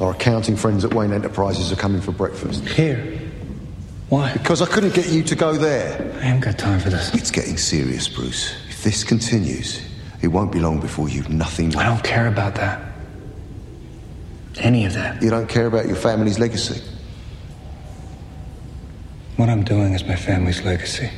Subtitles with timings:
[0.00, 2.64] Our accounting friends at Wayne Enterprises are coming for breakfast.
[2.66, 3.18] Here.
[4.08, 4.32] Why?
[4.32, 5.92] Because I couldn't get you to go there.
[6.16, 7.14] I haven't got time for this.
[7.14, 8.54] It's getting serious, Bruce.
[8.68, 9.86] If this continues,
[10.22, 11.86] it won't be long before you've nothing left.
[11.86, 12.92] I don't care about that.
[14.58, 15.22] Any of that.
[15.22, 16.82] You don't care about your family's legacy.
[19.36, 21.10] What I'm doing is my family's legacy.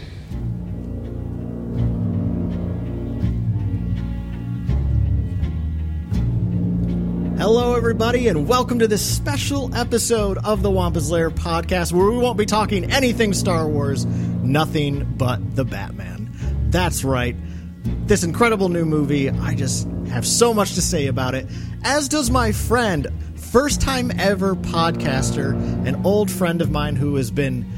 [7.43, 12.17] Hello, everybody, and welcome to this special episode of the Wampa's Lair podcast where we
[12.17, 16.31] won't be talking anything Star Wars, nothing but the Batman.
[16.71, 17.35] That's right.
[18.07, 21.49] This incredible new movie, I just have so much to say about it,
[21.83, 27.33] as does my friend, first time ever podcaster, an old friend of mine who has
[27.33, 27.69] been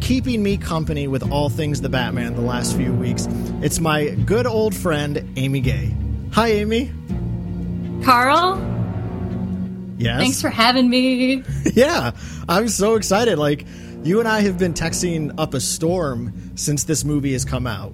[0.00, 3.26] keeping me company with all things the Batman the last few weeks.
[3.60, 5.96] It's my good old friend, Amy Gay.
[6.30, 6.92] Hi, Amy.
[8.04, 8.79] Karl,
[10.00, 10.20] Yes.
[10.20, 11.44] thanks for having me.
[11.74, 12.12] Yeah,
[12.48, 13.38] I'm so excited.
[13.38, 13.66] Like,
[14.02, 17.92] you and I have been texting up a storm since this movie has come out.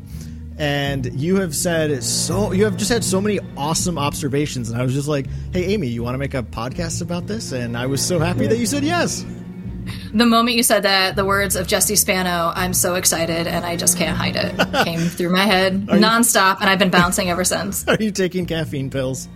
[0.58, 4.70] And you have said so, you have just had so many awesome observations.
[4.70, 7.52] And I was just like, hey, Amy, you want to make a podcast about this?
[7.52, 9.26] And I was so happy that you said yes.
[10.14, 13.76] The moment you said that, the words of Jesse Spano, I'm so excited and I
[13.76, 17.86] just can't hide it, came through my head nonstop, and I've been bouncing ever since.
[17.88, 19.28] Are you taking caffeine pills?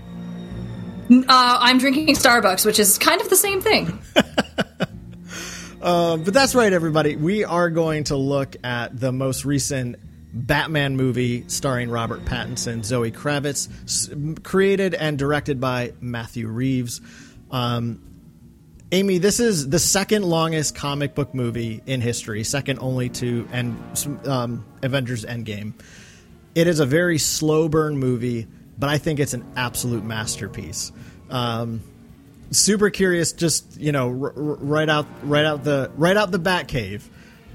[1.11, 3.99] Uh, I'm drinking Starbucks, which is kind of the same thing.
[5.83, 7.17] But that's right, everybody.
[7.17, 9.97] We are going to look at the most recent
[10.33, 14.11] Batman movie starring Robert Pattinson, Zoe Kravitz, s-
[14.43, 17.01] created and directed by Matthew Reeves.
[17.51, 18.03] Um,
[18.93, 23.77] Amy, this is the second longest comic book movie in history, second only to and
[24.27, 25.73] um, Avengers Endgame.
[26.55, 28.47] It is a very slow burn movie,
[28.79, 30.93] but I think it's an absolute masterpiece.
[31.31, 31.83] Um,
[32.51, 36.39] super curious just you know r- r- right out right out the right out the
[36.39, 37.09] bat cave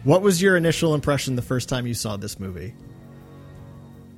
[0.06, 2.74] what was your initial impression the first time you saw this movie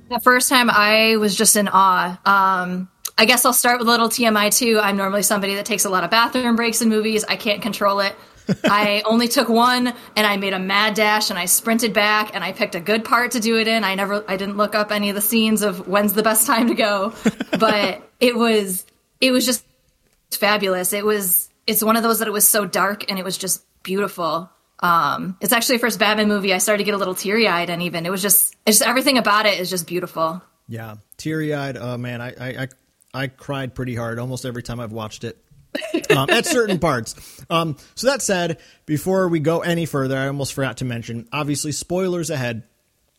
[0.08, 2.18] The first time I was just in awe.
[2.24, 2.88] Um,
[3.18, 4.78] I guess I'll start with a little TMI too.
[4.80, 7.24] I'm normally somebody that takes a lot of bathroom breaks in movies.
[7.28, 8.14] I can't control it.
[8.64, 12.42] I only took one and I made a mad dash and I sprinted back and
[12.42, 13.84] I picked a good part to do it in.
[13.84, 16.68] I never, I didn't look up any of the scenes of when's the best time
[16.68, 17.12] to go,
[17.58, 18.86] but it was,
[19.20, 19.64] it was just
[20.30, 20.92] fabulous.
[20.92, 23.64] It was, it's one of those that it was so dark and it was just
[23.82, 24.50] beautiful.
[24.80, 27.70] Um, it's actually the first Batman movie I started to get a little teary eyed
[27.70, 30.40] and even it was just, it's just everything about it is just beautiful.
[30.68, 32.68] yeah teary-eyed oh man I, I i
[33.14, 35.36] i cried pretty hard almost every time i've watched it
[36.16, 37.14] um, at certain parts
[37.50, 41.72] um, so that said before we go any further i almost forgot to mention obviously
[41.72, 42.62] spoilers ahead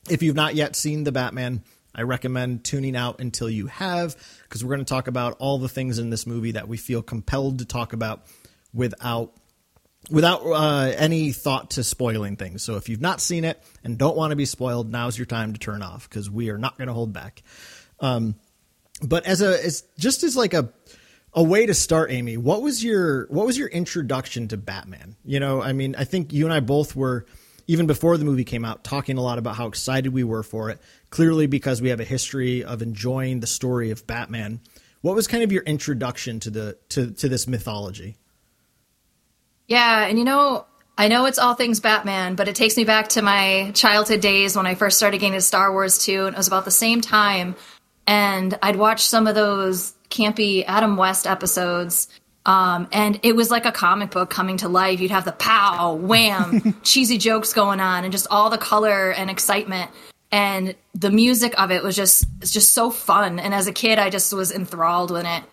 [0.09, 1.63] if you've not yet seen the batman
[1.95, 5.69] i recommend tuning out until you have because we're going to talk about all the
[5.69, 8.25] things in this movie that we feel compelled to talk about
[8.73, 9.33] without
[10.09, 12.63] without uh, any thought to spoiling things.
[12.63, 15.53] So if you've not seen it and don't want to be spoiled, now's your time
[15.53, 17.43] to turn off because we are not going to hold back.
[17.99, 18.35] Um,
[19.01, 20.69] but as a as just as like a
[21.33, 25.15] a way to start, Amy, what was your what was your introduction to Batman?
[25.23, 27.25] You know, I mean, I think you and I both were
[27.69, 30.71] even before the movie came out talking a lot about how excited we were for
[30.71, 30.79] it.
[31.11, 34.59] Clearly, because we have a history of enjoying the story of Batman.
[35.01, 38.17] What was kind of your introduction to the to to this mythology?
[39.67, 40.65] Yeah, and you know,
[40.97, 44.55] I know it's all things Batman, but it takes me back to my childhood days
[44.55, 47.01] when I first started getting into Star Wars too, and it was about the same
[47.01, 47.55] time.
[48.07, 52.07] And I'd watch some of those campy Adam West episodes.
[52.49, 54.99] Um, and it was like a comic book coming to life.
[54.99, 59.29] You'd have the pow, wham, cheesy jokes going on, and just all the color and
[59.29, 59.91] excitement.
[60.31, 63.37] And the music of it was just it's just so fun.
[63.37, 65.43] And as a kid, I just was enthralled with it.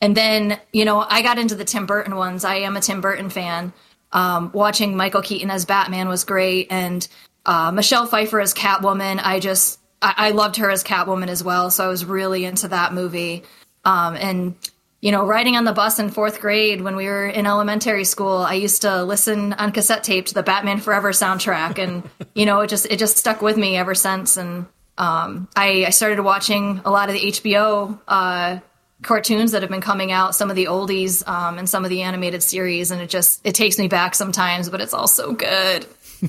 [0.00, 2.42] And then, you know, I got into the Tim Burton ones.
[2.42, 3.74] I am a Tim Burton fan.
[4.12, 7.06] Um, watching Michael Keaton as Batman was great, and
[7.44, 9.20] uh, Michelle Pfeiffer as Catwoman.
[9.22, 11.70] I just I, I loved her as Catwoman as well.
[11.70, 13.42] So I was really into that movie.
[13.84, 14.54] Um, and
[15.00, 18.38] you know, riding on the bus in fourth grade when we were in elementary school,
[18.38, 22.60] I used to listen on cassette tape to the Batman Forever soundtrack, and you know,
[22.60, 24.36] it just it just stuck with me ever since.
[24.36, 24.66] And
[24.98, 28.58] um, I, I started watching a lot of the HBO uh,
[29.02, 32.02] cartoons that have been coming out, some of the oldies um, and some of the
[32.02, 35.86] animated series, and it just it takes me back sometimes, but it's all so good.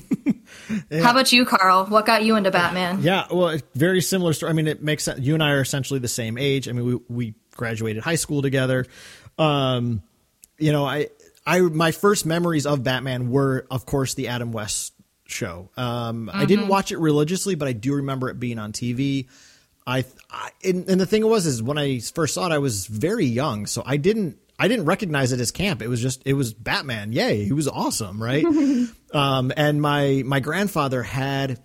[0.92, 1.86] How about you, Karl?
[1.86, 3.02] What got you into Batman?
[3.02, 4.50] Yeah, well, very similar story.
[4.50, 5.20] I mean, it makes sense.
[5.20, 6.68] You and I are essentially the same age.
[6.68, 8.86] I mean, we we graduated high school together.
[9.36, 10.02] Um,
[10.58, 11.08] you know, I
[11.46, 14.94] I my first memories of Batman were, of course, the Adam West
[15.26, 15.68] show.
[15.76, 19.28] Um, I didn't watch it religiously, but I do remember it being on TV.
[19.86, 22.86] I, I and, and the thing was is when I first saw it, I was
[22.86, 25.82] very young, so I didn't I didn't recognize it as camp.
[25.82, 27.12] It was just it was Batman.
[27.12, 28.44] Yay, he was awesome, right?
[29.12, 31.62] um, and my my grandfather had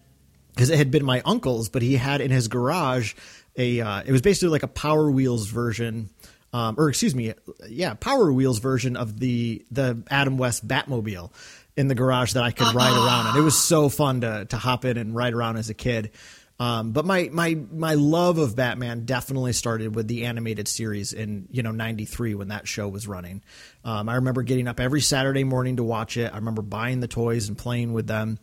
[0.53, 3.15] because it had been my uncle's, but he had in his garage
[3.57, 6.09] a uh, it was basically like a Power Wheels version.
[6.51, 7.33] Um, or excuse me,
[7.67, 11.31] yeah, Power Wheels version of the the Adam West Batmobile
[11.75, 14.57] in the garage that I could ride around, and it was so fun to to
[14.57, 16.11] hop in and ride around as a kid.
[16.59, 21.47] Um, but my my my love of Batman definitely started with the animated series in
[21.51, 23.43] you know '93 when that show was running.
[23.83, 26.31] Um, I remember getting up every Saturday morning to watch it.
[26.31, 28.37] I remember buying the toys and playing with them,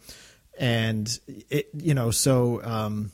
[0.58, 1.08] and
[1.48, 3.12] it you know so um,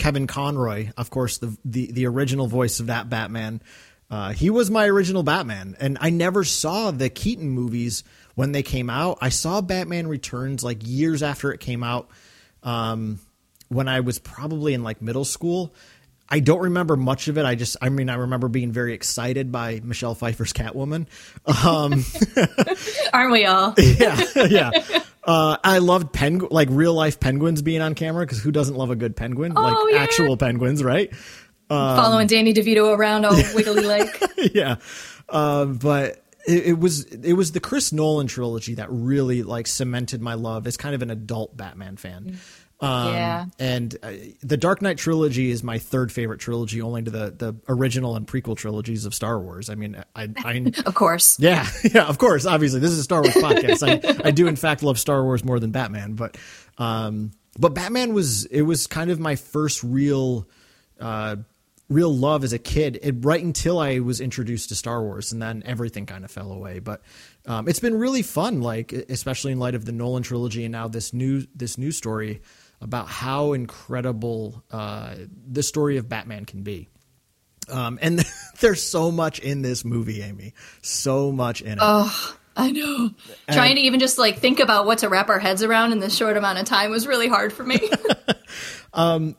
[0.00, 3.62] Kevin Conroy, of course the the the original voice of that Batman.
[4.10, 8.02] Uh, he was my original Batman, and I never saw the Keaton movies
[8.34, 9.18] when they came out.
[9.20, 12.10] I saw Batman Returns like years after it came out.
[12.64, 13.20] Um,
[13.70, 15.72] when I was probably in like middle school.
[16.28, 17.44] I don't remember much of it.
[17.44, 21.06] I just, I mean, I remember being very excited by Michelle Pfeiffer's Catwoman.
[21.64, 22.04] Um,
[23.12, 23.74] Aren't we all?
[23.78, 24.70] yeah, yeah.
[25.22, 28.90] Uh, I loved penguin, like real life penguins being on camera because who doesn't love
[28.90, 29.52] a good penguin?
[29.56, 30.02] Oh, like yeah.
[30.02, 31.14] actual penguins, right?
[31.68, 34.22] Following Danny DeVito around all wiggly like.
[34.54, 34.76] yeah.
[35.28, 40.20] Um, but it, it was it was the Chris Nolan trilogy that really like cemented
[40.20, 42.38] my love as kind of an adult Batman fan.
[42.80, 43.46] Um, Yeah.
[43.58, 44.12] And uh,
[44.42, 48.26] the Dark Knight trilogy is my third favorite trilogy, only to the the original and
[48.26, 49.68] prequel trilogies of Star Wars.
[49.68, 51.38] I mean, I, I Of course.
[51.38, 52.46] yeah, yeah, of course.
[52.46, 53.86] Obviously, this is a Star Wars podcast.
[53.86, 56.38] I, I do, in fact, love Star Wars more than Batman, but
[56.78, 60.48] um, but Batman was it was kind of my first real
[60.98, 61.36] uh,
[61.90, 62.98] real love as a kid.
[63.02, 66.50] It, right until I was introduced to Star Wars, and then everything kind of fell
[66.52, 66.78] away.
[66.78, 67.02] But
[67.46, 70.88] um, it's been really fun, like especially in light of the Nolan trilogy, and now
[70.88, 72.40] this new this new story
[72.80, 75.14] about how incredible uh,
[75.46, 76.88] the story of Batman can be.
[77.68, 78.24] Um, and
[78.60, 80.54] there's so much in this movie, Amy.
[80.82, 81.78] So much in it.
[81.80, 83.10] Oh, I know.
[83.50, 86.16] Trying to even just like think about what to wrap our heads around in this
[86.16, 87.78] short amount of time was really hard for me.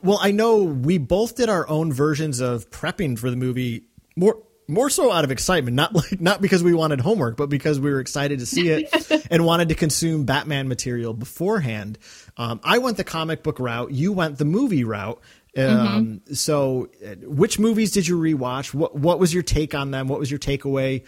[0.02, 3.84] Well, I know we both did our own versions of prepping for the movie
[4.16, 7.80] more more so out of excitement, not like not because we wanted homework, but because
[7.80, 11.98] we were excited to see it and wanted to consume Batman material beforehand.
[12.36, 13.92] Um, I went the comic book route.
[13.92, 15.20] You went the movie route.
[15.56, 18.72] Um, So, uh, which movies did you rewatch?
[18.72, 20.08] What What was your take on them?
[20.08, 21.04] What was your takeaway?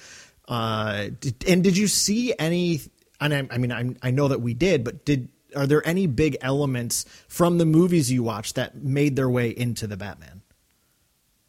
[0.47, 2.83] Uh, did, and did you see any?
[3.21, 6.07] And I, I mean, I, I know that we did, but did are there any
[6.07, 10.43] big elements from the movies you watched that made their way into the Batman?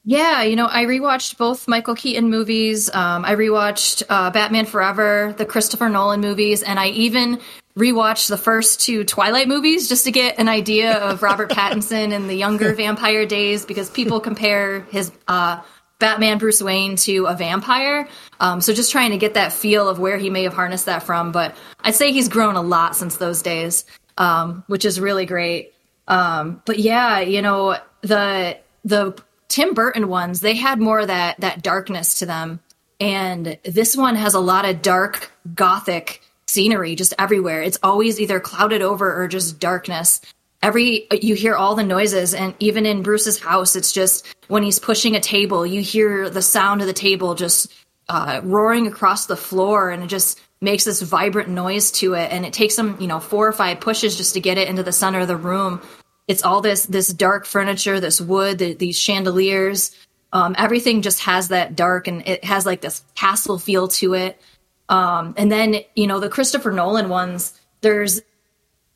[0.08, 2.94] Yeah, you know, I rewatched both Michael Keaton movies.
[2.94, 7.40] Um, I rewatched uh, Batman Forever, the Christopher Nolan movies, and I even
[7.76, 12.28] rewatched the first two Twilight movies just to get an idea of Robert Pattinson in
[12.28, 15.60] the younger vampire days because people compare his uh,
[15.98, 18.08] Batman Bruce Wayne to a vampire.
[18.40, 21.02] Um, so just trying to get that feel of where he may have harnessed that
[21.02, 21.32] from.
[21.32, 23.86] But I'd say he's grown a lot since those days,
[24.20, 25.74] um, which is really great.
[26.08, 31.40] Um, but yeah, you know, the the Tim Burton ones, they had more of that
[31.40, 32.60] that darkness to them.
[33.00, 37.62] And this one has a lot of dark gothic scenery just everywhere.
[37.62, 40.22] It's always either clouded over or just darkness.
[40.62, 44.80] Every you hear all the noises and even in Bruce's house it's just when he's
[44.80, 47.74] pushing a table, you hear the sound of the table just
[48.08, 52.46] uh, roaring across the floor and it just makes this vibrant noise to it and
[52.46, 54.92] it takes him, you know, four or five pushes just to get it into the
[54.92, 55.82] center of the room
[56.28, 59.96] it's all this this dark furniture, this wood, the, these chandeliers.
[60.34, 64.42] Um, everything just has that dark, and it has like this castle feel to it.
[64.90, 67.60] Um, and then you know the Christopher Nolan ones.
[67.82, 68.22] There's a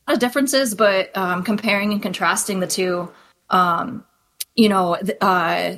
[0.08, 3.10] lot of differences, but um, comparing and contrasting the two,
[3.48, 4.04] um,
[4.56, 5.76] you know, uh,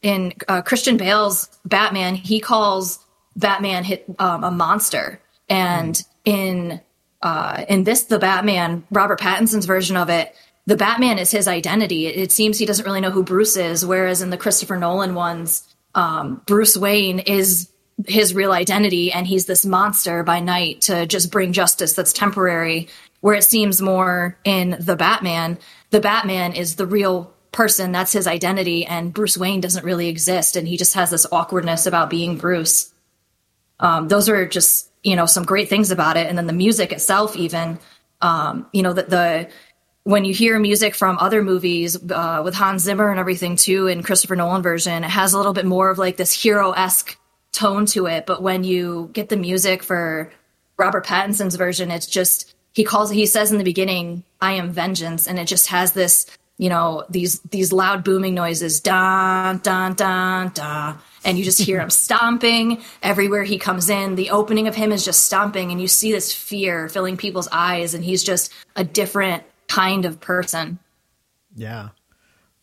[0.00, 2.98] in uh, Christian Bale's Batman, he calls
[3.36, 6.80] Batman hit um, a monster, and in
[7.20, 10.34] uh, in this the Batman, Robert Pattinson's version of it,
[10.66, 12.06] the Batman is his identity.
[12.06, 15.14] It, it seems he doesn't really know who Bruce is, whereas in the Christopher Nolan
[15.14, 17.70] ones, um, Bruce Wayne is
[18.06, 22.88] his real identity, and he's this monster by night to just bring justice that's temporary.
[23.20, 25.58] Where it seems more in the Batman,
[25.90, 30.56] the Batman is the real person, that's his identity, and Bruce Wayne doesn't really exist,
[30.56, 32.92] and he just has this awkwardness about being Bruce.
[33.78, 36.92] Um, those are just you know some great things about it, and then the music
[36.92, 37.78] itself, even
[38.22, 39.48] um, you know that the
[40.04, 44.02] when you hear music from other movies uh, with Hans Zimmer and everything too, in
[44.02, 47.16] Christopher Nolan version, it has a little bit more of like this hero esque
[47.52, 48.26] tone to it.
[48.26, 50.32] But when you get the music for
[50.76, 55.28] Robert Pattinson's version, it's just he calls he says in the beginning, "I am vengeance,"
[55.28, 56.26] and it just has this
[56.58, 61.80] you know these these loud booming noises, da da da da, and you just hear
[61.80, 64.16] him stomping everywhere he comes in.
[64.16, 67.94] The opening of him is just stomping, and you see this fear filling people's eyes,
[67.94, 69.44] and he's just a different
[69.74, 70.78] kind of person.
[71.54, 71.90] Yeah.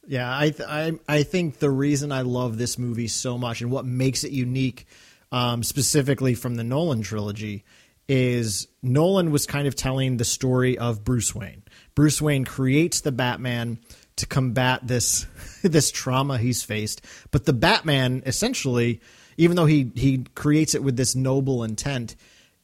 [0.08, 3.70] Yeah, I, th- I I think the reason I love this movie so much and
[3.70, 4.88] what makes it unique,
[5.32, 7.64] um, specifically from the Nolan trilogy,
[8.08, 11.62] is Nolan was kind of telling the story of Bruce Wayne.
[11.94, 13.78] Bruce Wayne creates the Batman
[14.16, 15.28] to combat this
[15.62, 19.02] this trauma he's faced, but the Batman essentially,
[19.38, 22.16] even though he he creates it with this noble intent,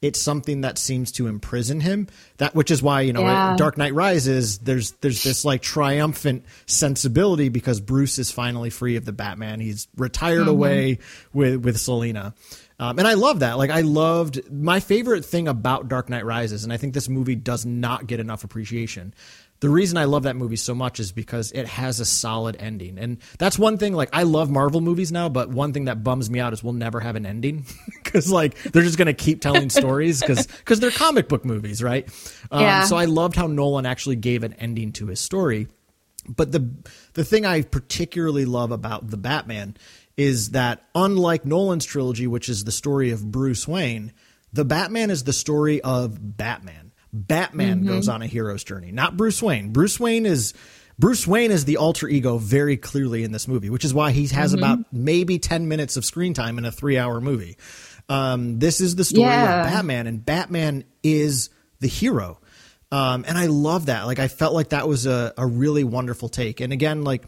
[0.05, 2.07] it's something that seems to imprison him.
[2.37, 3.55] That which is why you know Yeah.
[3.57, 4.59] Dark Knight Rises.
[4.59, 9.59] There's there's this like triumphant sensibility because Bruce is finally free of the Batman.
[9.59, 10.99] He's retired away
[11.33, 12.33] with with Selina.
[12.77, 13.57] Um, and I love that.
[13.57, 17.35] Like I loved my favorite thing about Dark Knight Rises, and I think this movie
[17.35, 19.13] does not get enough appreciation.
[19.61, 22.97] The reason I love that movie so much is because it has a solid ending.
[22.99, 26.29] And that's one thing, like, I love Marvel movies now, but one thing that bums
[26.29, 27.65] me out is we'll never have an ending.
[28.03, 32.07] Because, like, they're just going to keep telling stories because they're comic book movies, right?
[32.49, 32.83] Um, Yeah.
[32.85, 35.67] So I loved how Nolan actually gave an ending to his story.
[36.29, 36.69] But the
[37.13, 39.75] the thing I particularly love about the Batman
[40.15, 44.13] is that unlike Nolan's trilogy, which is the story of Bruce Wayne,
[44.53, 46.84] the Batman is the story of Batman.
[47.15, 49.71] Batman goes on a hero's journey, not Bruce Wayne.
[49.71, 50.53] Bruce Wayne is
[50.99, 54.27] Bruce Wayne is the alter ego very clearly in this movie, which is why he
[54.27, 57.57] has about maybe 10 minutes of screen time in a 3-hour movie.
[58.07, 59.61] Um, this is the story Yeah.
[59.61, 62.39] of Batman and Batman is the hero.
[62.91, 64.03] Um, and I love that.
[64.05, 66.61] Like, I felt like that was a, a really wonderful take.
[66.61, 67.23] And again, like,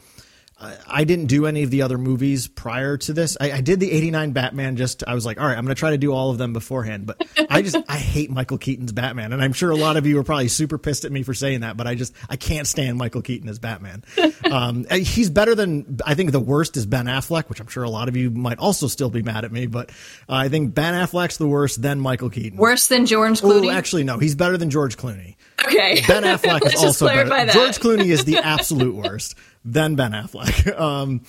[0.59, 3.37] I- I didn't do any of the other movies prior to this.
[3.39, 5.79] I, I did the 89 Batman just, I was like, all right, I'm going to
[5.79, 7.05] try to do all of them beforehand.
[7.05, 9.33] But I just, I hate Michael Keaton's Batman.
[9.33, 11.59] And I'm sure a lot of you are probably super pissed at me for saying
[11.61, 14.03] that, but I just, I can't stand Michael Keaton as Batman.
[14.51, 17.89] Um, he's better than, I think the worst is Ben Affleck, which I'm sure a
[17.89, 19.65] lot of you might also still be mad at me.
[19.65, 19.89] But
[20.29, 22.57] uh, I think Ben Affleck's the worst, then Michael Keaton.
[22.57, 23.73] Worse than George Oh, Clooney.
[23.73, 25.35] actually, no, he's better than George Clooney.
[25.67, 26.01] Okay.
[26.07, 27.29] Ben Affleck is also better.
[27.29, 27.49] that.
[27.51, 29.35] George Clooney is the absolute worst.
[29.65, 30.79] Then Ben Affleck.
[30.79, 31.21] Um,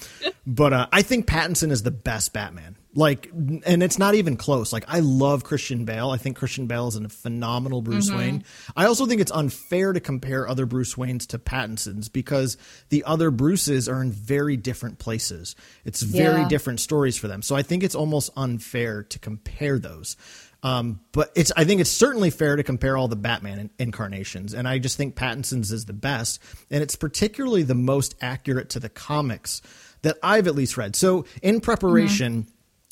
[0.46, 2.76] but uh, I think Pattinson is the best Batman.
[2.94, 4.72] Like, and it's not even close.
[4.72, 6.10] Like, I love Christian Bale.
[6.10, 8.18] I think Christian Bale is a phenomenal Bruce Mm-hmm.
[8.18, 8.44] Wayne.
[8.76, 12.56] I also think it's unfair to compare other Bruce Waynes to Pattinson's because
[12.88, 15.54] the other Bruces are in very different places.
[15.84, 16.48] It's very Yeah.
[16.48, 17.42] different stories for them.
[17.42, 20.16] So I think it's almost unfair to compare those.
[20.62, 24.54] Um, but it's I think it's certainly fair to compare all the Batman in- incarnations,
[24.54, 28.80] and I just think Pattinson's is the best, and it's particularly the most accurate to
[28.80, 29.62] the comics
[30.02, 30.96] that I've at least read.
[30.96, 32.46] So in preparation.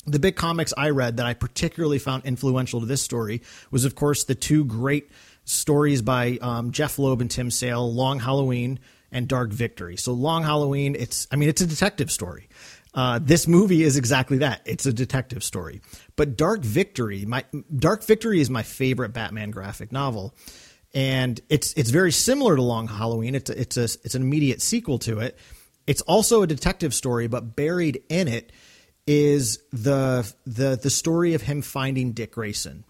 [0.09, 3.93] The big comics I read that I particularly found influential to this story was, of
[3.95, 5.11] course, the two great
[5.43, 8.79] stories by um, Jeph Loeb and Tim Sale, Long Halloween
[9.11, 9.97] and Dark Victory.
[9.97, 12.49] So Long Halloween, it's I mean it's a detective story.
[12.93, 14.61] Uh, this movie is exactly that.
[14.65, 15.81] It's a detective story.
[16.15, 20.33] But Dark Victory, my Dark Victory is my favorite Batman graphic novel,
[20.93, 23.35] and it's it's very similar to Long Halloween.
[23.35, 25.37] It's a, it's a it's an immediate sequel to it.
[25.85, 28.51] It's also a detective story, but buried in it
[29.05, 32.83] is the the the story of him finding Dick Grayson.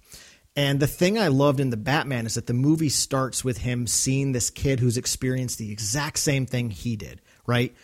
[0.55, 3.85] And the thing I loved in the Batman is that the movie starts with him
[3.85, 7.75] seeing this kid who's experienced the exact same thing he did, right?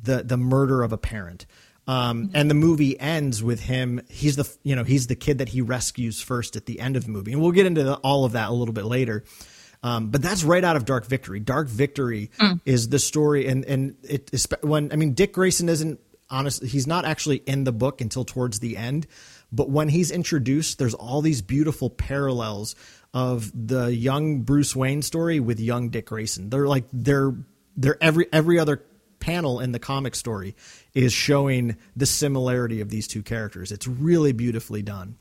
[0.00, 1.46] The the murder of a parent.
[1.88, 4.02] Um, and the movie ends with him.
[4.08, 7.04] He's the you know he's the kid that he rescues first at the end of
[7.04, 9.24] the movie, and we'll get into the, all of that a little bit later.
[9.82, 11.40] Um, but that's right out of Dark Victory.
[11.40, 12.30] Dark Victory
[12.64, 15.98] is the story, and and it is when I mean Dick Grayson isn't
[16.32, 19.06] honestly he's not actually in the book until towards the end
[19.52, 22.74] but when he's introduced there's all these beautiful parallels
[23.12, 27.34] of the young bruce wayne story with young dick grayson they're like they're
[27.76, 28.82] they're every every other
[29.22, 30.54] panel in the comic story
[30.92, 35.16] is showing the similarity of these two characters it's really beautifully done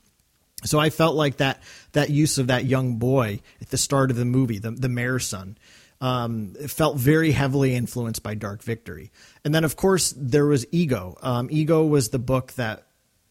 [0.63, 1.61] so I felt like that
[1.93, 5.25] that use of that young boy at the start of the movie, the the mayor's
[5.25, 5.57] son,
[5.99, 9.11] um, felt very heavily influenced by Dark Victory.
[9.43, 11.17] And then of course there was Ego.
[11.21, 12.83] Um, Ego was the book that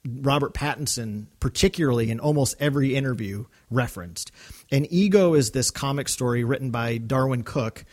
[0.05, 4.33] Robert Pattinson, particularly in almost every interview, referenced.
[4.73, 7.85] And Ego is this comic story written by Darwyn Cooke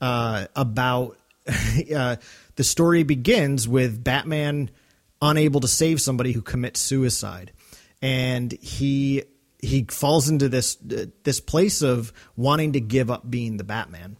[0.00, 1.18] uh, about
[1.94, 2.16] uh,
[2.56, 4.70] the story begins with Batman
[5.22, 7.52] unable to save somebody who commits suicide,
[8.02, 9.24] and he
[9.60, 14.16] he falls into this uh, this place of wanting to give up being the Batman,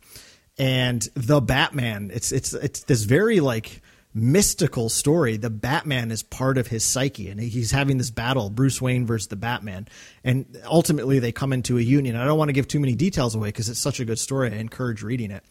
[0.58, 2.10] and the Batman.
[2.12, 3.82] It's it's it's this very like
[4.16, 5.36] mystical story.
[5.36, 9.28] The Batman is part of his psyche, and he's having this battle, Bruce Wayne versus
[9.28, 9.86] the Batman,
[10.24, 12.16] and ultimately they come into a union.
[12.16, 14.50] I don't want to give too many details away because it's such a good story.
[14.50, 15.44] I encourage reading it,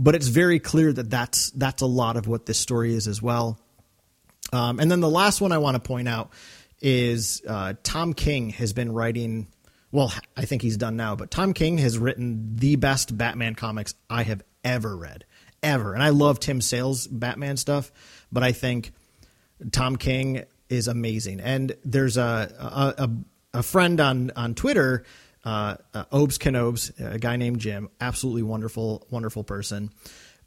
[0.00, 3.20] but it's very clear that that's that's a lot of what this story is as
[3.20, 3.60] well.
[4.50, 6.30] Um, and then the last one I want to point out
[6.80, 9.48] is uh, Tom King has been writing.
[9.92, 13.94] Well, I think he's done now, but Tom King has written the best Batman comics
[14.08, 15.26] I have ever read,
[15.62, 15.92] ever.
[15.92, 17.92] And I love Tim Sale's Batman stuff,
[18.32, 18.92] but I think
[19.70, 21.40] Tom King is amazing.
[21.40, 25.04] And there's a a, a, a friend on on Twitter,
[25.44, 29.90] uh, uh, Obes Canobes, a guy named Jim, absolutely wonderful, wonderful person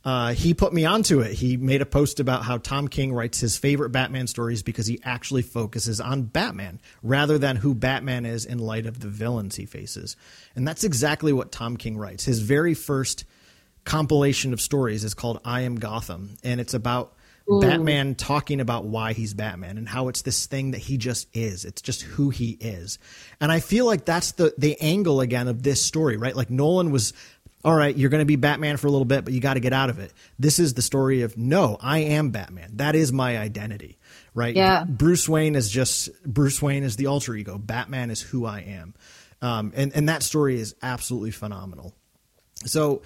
[0.05, 1.31] uh, he put me onto it.
[1.31, 4.99] He made a post about how Tom King writes his favorite Batman stories because he
[5.03, 9.65] actually focuses on Batman rather than who Batman is in light of the villains he
[9.65, 10.17] faces.
[10.55, 12.25] And that's exactly what Tom King writes.
[12.25, 13.23] His very first
[13.85, 17.13] compilation of stories is called I Am Gotham, and it's about
[17.51, 17.59] Ooh.
[17.59, 21.65] Batman talking about why he's Batman and how it's this thing that he just is.
[21.65, 22.99] It's just who he is.
[23.41, 26.35] And I feel like that's the the angle again of this story, right?
[26.35, 27.13] Like Nolan was
[27.65, 29.61] all right, you're going to be Batman for a little bit, but you got to
[29.61, 30.11] get out of it.
[30.37, 32.71] This is the story of no, I am Batman.
[32.73, 33.97] That is my identity,
[34.33, 34.53] right?
[34.53, 34.83] Yeah.
[34.83, 37.57] Bruce Wayne is just Bruce Wayne is the alter ego.
[37.57, 38.93] Batman is who I am,
[39.41, 41.93] um, and and that story is absolutely phenomenal.
[42.65, 43.01] So.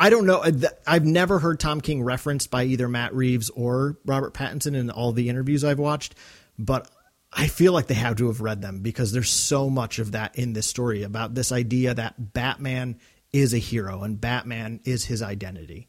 [0.00, 0.38] I don't know.
[0.38, 0.52] Uh,
[0.86, 5.12] I've never heard Tom King referenced by either Matt Reeves or Robert Pattinson in all
[5.12, 6.14] the interviews I've watched,
[6.58, 6.88] but
[7.32, 10.36] I feel like they have to have read them because there's so much of that
[10.36, 12.98] in this story about this idea that Batman
[13.32, 15.88] is a hero and Batman is his identity.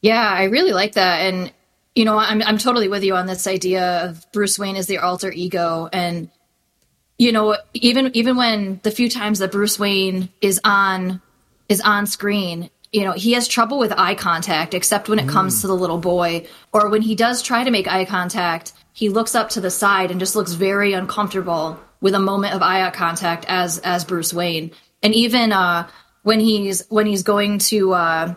[0.00, 1.20] Yeah, I really like that.
[1.22, 1.52] And,
[1.94, 4.98] you know, I'm, I'm totally with you on this idea of Bruce Wayne as the
[4.98, 5.88] alter ego.
[5.92, 6.30] And,
[7.16, 11.20] you know, even, even when the few times that Bruce Wayne is on,
[11.68, 15.30] is on screen, you know, he has trouble with eye contact, except when it mm.
[15.30, 19.08] comes to the little boy, or when he does try to make eye contact, he
[19.08, 22.88] looks up to the side and just looks very uncomfortable with a moment of eye
[22.90, 24.70] contact as, as Bruce Wayne
[25.02, 25.88] and even uh,
[26.22, 28.34] when he's when he's going to uh,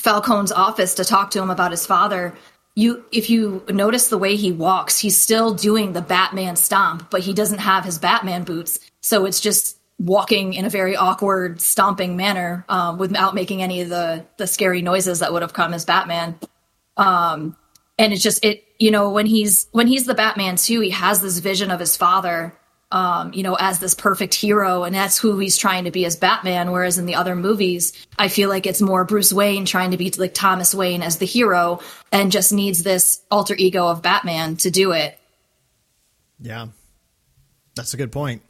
[0.00, 2.34] Falcone's office to talk to him about his father,
[2.74, 7.22] you if you notice the way he walks, he's still doing the Batman stomp, but
[7.22, 12.16] he doesn't have his Batman boots, so it's just walking in a very awkward stomping
[12.16, 15.84] manner um, without making any of the the scary noises that would have come as
[15.84, 16.38] Batman.
[16.96, 17.56] Um,
[17.98, 21.20] and it's just it you know when he's when he's the Batman too, he has
[21.20, 22.54] this vision of his father
[22.94, 26.14] um, you know, as this perfect hero, and that's who he's trying to be as
[26.14, 26.70] Batman.
[26.70, 30.12] Whereas in the other movies, I feel like it's more Bruce Wayne trying to be
[30.16, 31.80] like Thomas Wayne as the hero,
[32.12, 35.18] and just needs this alter ego of Batman to do it.
[36.38, 36.68] Yeah,
[37.74, 38.42] that's a good point.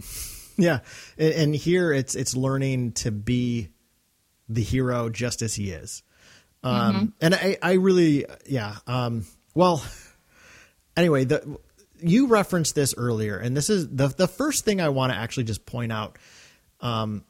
[0.57, 0.81] Yeah,
[1.19, 3.69] and here it's it's learning to be
[4.49, 6.03] the hero just as he is.
[6.62, 7.05] Um, mm-hmm.
[7.21, 8.77] and I, I really, yeah.
[8.87, 9.85] Um, well,
[10.97, 11.59] anyway, the
[12.01, 15.45] you referenced this earlier, and this is the the first thing I want to actually
[15.45, 16.19] just point out
[16.81, 17.25] um,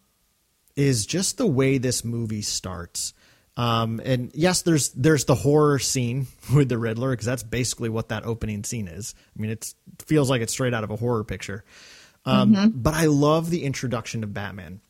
[0.76, 3.14] is just the way this movie starts.
[3.56, 8.08] Um, and yes, there's there's the horror scene with the Riddler because that's basically what
[8.08, 9.14] that opening scene is.
[9.36, 9.72] I mean, it
[10.06, 11.64] feels like it's straight out of a horror picture.
[12.24, 12.68] Um, mm-hmm.
[12.78, 14.80] But I love the introduction of Batman.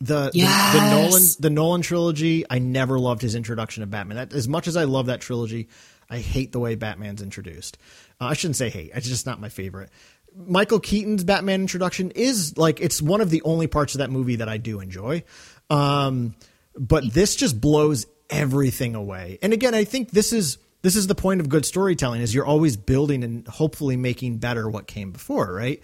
[0.00, 0.74] The, yes.
[0.74, 2.44] the, the Nolan the Nolan trilogy.
[2.50, 4.16] I never loved his introduction of Batman.
[4.16, 5.68] That, as much as I love that trilogy,
[6.10, 7.78] I hate the way Batman's introduced.
[8.20, 8.90] Uh, I shouldn't say hate.
[8.94, 9.90] It's just not my favorite.
[10.36, 14.36] Michael Keaton's Batman introduction is like it's one of the only parts of that movie
[14.36, 15.24] that I do enjoy.
[15.70, 16.34] Um,
[16.78, 19.38] but this just blows everything away.
[19.42, 22.46] And again, I think this is this is the point of good storytelling is you're
[22.46, 25.82] always building and hopefully making better what came before, right?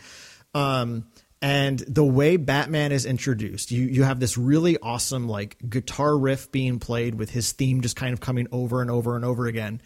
[0.55, 1.07] Um,
[1.43, 6.53] and the way Batman is introduced, you you have this really awesome like guitar riff
[6.53, 9.83] being played with his theme just kind of coming over and over and over again.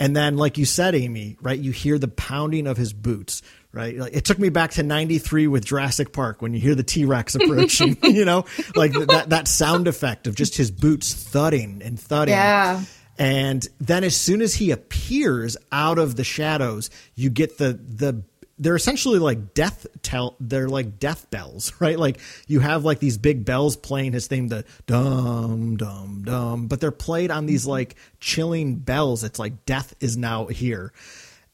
[0.00, 1.58] And then, like you said, Amy, right?
[1.58, 3.96] You hear the pounding of his boots, right?
[3.96, 7.04] Like, it took me back to '93 with Jurassic Park when you hear the T
[7.04, 7.96] Rex approaching.
[8.04, 8.44] you know,
[8.76, 12.34] like that that sound effect of just his boots thudding and thudding.
[12.34, 12.82] Yeah.
[13.18, 18.22] And then, as soon as he appears out of the shadows, you get the the
[18.58, 21.98] they're essentially like death tell they're like death bells right?
[21.98, 26.80] Like you have like these big bells playing his theme the dum dum dum but
[26.80, 29.24] they're played on these like chilling bells.
[29.24, 30.92] It's like death is now here.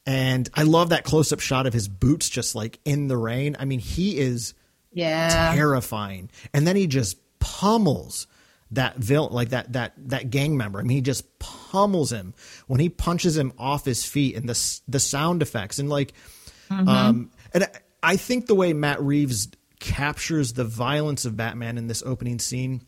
[0.07, 3.55] And i love that close-up shot of his boots just like in the rain.
[3.59, 4.53] I mean he is
[4.91, 5.53] yeah.
[5.55, 6.29] terrifying.
[6.53, 8.27] And then he just pummels
[8.71, 10.79] that villain like that that that gang member.
[10.79, 12.33] I mean he just pummels him.
[12.67, 16.13] When he punches him off his feet and the the sound effects and like
[16.69, 16.87] Mm-hmm.
[16.87, 17.67] Um, and
[18.01, 19.49] I think the way Matt Reeves
[19.79, 22.81] captures the violence of Batman in this opening scene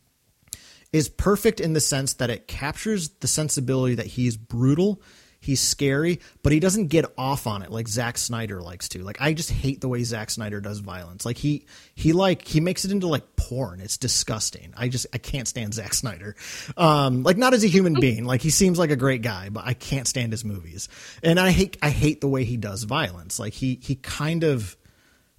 [0.93, 5.01] is perfect in the sense that it captures the sensibility that he's brutal,
[5.47, 9.01] He's scary, but he doesn't get off on it like Zack Snyder likes to.
[9.01, 11.25] Like I just hate the way Zack Snyder does violence.
[11.25, 13.79] Like he he like he makes it into like porn.
[13.79, 14.73] It's disgusting.
[14.75, 16.35] I just I can't stand Zack Snyder.
[16.75, 18.25] Um, like not as a human being.
[18.25, 20.89] Like he seems like a great guy, but I can't stand his movies.
[21.23, 23.39] And I hate I hate the way he does violence.
[23.39, 24.75] Like he he kind of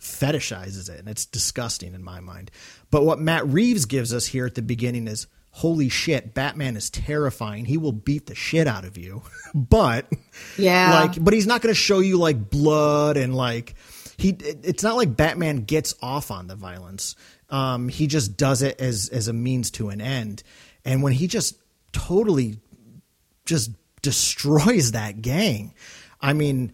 [0.00, 2.50] fetishizes it, and it's disgusting in my mind.
[2.90, 5.26] But what Matt Reeves gives us here at the beginning is
[5.58, 7.64] holy shit, Batman is terrifying.
[7.64, 9.22] He will beat the shit out of you.
[9.54, 10.06] but
[10.56, 13.74] yeah, like, but he's not going to show you like blood and like
[14.16, 14.30] he.
[14.38, 17.16] It's not like Batman gets off on the violence.
[17.50, 20.44] Um, he just does it as as a means to an end.
[20.84, 21.56] And when he just
[21.92, 22.60] totally
[23.44, 25.74] just destroys that gang,
[26.20, 26.72] I mean.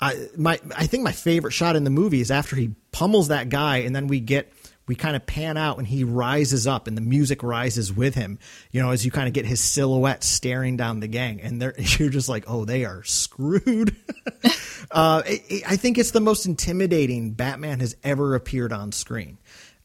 [0.00, 3.48] I my I think my favorite shot in the movie is after he pummels that
[3.48, 4.52] guy, and then we get
[4.86, 8.38] we kind of pan out and he rises up and the music rises with him,
[8.70, 11.40] you know, as you kind of get his silhouette staring down the gang.
[11.40, 13.96] And they're, you're just like, oh, they are screwed.
[14.90, 19.38] uh, it, it, I think it's the most intimidating Batman has ever appeared on screen.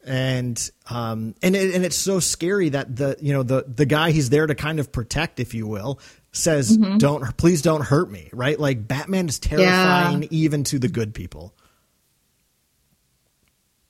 [0.05, 4.11] And um and it, and it's so scary that the you know the the guy
[4.11, 5.99] he's there to kind of protect, if you will,
[6.31, 6.97] says mm-hmm.
[6.97, 10.29] don't please don't hurt me right like batman is terrifying yeah.
[10.31, 11.53] even to the good people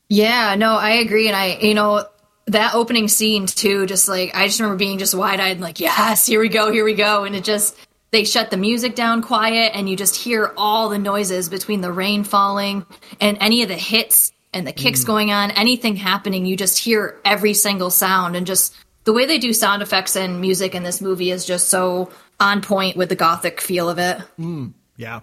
[0.09, 1.27] yeah, no, I agree.
[1.27, 2.05] And I, you know,
[2.47, 5.79] that opening scene too, just like, I just remember being just wide eyed, and like,
[5.79, 7.23] yes, here we go, here we go.
[7.23, 7.77] And it just,
[8.11, 11.91] they shut the music down quiet and you just hear all the noises between the
[11.91, 12.87] rain falling
[13.21, 15.05] and any of the hits and the kicks mm.
[15.05, 16.47] going on, anything happening.
[16.47, 20.41] You just hear every single sound and just the way they do sound effects and
[20.41, 24.17] music in this movie is just so on point with the gothic feel of it.
[24.39, 24.73] Mm.
[24.97, 25.19] Yeah,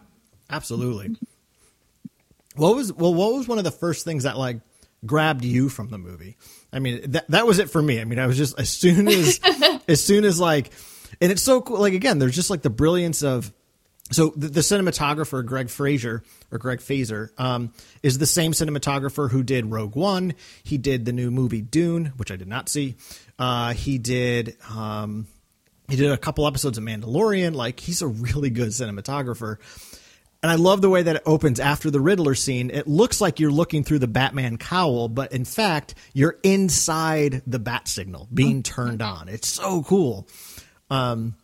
[0.49, 1.17] absolutely.
[2.55, 4.61] What was, well, what was one of the first things that like,
[5.07, 6.37] grabbed you from the movie.
[6.73, 8.01] I mean, that that was it for me.
[8.01, 9.41] I mean, I was just as soon as
[9.89, 10.71] as soon as like,
[11.21, 11.81] and it's so cool.
[11.81, 13.53] Like again, there's just like the brilliance of.
[14.13, 17.73] So the, the cinematographer Greig Fraser or Greig Fraser um,
[18.05, 20.35] is the same cinematographer who did Rogue One.
[20.63, 22.95] He did the new movie Dune, which I did not see.
[23.37, 25.27] Uh, he did um,
[25.89, 27.55] he did a couple episodes of Mandalorian.
[27.55, 29.59] Like he's a really good cinematographer.
[30.47, 32.71] And I love the way that it opens after the Riddler scene.
[32.71, 37.59] It looks like you're looking through the Batman cowl, but in fact, you're inside the
[37.59, 39.29] bat signal being turned on.
[39.29, 40.29] It's so cool.
[40.89, 41.35] Um,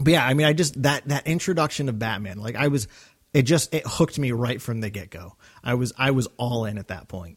[0.00, 2.88] but yeah, I mean, I just that that introduction of Batman, like I was,
[3.34, 5.36] it just it hooked me right from the get go.
[5.62, 7.36] I was I was all in at that point.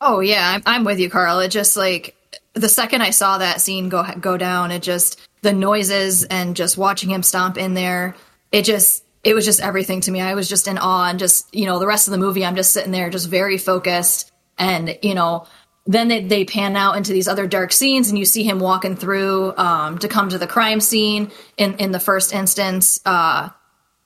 [0.00, 1.40] Oh yeah, I'm I'm with you, Karl.
[1.40, 2.16] It just like
[2.54, 6.78] the second I saw that scene go go down, it just the noises and just
[6.78, 8.16] watching him stomp in there,
[8.50, 10.20] it just it was just everything to me.
[10.20, 12.54] I was just in awe and just, you know, the rest of the movie, I'm
[12.54, 14.30] just sitting there just very focused.
[14.56, 15.48] And, you know,
[15.84, 18.94] then they, they pan out into these other dark scenes and you see him walking
[18.94, 23.48] through um, to come to the crime scene in, in the first instance uh,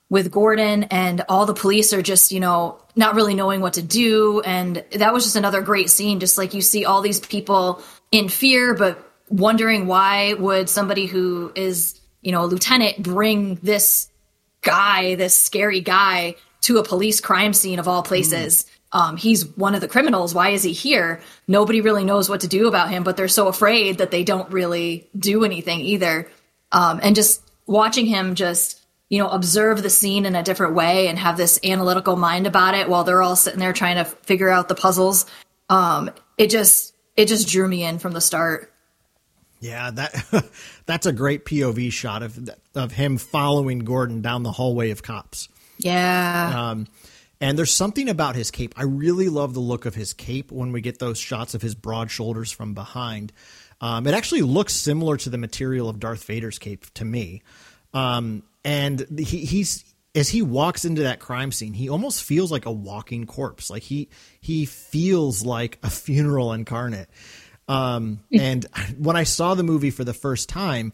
[0.08, 3.82] with Gordon and all the police are just, you know, not really knowing what to
[3.82, 4.40] do.
[4.40, 6.18] And that was just another great scene.
[6.18, 11.52] Just like you see all these people in fear, but wondering why would somebody who
[11.54, 14.09] is, you know, a lieutenant bring this
[14.62, 18.64] guy, this scary guy, to a police crime scene of all places.
[18.64, 18.70] Mm.
[18.92, 20.34] Um, he's one of the criminals.
[20.34, 21.20] Why is he here?
[21.46, 24.50] Nobody really knows what to do about him, but they're so afraid that they don't
[24.50, 26.28] really do anything either.
[26.72, 31.06] Um, and just watching him just, you know, observe the scene in a different way
[31.06, 34.48] and have this analytical mind about it while they're all sitting there trying to figure
[34.48, 35.24] out the puzzles.
[35.68, 38.72] Um, it just, it just drew me in from the start.
[39.60, 40.44] Yeah, that
[40.90, 45.48] that's a great POV shot of of him following Gordon down the hallway of cops.
[45.78, 46.52] Yeah.
[46.70, 46.88] Um,
[47.40, 48.74] and there's something about his cape.
[48.76, 51.74] I really love the look of his cape when we get those shots of his
[51.74, 53.32] broad shoulders from behind.
[53.80, 57.42] Um, it actually looks similar to the material of Darth Vader's cape to me.
[57.94, 62.66] Um, and he, he's as he walks into that crime scene, he almost feels like
[62.66, 63.70] a walking corpse.
[63.70, 64.08] Like he
[64.40, 67.08] he feels like a funeral incarnate.
[67.70, 68.66] Um, and
[68.98, 70.92] when I saw the movie for the first time,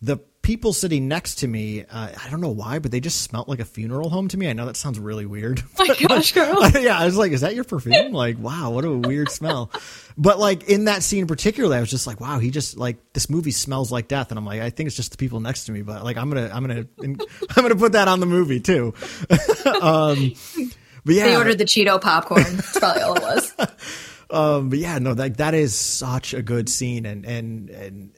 [0.00, 3.48] the people sitting next to me, uh, I don't know why, but they just smelled
[3.48, 4.48] like a funeral home to me.
[4.48, 5.62] I know that sounds really weird.
[5.78, 6.68] My gosh, girl.
[6.70, 8.12] yeah, I was like, is that your perfume?
[8.12, 9.70] Like, wow, what a weird smell.
[10.16, 13.30] But like in that scene particularly, I was just like, wow, he just like this
[13.30, 15.72] movie smells like death, and I'm like, I think it's just the people next to
[15.72, 17.16] me, but like I'm gonna, I'm gonna, I'm
[17.54, 18.94] gonna put that on the movie too.
[19.80, 20.34] um,
[21.04, 22.42] but yeah, they ordered the Cheeto popcorn.
[22.42, 23.52] That's probably all it was.
[24.32, 28.12] Um, but yeah, no, that that is such a good scene, and and and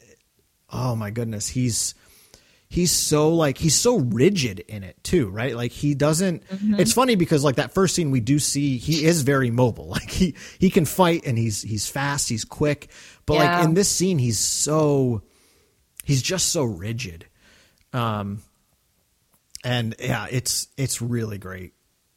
[0.71, 1.95] oh my goodness, he's
[2.69, 5.55] he's so like he's so rigid in it too, right?
[5.55, 6.47] Like he doesn't.
[6.49, 6.81] Mm-hmm.
[6.81, 9.89] It's funny because like that first scene we do see he is very mobile.
[9.95, 12.91] Like he he can fight and he's he's fast, he's quick,
[13.27, 13.59] but yeah.
[13.59, 15.23] like in this scene he's so
[16.05, 17.27] he's just so rigid.
[17.93, 18.43] Um,
[19.65, 21.74] and yeah, it's it's really great.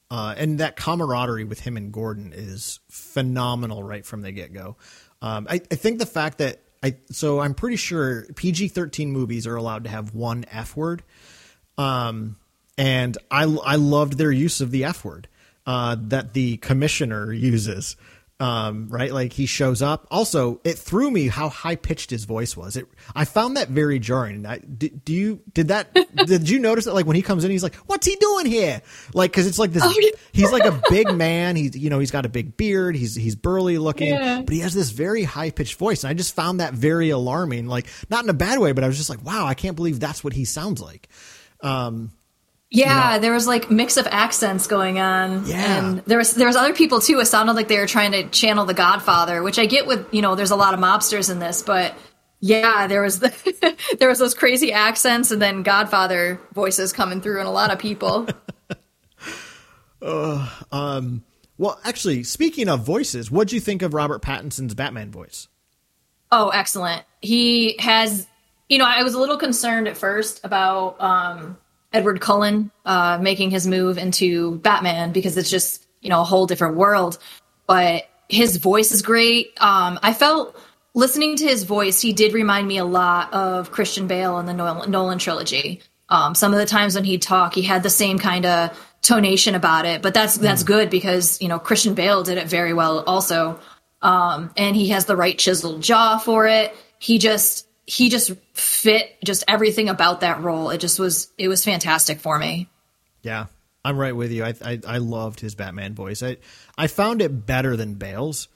[0.10, 4.78] Uh, and that camaraderie with him and Gordon is phenomenal right from the get go.
[5.22, 9.48] Um, I, I think the fact that I so I'm pretty sure PG 13 movies
[9.48, 11.04] are allowed to have one F word,
[11.78, 12.38] um,
[12.78, 15.28] and I I loved their use of the F word
[15.65, 17.98] uh, that the commissioner uses
[18.39, 19.12] um, right?
[19.12, 20.06] Like he shows up.
[20.12, 22.78] Also, it threw me how high pitched his voice was.
[22.78, 24.45] It, I found that very jarring.
[24.45, 25.91] I, do, do you did that?
[26.28, 26.93] did you notice that?
[26.93, 28.82] Like when he comes in, he's like, "What's he doing here?"
[29.13, 29.84] Like because it's like this.
[29.84, 31.56] Oh, he's like a big man.
[31.56, 32.95] He's you know he's got a big beard.
[32.95, 34.41] He's he's burly looking, yeah.
[34.41, 37.67] but he has this very high pitched voice, and I just found that very alarming.
[37.67, 40.00] Like not in a bad way, but I was just like, "Wow, I can't believe
[40.00, 41.10] that's what he sounds like."
[41.62, 42.12] Um,
[42.69, 43.21] yeah, you know?
[43.21, 45.45] there was like mix of accents going on.
[45.45, 45.80] Yeah.
[45.80, 47.19] And there was there was other people too.
[47.19, 50.21] It sounded like they were trying to channel the Godfather, which I get with, you
[50.21, 51.95] know, there's a lot of mobsters in this, but
[52.39, 57.39] yeah, there was the, there was those crazy accents and then Godfather voices coming through
[57.39, 58.27] in a lot of people.
[60.01, 61.23] uh, um
[61.60, 65.47] well, actually, speaking of voices, what'd you think of Robert Pattinson's Batman voice?
[66.32, 67.03] Oh, excellent.
[67.21, 68.27] He has
[68.67, 71.58] you know, I was a little concerned at first about um
[71.93, 76.47] Edward Cullen uh, making his move into Batman because it's just you know a whole
[76.47, 77.17] different world.
[77.65, 79.52] But his voice is great.
[79.60, 80.58] Um, I felt
[80.93, 84.54] listening to his voice, he did remind me a lot of Christian Bale in the
[84.54, 85.82] Nolan, Nolan trilogy.
[86.10, 89.56] Um, some of the times when he'd talk, he had the same kind of tonation
[89.56, 90.67] about it, but that's that's mm.
[90.67, 93.60] good because you know Christian Bale did it very well also,
[94.02, 96.76] um, and he has the right chiseled jaw for it.
[97.00, 100.69] He just he just fit just everything about that role.
[100.69, 102.69] It just was it was fantastic for me.
[103.23, 103.45] Yeah,
[103.84, 104.43] I'm right with you.
[104.43, 106.21] I I, I loved his Batman voice.
[106.21, 106.38] I
[106.78, 108.50] I found it better than Bale's.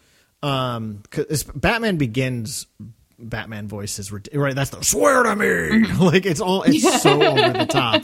[0.44, 2.68] Um, cause Batman Begins
[3.18, 4.56] Batman voice is right.
[4.56, 5.46] That's the swear to me.
[5.46, 6.02] Mm-hmm.
[6.04, 6.98] like it's all it's yeah.
[6.98, 8.04] so over the top.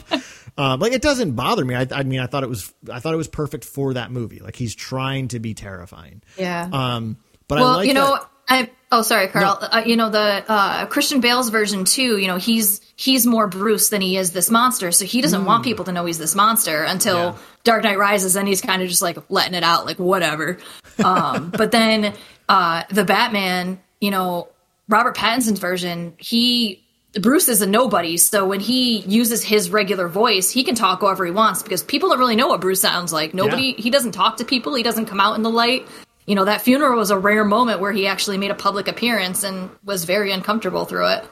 [0.56, 1.74] Um, like it doesn't bother me.
[1.74, 4.38] I, I, mean, I thought it was I thought it was perfect for that movie.
[4.38, 6.22] Like he's trying to be terrifying.
[6.38, 6.68] Yeah.
[6.72, 9.58] Um, but well, I like you know, that- I oh sorry, Karl.
[9.60, 9.68] No.
[9.68, 12.18] Uh, you know the uh, Christian Bale's version too.
[12.18, 15.46] You know he's he's more Bruce than he is this monster, so he doesn't mm.
[15.46, 17.36] want people to know he's this monster until yeah.
[17.64, 20.58] Dark Knight Rises, and he's kind of just like letting it out, like whatever.
[21.02, 22.14] Um, but then
[22.48, 24.48] uh, the Batman, you know,
[24.88, 26.82] Robert Pattinson's version, he
[27.20, 31.24] Bruce is a nobody, so when he uses his regular voice, he can talk however
[31.24, 33.32] he wants because people don't really know what Bruce sounds like.
[33.34, 33.82] Nobody, yeah.
[33.82, 35.86] he doesn't talk to people, he doesn't come out in the light
[36.28, 39.44] you know, that funeral was a rare moment where he actually made a public appearance
[39.44, 41.24] and was very uncomfortable through it.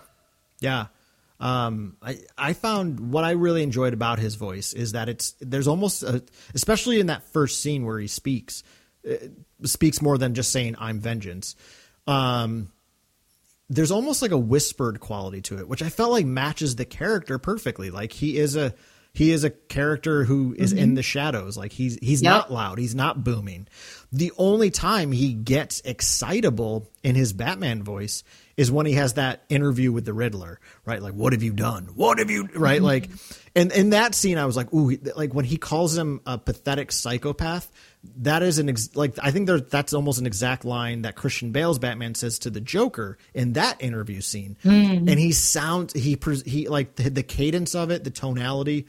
[0.58, 0.86] Yeah.
[1.38, 5.68] Um, I, I found what I really enjoyed about his voice is that it's, there's
[5.68, 8.62] almost, a, especially in that first scene where he speaks,
[9.64, 11.56] speaks more than just saying, I'm vengeance.
[12.06, 12.72] Um,
[13.68, 17.38] there's almost like a whispered quality to it, which I felt like matches the character
[17.38, 17.90] perfectly.
[17.90, 18.72] Like he is a,
[19.16, 20.82] he is a character who is mm-hmm.
[20.82, 21.56] in the shadows.
[21.56, 22.30] Like he's he's yep.
[22.30, 22.78] not loud.
[22.78, 23.66] He's not booming.
[24.12, 28.24] The only time he gets excitable in his Batman voice
[28.58, 31.00] is when he has that interview with the Riddler, right?
[31.00, 31.84] Like, what have you done?
[31.94, 32.76] What have you, right?
[32.76, 32.84] Mm-hmm.
[32.84, 33.08] Like,
[33.54, 36.92] and in that scene, I was like, ooh, like when he calls him a pathetic
[36.92, 37.72] psychopath,
[38.18, 41.52] that is an ex- like I think there that's almost an exact line that Christian
[41.52, 44.98] Bale's Batman says to the Joker in that interview scene, mm.
[44.98, 48.86] and he sounds he he like the, the cadence of it, the tonality.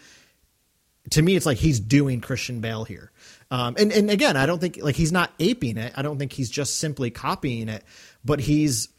[1.12, 3.12] To me, it's like he's doing Christian Bale here,
[3.50, 5.94] um, and and again, I don't think like he's not aping it.
[5.96, 7.84] I don't think he's just simply copying it,
[8.26, 8.90] but he's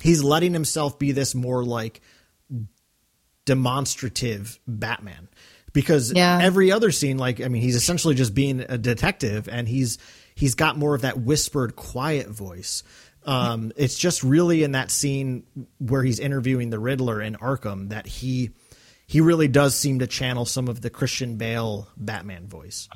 [0.00, 2.00] he's letting himself be this more like
[3.44, 5.28] demonstrative Batman
[5.72, 6.38] because yeah.
[6.42, 9.98] every other scene like i mean he's essentially just being a detective and he's
[10.34, 12.82] he's got more of that whispered quiet voice
[13.24, 15.42] um, it's just really in that scene
[15.78, 18.50] where he's interviewing the riddler in arkham that he
[19.06, 22.88] he really does seem to channel some of the christian bale batman voice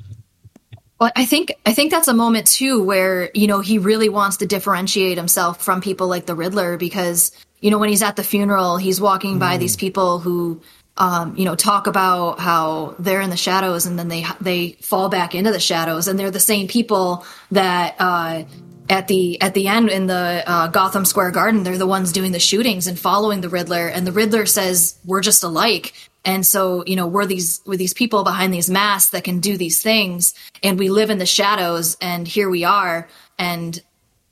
[0.99, 4.37] well, I think I think that's a moment too where you know he really wants
[4.37, 8.23] to differentiate himself from people like the Riddler because you know when he's at the
[8.23, 9.59] funeral he's walking by mm.
[9.59, 10.61] these people who
[10.97, 15.09] um, you know, talk about how they're in the shadows and then they they fall
[15.09, 18.43] back into the shadows, and they're the same people that uh,
[18.89, 22.31] at the at the end in the uh, Gotham Square Garden, they're the ones doing
[22.31, 25.93] the shootings and following the Riddler, and the Riddler says we're just alike.
[26.25, 29.57] And so, you know, we're these we're these people behind these masks that can do
[29.57, 33.09] these things, and we live in the shadows, and here we are.
[33.37, 33.81] And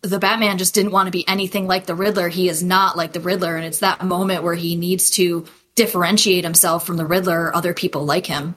[0.02, 2.30] the Batman just didn't want to be anything like the Riddler.
[2.30, 5.46] He is not like the Riddler, and it's that moment where he needs to
[5.82, 8.56] differentiate himself from the Riddler or other people like him.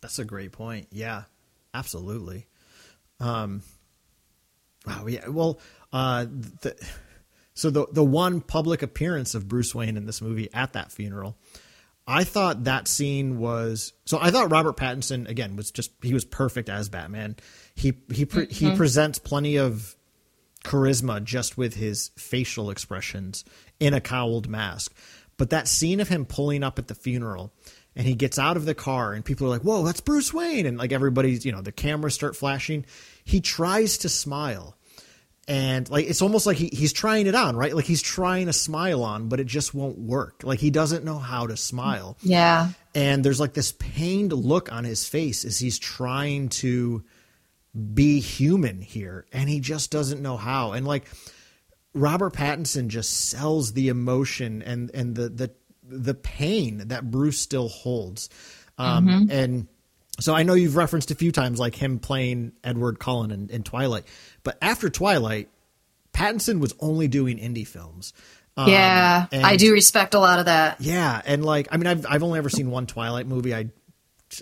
[0.00, 0.86] That's a great point.
[0.90, 1.24] Yeah,
[1.74, 2.46] absolutely.
[3.20, 3.62] Um,
[4.86, 5.06] wow.
[5.06, 5.28] Yeah.
[5.28, 5.60] Well,
[5.92, 6.74] uh, the,
[7.52, 11.36] so the the one public appearance of Bruce Wayne in this movie at that funeral,
[12.06, 14.18] I thought that scene was so.
[14.20, 17.36] I thought Robert Pattinson again was just he was perfect as Batman.
[17.74, 18.70] He he pre, mm-hmm.
[18.70, 19.96] he presents plenty of
[20.64, 23.44] charisma just with his facial expressions
[23.78, 24.94] in a cowled mask.
[25.36, 27.52] But that scene of him pulling up at the funeral
[27.96, 30.66] and he gets out of the car and people are like, "Whoa, that's Bruce Wayne!"
[30.66, 32.84] and like everybody's you know the cameras start flashing.
[33.24, 34.76] He tries to smile.
[35.46, 37.74] And like it's almost like he, he's trying it on right?
[37.74, 40.40] Like he's trying a smile on but it just won't work.
[40.42, 42.16] Like he doesn't know how to smile.
[42.22, 42.70] Yeah.
[42.94, 47.04] And there's like this pained look on his face as he's trying to
[47.92, 49.26] be human here.
[49.32, 50.72] And he just doesn't know how.
[50.72, 51.04] And like
[51.94, 55.50] robert pattinson just sells the emotion and and the the
[55.82, 58.28] the pain that bruce still holds
[58.78, 59.30] um mm-hmm.
[59.30, 59.68] and
[60.20, 63.62] so I know you've referenced a few times like him playing Edward Cullen in, in
[63.64, 64.04] Twilight,
[64.44, 65.48] but after Twilight,
[66.12, 68.12] Pattinson was only doing indie films.
[68.56, 70.80] Um, yeah, and, I do respect a lot of that.
[70.80, 73.52] Yeah, and like I mean, I've I've only ever seen one Twilight movie.
[73.54, 73.70] I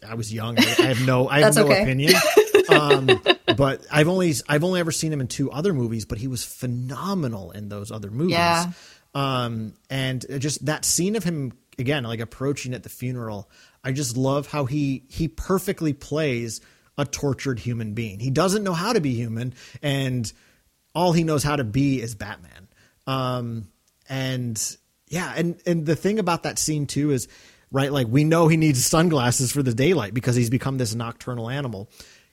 [0.07, 0.59] I was young.
[0.59, 1.83] I, I have no I have no okay.
[1.83, 2.12] opinion.
[2.68, 3.09] um,
[3.57, 6.44] but I've only I've only ever seen him in two other movies, but he was
[6.44, 8.33] phenomenal in those other movies.
[8.33, 8.70] Yeah.
[9.14, 13.51] Um, and just that scene of him again, like approaching at the funeral.
[13.85, 16.61] I just love how he he perfectly plays
[16.98, 18.20] a tortured human being.
[18.20, 20.31] He doesn't know how to be human, and
[20.94, 22.68] all he knows how to be is Batman.
[23.07, 23.68] Um,
[24.09, 24.77] and
[25.09, 27.29] yeah, and and the thing about that scene too is
[27.70, 31.51] right, like we know he needs sunglasses for the daylight because he's become this nocturnal
[31.51, 31.90] animal.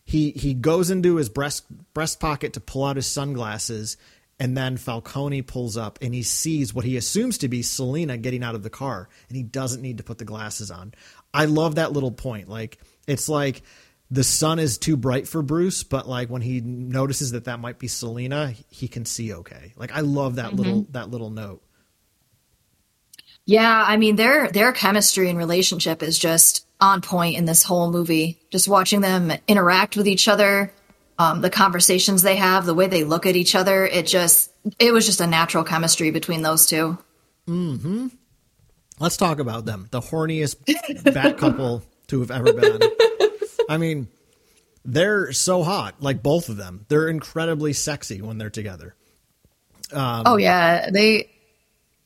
[0.10, 3.96] He he goes into his breast breast pocket to pull out his sunglasses,
[4.40, 8.44] and then Falcone pulls up and he sees what he assumes to be Selina getting
[8.44, 10.96] out of the car, and he doesn't need to put the glasses on.
[11.32, 12.50] I love that little point.
[12.50, 13.62] Like it's like
[14.10, 17.78] the sun is too bright for Bruce, but like when he notices that that might
[17.78, 19.74] be Selina, he can see okay.
[19.78, 20.56] Like I love that mm-hmm.
[20.56, 21.62] little that little note.
[23.50, 27.92] Yeah, I mean their their chemistry and relationship is just on point in this whole
[27.92, 28.38] movie.
[28.52, 30.72] Just watching them interact with each other,
[31.18, 34.94] um, the conversations they have, the way they look at each other, it just it
[34.94, 37.00] was just a natural chemistry between those two.
[37.48, 38.10] Hmm.
[39.00, 39.88] Let's talk about them.
[39.90, 42.82] The horniest bat couple to have ever been.
[43.68, 44.10] I mean,
[44.86, 46.86] they're so hot, like both of them.
[46.88, 48.94] They're incredibly sexy when they're together.
[49.92, 51.32] Um, oh yeah, they.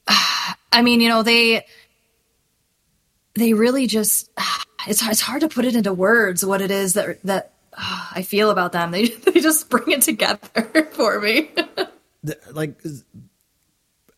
[0.72, 1.66] I mean, you know, they
[3.36, 4.30] they really just
[4.88, 8.50] it's it's hard to put it into words what it is that that I feel
[8.50, 8.92] about them.
[8.92, 11.50] They they just bring it together for me.
[12.52, 12.82] like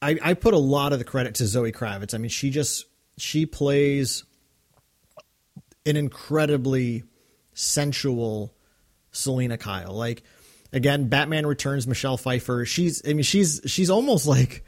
[0.01, 2.13] I I put a lot of the credit to Zoe Kravitz.
[2.13, 2.85] I mean, she just
[3.17, 4.23] she plays
[5.85, 7.03] an incredibly
[7.53, 8.53] sensual
[9.11, 9.93] Selina Kyle.
[9.93, 10.23] Like
[10.73, 12.65] again, Batman Returns, Michelle Pfeiffer.
[12.65, 14.63] She's I mean she's she's almost like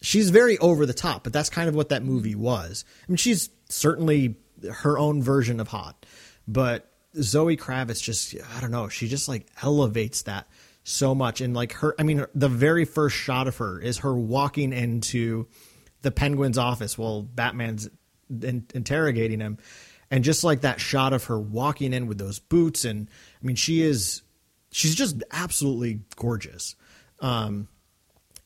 [0.00, 2.84] she's very over the top, but that's kind of what that movie was.
[3.06, 4.36] I mean she's certainly
[4.72, 6.06] her own version of hot,
[6.46, 10.48] but Zoe Kravitz just I don't know, she just like elevates that
[10.84, 11.40] so much.
[11.40, 15.46] And like her I mean the very first shot of her is her walking into
[16.02, 17.88] the penguin's office while Batman's
[18.30, 19.58] in- interrogating him.
[20.10, 23.08] And just like that shot of her walking in with those boots and
[23.40, 24.22] i mean she is
[24.72, 26.74] she's just absolutely gorgeous.
[27.20, 27.68] Um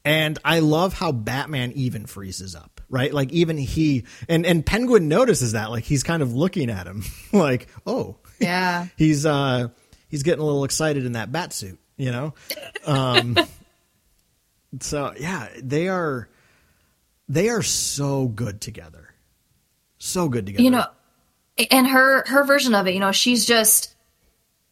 [0.05, 3.13] and i love how batman even freezes up right?
[3.13, 7.03] Like even he and and penguin notices that like he's kind of looking at him
[7.33, 8.17] like oh.
[8.41, 8.87] Yeah.
[8.97, 9.69] He's uh
[10.09, 12.35] he's getting a little excited in that bat suit you know?
[12.87, 13.39] Um
[14.81, 16.29] so yeah they are
[17.29, 19.11] they are so good together.
[19.99, 20.63] So good together.
[20.63, 20.87] You know
[21.71, 23.95] and her her version of it you know she's just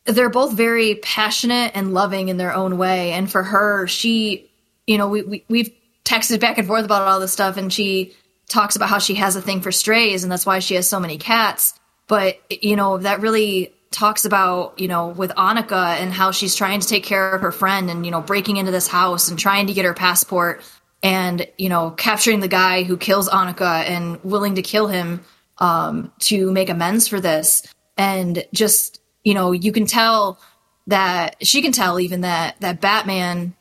[0.04, 3.12] they're both very passionate and loving in their own way.
[3.12, 4.51] And for her she
[4.86, 5.70] you know we, we we've
[6.04, 8.14] texted back and forth about all this stuff and she
[8.48, 11.00] talks about how she has a thing for strays and that's why she has so
[11.00, 16.30] many cats but you know that really talks about you know with Annika and how
[16.30, 19.28] she's trying to take care of her friend and you know breaking into this house
[19.28, 20.62] and trying to get her passport
[21.02, 25.24] and you know capturing the guy who kills Annika and willing to kill him
[25.62, 27.66] um, to make amends for this.
[27.96, 30.40] And just, you know, you can tell
[30.88, 33.54] that she can tell even that, that Batman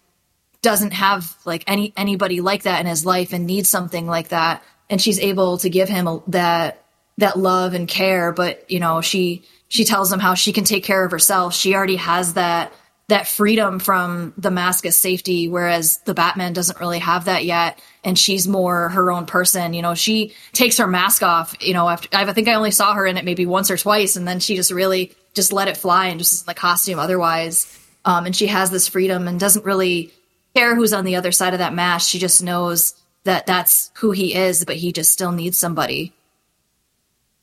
[0.62, 4.64] doesn't have like any, anybody like that in his life and needs something like that.
[4.90, 6.84] And she's able to give him that,
[7.18, 8.32] that love and care.
[8.32, 11.56] But, you know, she, she tells him how she can take care of herself.
[11.56, 12.74] She already has that,
[13.08, 17.82] that freedom from the mask as safety, whereas the Batman doesn't really have that yet.
[18.04, 19.74] And she's more her own person.
[19.74, 22.94] You know, she takes her mask off, you know, after I think I only saw
[22.94, 24.16] her in it maybe once or twice.
[24.16, 27.78] And then she just really just let it fly and just in the costume otherwise.
[28.06, 30.12] Um, and she has this freedom and doesn't really
[30.56, 32.10] care who's on the other side of that mask.
[32.10, 36.14] She just knows that that's who he is, but he just still needs somebody.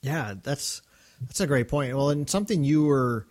[0.02, 0.82] Yeah, that's
[1.20, 1.96] that's a great point.
[1.96, 3.26] Well, and something you were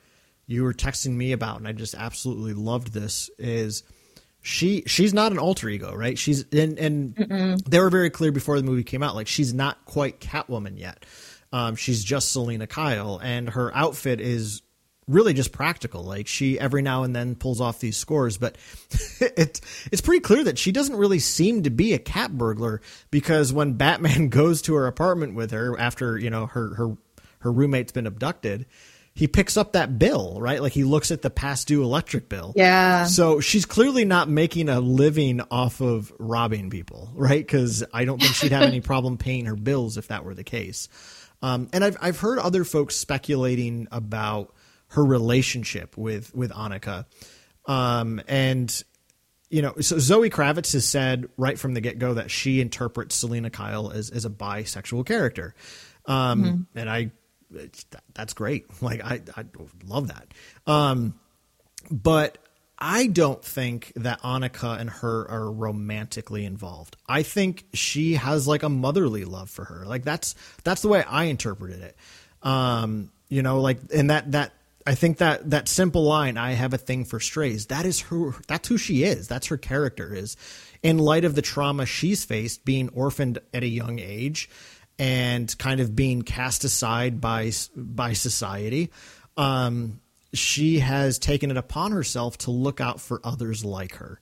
[0.45, 3.83] you were texting me about, and I just absolutely loved this is
[4.41, 6.17] she she's not an alter ego, right?
[6.17, 7.63] She's and and Mm-mm.
[7.69, 11.05] they were very clear before the movie came out, like she's not quite Catwoman yet.
[11.53, 14.61] Um, she's just Selina Kyle, and her outfit is
[15.07, 16.03] really just practical.
[16.03, 18.57] Like she every now and then pulls off these scores, but
[19.19, 22.81] it, it's pretty clear that she doesn't really seem to be a cat burglar
[23.11, 26.97] because when Batman goes to her apartment with her after you know her her
[27.39, 28.65] her roommate's been abducted,
[29.13, 30.61] he picks up that bill, right?
[30.61, 32.53] Like he looks at the past due electric bill.
[32.55, 33.05] Yeah.
[33.05, 37.45] So she's clearly not making a living off of robbing people, right?
[37.45, 40.43] Because I don't think she'd have any problem paying her bills if that were the
[40.43, 40.89] case.
[41.41, 44.53] Um, and I've I've heard other folks speculating about
[44.89, 47.05] her relationship with with Annika,
[47.65, 48.83] um, and
[49.49, 53.15] you know, so Zoe Kravitz has said right from the get go that she interprets
[53.15, 55.55] Selina Kyle as as a bisexual character,
[56.05, 56.77] um, mm-hmm.
[56.77, 57.11] and I
[58.13, 58.65] that's great.
[58.81, 59.45] Like I I
[59.85, 60.33] love that,
[60.65, 61.19] um,
[61.89, 62.37] but
[62.79, 66.95] I don't think that Annika and her are romantically involved.
[67.07, 69.85] I think she has like a motherly love for her.
[69.85, 71.95] Like that's that's the way I interpreted it.
[72.43, 74.53] Um, you know, like and that that
[74.87, 78.35] I think that that simple line, "I have a thing for strays," that is her.
[78.47, 79.27] That's who she is.
[79.27, 80.15] That's her character.
[80.15, 80.37] Is
[80.81, 84.49] in light of the trauma she's faced, being orphaned at a young age,
[84.97, 88.89] and kind of being cast aside by by society.
[89.35, 89.99] Um,
[90.33, 94.21] she has taken it upon herself to look out for others like her.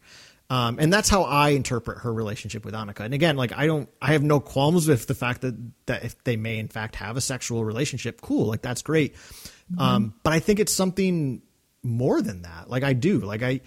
[0.50, 3.00] Um, and that's how I interpret her relationship with Annika.
[3.00, 5.56] And again, like I don't, I have no qualms with the fact that
[5.88, 9.16] that if they may in fact have a sexual relationship, cool, like that's great.
[9.16, 9.80] Mm-hmm.
[9.80, 11.42] Um, but I think it's something
[11.82, 12.70] more than that.
[12.70, 13.62] Like I do, like I,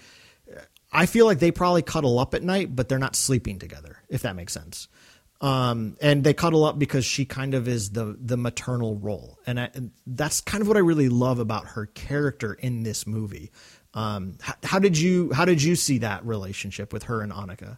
[0.91, 3.97] I feel like they probably cuddle up at night, but they're not sleeping together.
[4.07, 4.87] If that makes sense.
[5.41, 9.57] Um, and they cuddle up because she kind of is the the maternal role, and,
[9.57, 13.51] I, and that's kind of what I really love about her character in this movie.
[13.93, 17.77] Um, how, how, did you how did you see that relationship with her and Annika?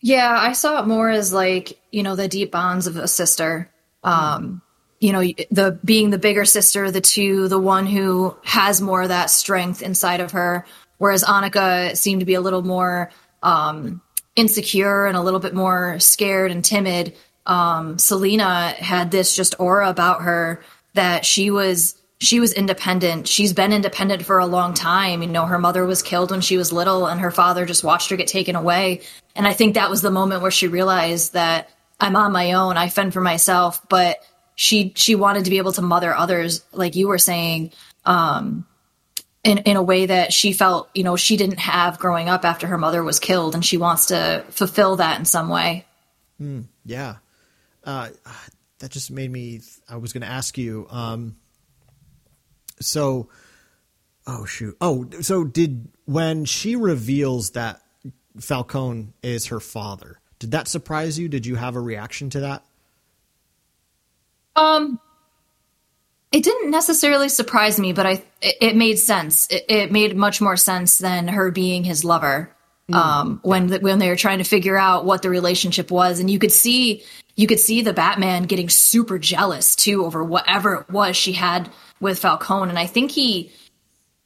[0.00, 3.70] Yeah, I saw it more as like you know the deep bonds of a sister.
[4.04, 4.62] Um,
[5.00, 5.20] you know,
[5.50, 9.82] the being the bigger sister, the two, the one who has more of that strength
[9.82, 10.64] inside of her,
[10.98, 13.10] whereas Annika seemed to be a little more
[13.42, 14.00] um,
[14.36, 17.16] insecure and a little bit more scared and timid.
[17.46, 20.62] Um, Selina had this just aura about her
[20.94, 23.26] that she was she was independent.
[23.26, 25.22] She's been independent for a long time.
[25.22, 28.10] You know, her mother was killed when she was little and her father just watched
[28.10, 29.00] her get taken away.
[29.34, 31.68] And I think that was the moment where she realized that
[31.98, 32.76] I'm on my own.
[32.76, 34.18] I fend for myself, but
[34.54, 37.72] she she wanted to be able to mother others like you were saying.
[38.04, 38.66] Um
[39.42, 42.68] in, in a way that she felt, you know, she didn't have growing up after
[42.68, 45.84] her mother was killed, and she wants to fulfill that in some way.
[46.40, 47.16] Mm, yeah,
[47.82, 48.10] uh,
[48.78, 49.60] that just made me.
[49.88, 50.86] I was going to ask you.
[50.90, 51.34] Um,
[52.82, 53.28] so,
[54.26, 54.76] oh shoot.
[54.80, 57.82] Oh, so did when she reveals that
[58.40, 60.18] Falcone is her father?
[60.38, 61.28] Did that surprise you?
[61.28, 62.64] Did you have a reaction to that?
[64.56, 65.00] Um,
[66.32, 69.46] it didn't necessarily surprise me, but I it, it made sense.
[69.50, 72.54] It, it, made much more sense than her being his lover.
[72.90, 72.94] Mm.
[72.94, 76.30] Um, when the, when they were trying to figure out what the relationship was, and
[76.30, 77.04] you could see
[77.36, 81.70] you could see the Batman getting super jealous too over whatever it was she had
[82.02, 83.52] with Falcone, and I think he,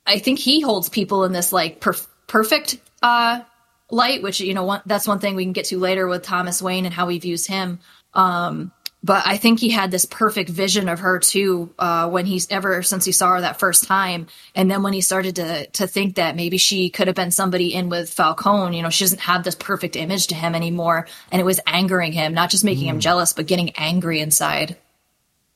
[0.07, 3.43] I think he holds people in this like perf- perfect uh,
[3.91, 6.61] light, which you know one, that's one thing we can get to later with Thomas
[6.63, 7.79] Wayne and how he views him.
[8.15, 8.73] Um,
[9.05, 12.83] but I think he had this perfect vision of her too uh, when he's ever
[12.83, 16.17] since he saw her that first time, and then when he started to to think
[16.17, 19.45] that maybe she could have been somebody in with Falcone, you know, she doesn't have
[19.45, 22.93] this perfect image to him anymore, and it was angering him, not just making mm.
[22.93, 24.77] him jealous, but getting angry inside.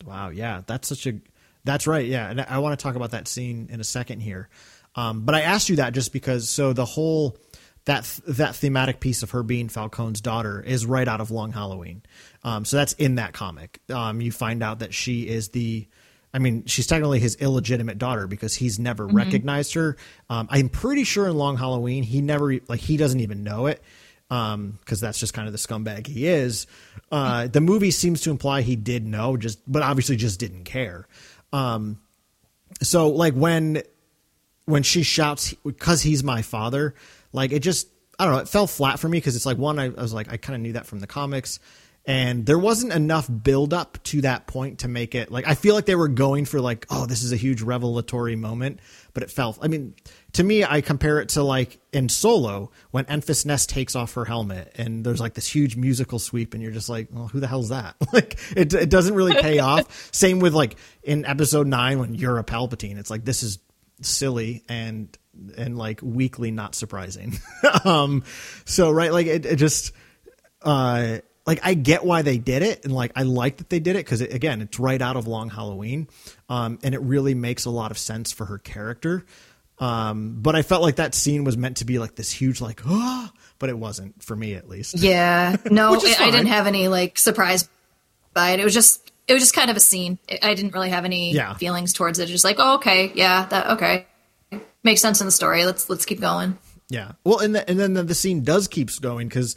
[0.05, 1.15] Wow, yeah, that's such a
[1.65, 4.49] that's right, yeah, and I want to talk about that scene in a second here,
[4.95, 7.37] um, but I asked you that just because so the whole
[7.87, 12.03] that that thematic piece of her being Falcone's daughter is right out of Long Halloween.
[12.45, 13.81] Um, so that's in that comic.
[13.91, 15.89] Um, you find out that she is the,
[16.33, 19.17] I mean, she's technically his illegitimate daughter because he's never mm-hmm.
[19.17, 19.97] recognized her.
[20.29, 23.83] Um, I'm pretty sure in Long Halloween he never like he doesn't even know it
[24.29, 26.67] because um, that's just kind of the scumbag he is.
[27.11, 31.09] Uh, the movie seems to imply he did know, just but obviously just didn't care.
[31.53, 32.01] Um,
[32.83, 33.83] so like when
[34.67, 36.95] when she shouts because he's my father
[37.33, 37.89] like it just
[38.19, 40.13] I don't know, it fell flat for me because it's like one I, I was
[40.13, 41.59] like I kind of knew that from the comics,
[42.07, 45.75] and there wasn't enough build up to that point to make it like I feel
[45.75, 48.81] like they were going for like oh this is a huge revelatory moment,
[49.13, 49.95] but it felt I mean
[50.33, 54.25] to me I compare it to like in Solo when Enfys Nest takes off her
[54.25, 57.47] helmet and there's like this huge musical sweep and you're just like well who the
[57.47, 60.09] hell's that like it it doesn't really pay off.
[60.13, 63.59] Same with like in Episode Nine when you're a Palpatine, it's like this is
[64.01, 65.17] silly and
[65.57, 67.39] and like weakly not surprising.
[67.85, 68.25] um
[68.65, 69.93] so right like it, it just
[70.63, 71.19] uh
[71.51, 74.05] like I get why they did it, and like I like that they did it
[74.05, 76.07] because it, again, it's right out of Long Halloween,
[76.49, 79.25] um, and it really makes a lot of sense for her character.
[79.81, 82.83] Um, but I felt like that scene was meant to be like this huge, like,
[82.87, 84.97] ah, but it wasn't for me at least.
[84.97, 87.69] Yeah, no, I, I didn't have any like surprise
[88.33, 88.61] by it.
[88.61, 90.21] It was just, it was just kind of a scene.
[90.45, 91.55] I didn't really have any Yeah.
[91.55, 92.27] feelings towards it.
[92.27, 94.07] Just like, oh, okay, yeah, that okay,
[94.85, 95.65] makes sense in the story.
[95.65, 96.59] Let's let's keep going.
[96.91, 97.13] Yeah.
[97.25, 99.57] Well, and the, and then the, the scene does keeps going because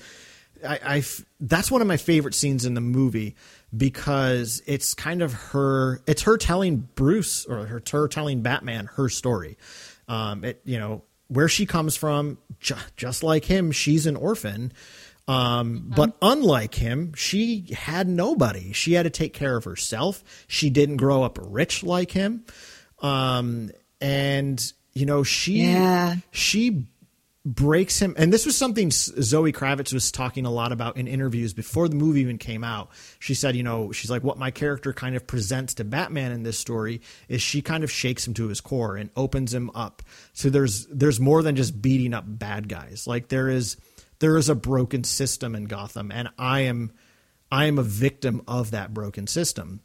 [0.65, 1.03] I,
[1.39, 3.35] that's one of my favorite scenes in the movie
[3.75, 9.09] because it's kind of her it's her telling Bruce or her, her telling Batman her
[9.09, 9.57] story.
[10.07, 14.71] Um, it you know where she comes from, ju- just like him, she's an orphan.
[15.27, 18.73] Um, but unlike him, she had nobody.
[18.73, 20.21] She had to take care of herself.
[20.47, 22.43] She didn't grow up rich like him.
[22.99, 24.61] Um, and
[24.93, 26.17] you know, she, Yeah.
[26.31, 26.85] she
[27.45, 31.53] breaks him and this was something zoe kravitz was talking a lot about in interviews
[31.53, 32.89] before the movie even came out.
[33.19, 36.43] She said you know she's like what my character kind of presents to batman in
[36.43, 40.01] this story is she kind of shakes him to his core and opens him up.
[40.31, 43.07] So there's there's more than just beating up bad guys.
[43.07, 43.75] Like there is
[44.19, 46.93] there is a broken system in gotham and i am
[47.51, 49.81] i am a victim of that broken system.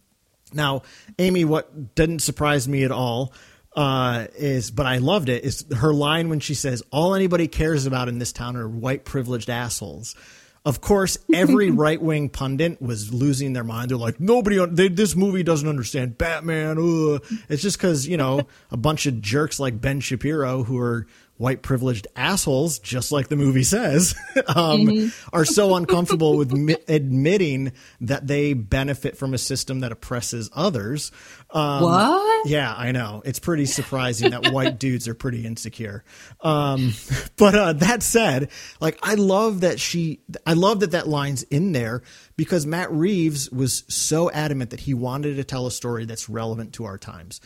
[0.52, 0.82] Now,
[1.18, 3.32] Amy, what didn't surprise me at all
[3.78, 7.86] uh, is, but I loved it, is her line when she says, All anybody cares
[7.86, 10.16] about in this town are white privileged assholes.
[10.64, 13.90] Of course, every right wing pundit was losing their mind.
[13.90, 16.76] They're like, nobody, they, this movie doesn't understand Batman.
[16.78, 17.24] Ugh.
[17.48, 21.06] It's just because, you know, a bunch of jerks like Ben Shapiro who are
[21.38, 24.14] white privileged assholes, just like the movie says,
[24.56, 30.50] um, are so uncomfortable with mi- admitting that they benefit from a system that oppresses
[30.52, 31.10] others.
[31.50, 32.46] Um, What?
[32.48, 33.22] Yeah, I know.
[33.24, 36.04] It's pretty surprising that white dudes are pretty insecure.
[36.40, 36.92] Um,
[37.36, 41.72] but uh, that said, like I love that she, I love that that line's in
[41.72, 42.02] there
[42.36, 46.74] because Matt Reeves was so adamant that he wanted to tell a story that's relevant
[46.74, 47.40] to our times.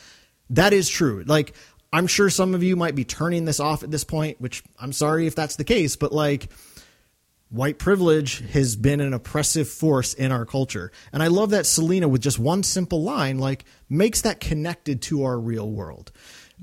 [0.50, 1.22] That is true.
[1.26, 1.54] Like
[1.92, 4.92] I'm sure some of you might be turning this off at this point, which I'm
[4.92, 6.48] sorry if that's the case, but like
[7.52, 10.90] white privilege has been an oppressive force in our culture.
[11.12, 15.24] And I love that Selina, with just one simple line, like makes that connected to
[15.24, 16.10] our real world.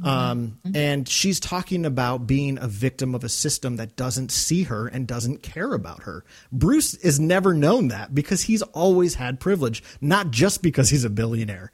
[0.04, 4.88] Um, and she's talking about being a victim of a system that doesn't see her
[4.88, 6.24] and doesn't care about her.
[6.52, 11.10] Bruce has never known that because he's always had privilege, not just because he's a
[11.10, 11.72] billionaire.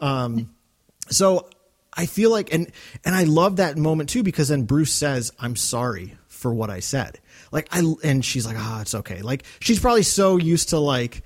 [0.00, 0.54] Um,
[1.10, 1.50] so
[1.92, 2.72] I feel like, and
[3.04, 6.80] and I love that moment too because then Bruce says, "I'm sorry for what I
[6.80, 7.20] said."
[7.52, 11.22] Like I, and she's like, "Ah, it's okay." Like she's probably so used to like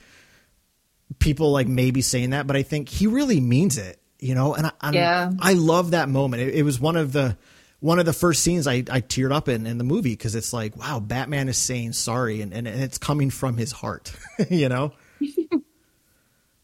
[1.18, 4.54] people like maybe saying that, but I think he really means it, you know.
[4.54, 5.32] And I, I'm, Yeah.
[5.40, 6.42] I love that moment.
[6.42, 7.36] It, it was one of the
[7.80, 10.52] one of the first scenes I, I teared up in in the movie because it's
[10.52, 14.12] like, wow, Batman is saying sorry, and and, and it's coming from his heart,
[14.50, 14.92] you know.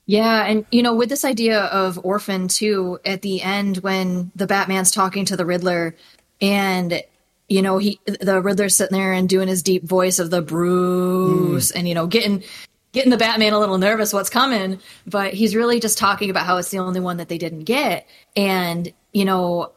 [0.09, 4.46] Yeah, and you know, with this idea of orphan too, at the end when the
[4.46, 5.96] Batman's talking to the Riddler,
[6.40, 7.02] and
[7.49, 11.70] you know, he the Riddler's sitting there and doing his deep voice of the Bruce,
[11.70, 12.42] and you know, getting
[12.92, 16.57] getting the Batman a little nervous what's coming, but he's really just talking about how
[16.57, 19.72] it's the only one that they didn't get, and you know,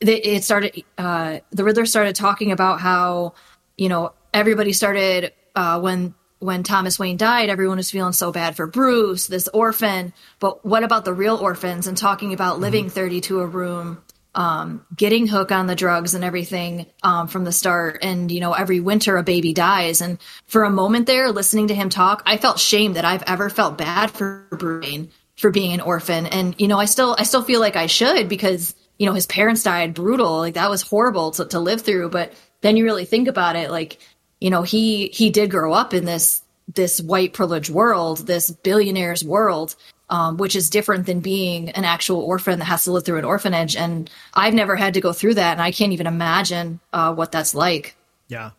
[0.00, 0.82] they, it started.
[0.96, 3.34] Uh, the Riddler started talking about how
[3.76, 7.50] you know everybody started uh, when when Thomas Wayne died.
[7.50, 10.12] Everyone was feeling so bad for Bruce, this orphan.
[10.38, 11.86] But what about the real orphans?
[11.86, 14.02] And talking about living thirty to a room,
[14.34, 17.98] um, getting hook on the drugs and everything um, from the start.
[18.02, 20.00] And you know, every winter a baby dies.
[20.00, 23.50] And for a moment there, listening to him talk, I felt shame that I've ever
[23.50, 26.26] felt bad for Wayne for being an orphan.
[26.26, 29.26] And you know, I still I still feel like I should because you know his
[29.26, 30.38] parents died brutal.
[30.38, 32.10] Like that was horrible to, to live through.
[32.10, 33.98] But then you really think about it, like
[34.40, 36.42] you know he he did grow up in this
[36.74, 39.74] this white privileged world, this billionaire's world.
[40.10, 43.24] Um, which is different than being an actual orphan that has to live through an
[43.24, 43.76] orphanage.
[43.76, 47.30] And I've never had to go through that, and I can't even imagine uh, what
[47.30, 47.94] that's like.
[48.26, 48.50] Yeah.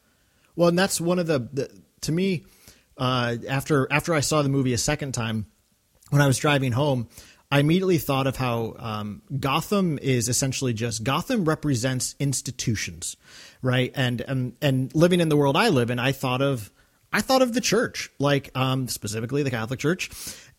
[0.56, 1.70] Well, and that's one of the, the
[2.02, 2.46] to me
[2.98, 5.48] uh, after after I saw the movie a second time
[6.10, 7.08] when I was driving home,
[7.52, 13.18] I immediately thought of how um, Gotham is essentially just Gotham represents institutions,
[13.62, 13.92] right?
[13.96, 16.72] And and and living in the world I live in, I thought of
[17.12, 20.10] I thought of the church, like um, specifically the Catholic Church,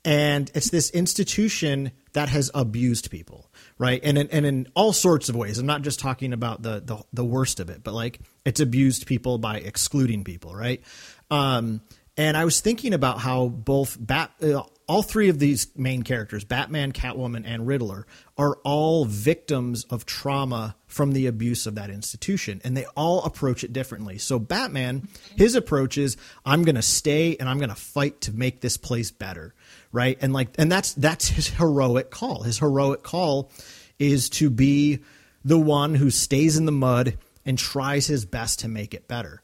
[0.05, 4.01] and it's this institution that has abused people, right?
[4.03, 5.59] And in, and in all sorts of ways.
[5.59, 9.07] I'm not just talking about the, the the worst of it, but like it's abused
[9.07, 10.83] people by excluding people, right?
[11.31, 11.81] Um,
[12.17, 16.45] and I was thinking about how both Bat, uh, all three of these main characters,
[16.45, 22.61] Batman, Catwoman, and Riddler, are all victims of trauma from the abuse of that institution,
[22.65, 24.19] and they all approach it differently.
[24.19, 28.33] So Batman, his approach is, I'm going to stay and I'm going to fight to
[28.33, 29.55] make this place better,
[29.93, 30.19] right?
[30.21, 32.43] And like, and that's that's his heroic call.
[32.43, 33.51] His heroic call
[33.99, 35.01] is to be
[35.45, 39.43] the one who stays in the mud and tries his best to make it better.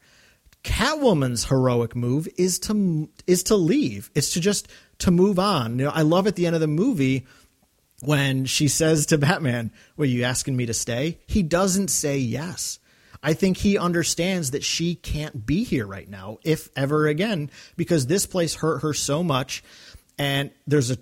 [0.63, 4.09] Catwoman's heroic move is to is to leave.
[4.13, 4.67] It's to just
[4.99, 5.79] to move on.
[5.79, 7.25] You know, I love at the end of the movie
[8.01, 12.79] when she says to Batman, "Were you asking me to stay?" He doesn't say yes.
[13.21, 18.07] I think he understands that she can't be here right now, if ever again, because
[18.07, 19.61] this place hurt her so much,
[20.19, 20.97] and there's a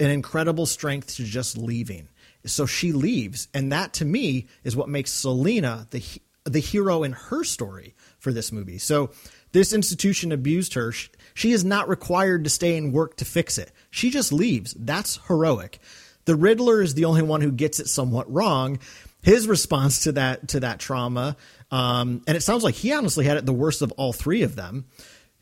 [0.00, 2.08] an incredible strength to just leaving.
[2.44, 6.02] So she leaves, and that to me is what makes Selina the
[6.44, 8.78] the hero in her story for this movie.
[8.78, 9.10] So
[9.52, 10.92] this institution abused her.
[11.34, 13.70] She is not required to stay and work to fix it.
[13.90, 14.74] She just leaves.
[14.76, 15.78] That's heroic.
[16.24, 18.80] The Riddler is the only one who gets it somewhat wrong.
[19.22, 21.36] His response to that to that trauma,
[21.70, 24.56] um, and it sounds like he honestly had it the worst of all three of
[24.56, 24.86] them.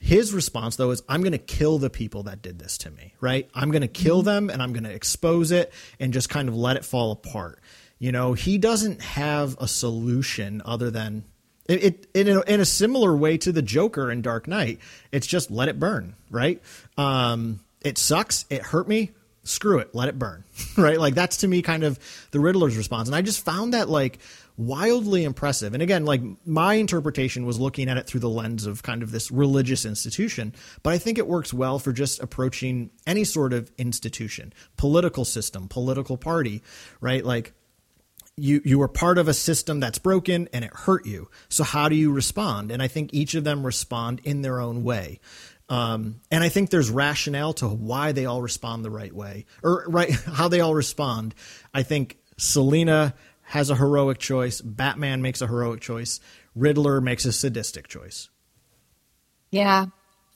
[0.01, 3.14] His response though is, "I'm going to kill the people that did this to me.
[3.20, 3.48] Right?
[3.55, 4.26] I'm going to kill mm-hmm.
[4.26, 7.61] them, and I'm going to expose it, and just kind of let it fall apart."
[7.98, 11.24] You know, he doesn't have a solution other than
[11.68, 14.80] it, it in, a, in a similar way to the Joker in Dark Knight.
[15.12, 16.62] It's just let it burn, right?
[16.96, 18.46] Um, it sucks.
[18.51, 19.12] It hurt me.
[19.44, 19.94] Screw it.
[19.94, 20.44] Let it burn,
[20.76, 20.98] right?
[20.98, 21.98] Like that's to me kind of
[22.30, 24.18] the Riddler's response, and I just found that like
[24.61, 25.72] wildly impressive.
[25.72, 29.11] And again, like my interpretation was looking at it through the lens of kind of
[29.11, 33.72] this religious institution, but I think it works well for just approaching any sort of
[33.78, 36.62] institution, political system, political party,
[37.00, 37.24] right?
[37.24, 37.54] Like
[38.36, 41.30] you you were part of a system that's broken and it hurt you.
[41.48, 42.70] So how do you respond?
[42.70, 45.20] And I think each of them respond in their own way.
[45.70, 49.86] Um, and I think there's rationale to why they all respond the right way or
[49.88, 51.34] right how they all respond.
[51.72, 53.14] I think Selina
[53.51, 54.61] has a heroic choice.
[54.61, 56.20] Batman makes a heroic choice.
[56.55, 58.28] Riddler makes a sadistic choice.
[59.51, 59.86] Yeah.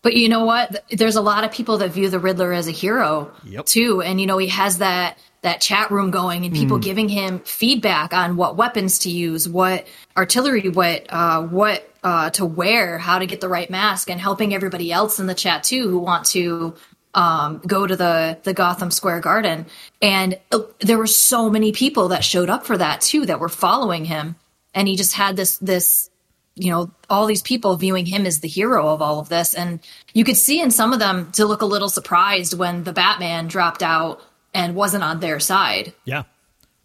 [0.02, 0.84] But you know what?
[0.90, 3.66] There's a lot of people that view the Riddler as a hero yep.
[3.66, 4.02] too.
[4.02, 6.82] And you know, he has that that chat room going and people mm.
[6.82, 9.86] giving him feedback on what weapons to use, what
[10.16, 14.52] artillery, what uh, what uh, to wear, how to get the right mask, and helping
[14.52, 16.74] everybody else in the chat too who want to
[17.14, 19.66] um, go to the the Gotham Square Garden.
[20.02, 23.48] And uh, there were so many people that showed up for that too that were
[23.48, 24.36] following him,
[24.74, 26.10] and he just had this this
[26.56, 29.80] you know all these people viewing him as the hero of all of this and
[30.12, 33.48] you could see in some of them to look a little surprised when the batman
[33.48, 34.22] dropped out
[34.54, 35.92] and wasn't on their side.
[36.04, 36.22] Yeah.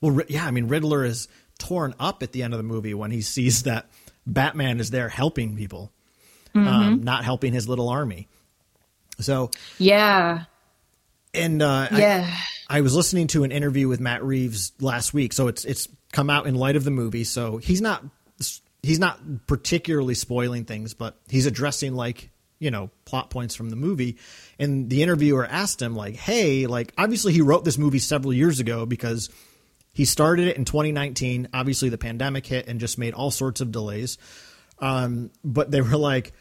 [0.01, 1.27] Well, yeah, I mean, Riddler is
[1.59, 3.87] torn up at the end of the movie when he sees that
[4.25, 5.91] Batman is there helping people,
[6.55, 6.67] mm-hmm.
[6.67, 8.27] um, not helping his little army.
[9.19, 10.45] So, yeah.
[11.33, 12.27] And uh, yeah,
[12.67, 15.87] I, I was listening to an interview with Matt Reeves last week, so it's it's
[16.11, 17.23] come out in light of the movie.
[17.23, 18.03] So he's not
[18.81, 23.75] he's not particularly spoiling things, but he's addressing like you know plot points from the
[23.75, 24.17] movie.
[24.57, 28.59] And the interviewer asked him like hey like obviously he wrote this movie several years
[28.59, 29.29] ago because
[29.93, 33.71] he started it in 2019 obviously the pandemic hit and just made all sorts of
[33.71, 34.17] delays.
[34.79, 36.33] Um, but they were like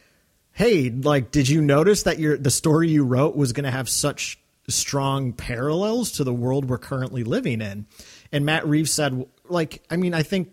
[0.53, 3.89] hey like did you notice that your the story you wrote was going to have
[3.89, 7.85] such strong parallels to the world we're currently living in
[8.31, 10.49] and matt reeves said like i mean i think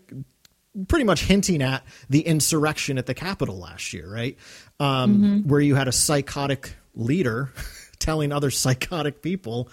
[0.88, 4.36] pretty much hinting at the insurrection at the Capitol last year, right?
[4.78, 5.48] Um, mm-hmm.
[5.48, 7.50] Where you had a psychotic leader
[7.98, 9.70] telling other psychotic people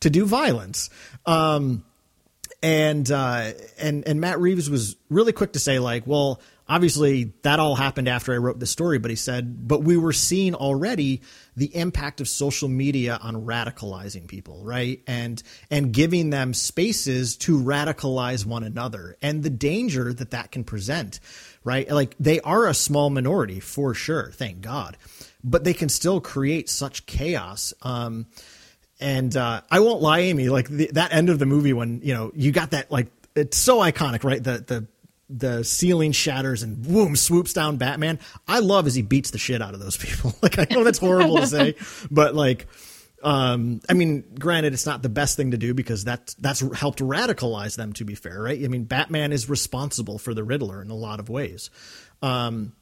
[0.00, 0.90] to do violence.
[1.24, 1.84] Um,
[2.66, 7.60] and uh, and and Matt Reeves was really quick to say like, well, obviously that
[7.60, 11.22] all happened after I wrote the story, but he said, but we were seeing already
[11.54, 15.00] the impact of social media on radicalizing people, right?
[15.06, 15.40] And
[15.70, 21.20] and giving them spaces to radicalize one another and the danger that that can present,
[21.62, 21.88] right?
[21.88, 24.96] Like they are a small minority for sure, thank God,
[25.44, 27.74] but they can still create such chaos.
[27.82, 28.26] Um,
[29.00, 30.48] and uh, I won't lie, Amy.
[30.48, 33.56] Like the, that end of the movie when you know you got that like it's
[33.56, 34.42] so iconic, right?
[34.42, 34.86] The the
[35.28, 38.18] the ceiling shatters and boom swoops down Batman.
[38.46, 40.34] I love as he beats the shit out of those people.
[40.42, 41.74] like I know that's horrible to say,
[42.10, 42.66] but like
[43.22, 47.00] um, I mean, granted, it's not the best thing to do because that that's helped
[47.00, 47.92] radicalize them.
[47.94, 48.62] To be fair, right?
[48.62, 51.70] I mean, Batman is responsible for the Riddler in a lot of ways.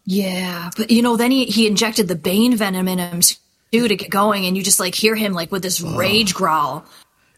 [0.04, 3.20] Yeah, but you know, then he he injected the Bane venom in him
[3.72, 6.84] too to get going, and you just like hear him like with this rage growl,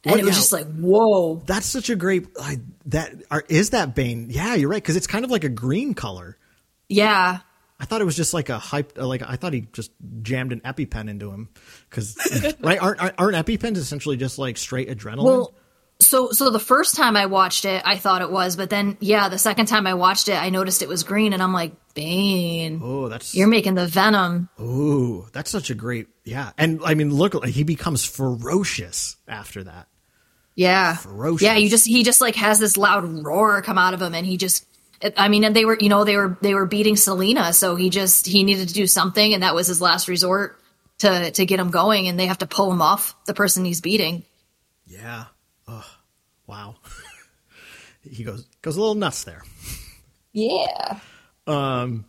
[0.05, 0.41] and What- it was yeah.
[0.41, 1.43] just like, whoa.
[1.47, 3.13] That's such a great like that.
[3.31, 4.29] Are, is that Bane?
[4.31, 6.37] Yeah, you're right because it's kind of like a green color.
[6.89, 7.39] Yeah,
[7.81, 8.97] I thought it was just like a hype.
[8.97, 9.91] Like I thought he just
[10.23, 11.49] jammed an EpiPen into him
[11.91, 12.17] because
[12.61, 15.25] right aren't aren't aren't EpiPens essentially just like straight adrenaline?
[15.25, 15.55] Well,
[16.01, 19.29] so so the first time I watched it, I thought it was, but then yeah,
[19.29, 22.81] the second time I watched it, I noticed it was green, and I'm like, Bane,
[22.83, 24.49] oh, that's you're making the venom.
[24.61, 26.51] Ooh, that's such a great yeah.
[26.59, 29.89] And I mean, look, he becomes ferocious after that.
[30.55, 31.43] Yeah, Ferocious.
[31.43, 31.57] yeah.
[31.57, 34.37] You just he just like has this loud roar come out of him, and he
[34.37, 34.65] just.
[35.19, 37.91] I mean, and they were, you know, they were they were beating Selina, so he
[37.91, 40.59] just he needed to do something, and that was his last resort
[41.01, 43.83] to to get him going, and they have to pull him off the person he's
[43.83, 44.25] beating.
[44.87, 45.25] Yeah.
[45.69, 45.87] Oh,
[46.47, 46.77] wow.
[48.03, 49.43] he goes goes a little nuts there.
[50.33, 51.01] Yeah.
[51.47, 52.05] Um.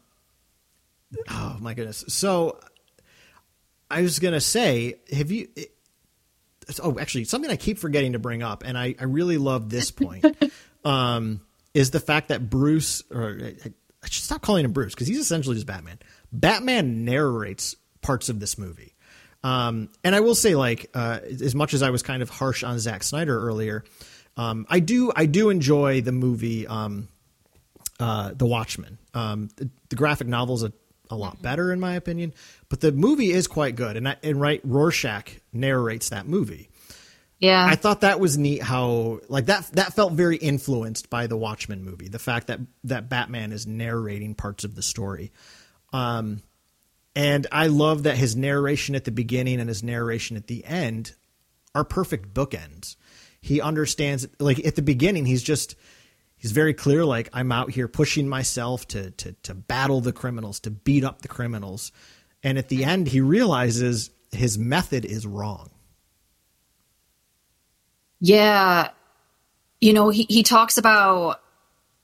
[1.30, 2.03] Oh my goodness.
[2.10, 2.60] So
[3.89, 5.47] I was gonna say, have you?
[5.55, 5.72] It,
[6.82, 9.91] oh, actually, something I keep forgetting to bring up, and I, I really love this
[9.91, 10.26] point,
[10.86, 11.41] um,
[11.74, 13.70] is the fact that Bruce, or I,
[14.03, 15.99] I should stop calling him Bruce because he's essentially just Batman.
[16.32, 18.93] Batman narrates parts of this movie.
[19.44, 22.64] Um, and I will say, like, uh, as much as I was kind of harsh
[22.64, 23.84] on Zack Snyder earlier,
[24.36, 27.08] um, I do I do enjoy the movie um,
[28.00, 28.98] uh, The Watchmen.
[29.14, 30.72] Um, the, the graphic novel's a,
[31.10, 32.34] a lot better in my opinion,
[32.70, 33.98] but the movie is quite good.
[33.98, 36.70] And I, and right, Rorschach narrates that movie.
[37.40, 37.64] Yeah.
[37.64, 41.84] I thought that was neat how like that that felt very influenced by the Watchmen
[41.84, 42.08] movie.
[42.08, 45.32] The fact that that Batman is narrating parts of the story.
[45.94, 46.42] Um
[47.18, 51.15] and I love that his narration at the beginning and his narration at the end
[51.74, 52.95] are perfect bookends.
[53.41, 55.76] He understands like at the beginning he's just
[56.36, 60.59] he's very clear like I'm out here pushing myself to to to battle the criminals,
[60.59, 61.91] to beat up the criminals.
[62.43, 65.72] And at the end he realizes his method is wrong.
[68.20, 68.91] Yeah.
[69.82, 71.41] You know, he, he talks about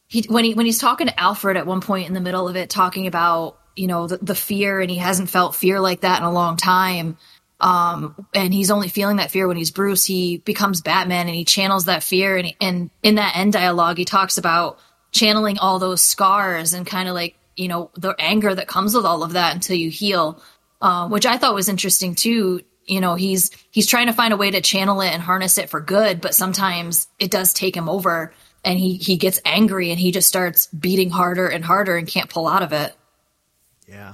[0.08, 2.56] he when he when he's talking to Alfred at one point in the middle of
[2.56, 6.20] it, talking about, you know, the, the fear and he hasn't felt fear like that
[6.20, 7.18] in a long time.
[7.60, 10.06] Um, and he's only feeling that fear when he's Bruce.
[10.06, 12.38] He becomes Batman and he channels that fear.
[12.38, 14.80] And, and in that end dialogue, he talks about
[15.12, 19.06] channeling all those scars and kind of like, you know, the anger that comes with
[19.06, 20.42] all of that until you heal,
[20.82, 22.62] uh, which I thought was interesting too.
[22.86, 25.70] You know, he's, he's trying to find a way to channel it and harness it
[25.70, 28.34] for good, but sometimes it does take him over
[28.66, 32.30] and he, he gets angry and he just starts beating harder and harder and can't
[32.30, 32.94] pull out of it.
[33.88, 34.14] Yeah.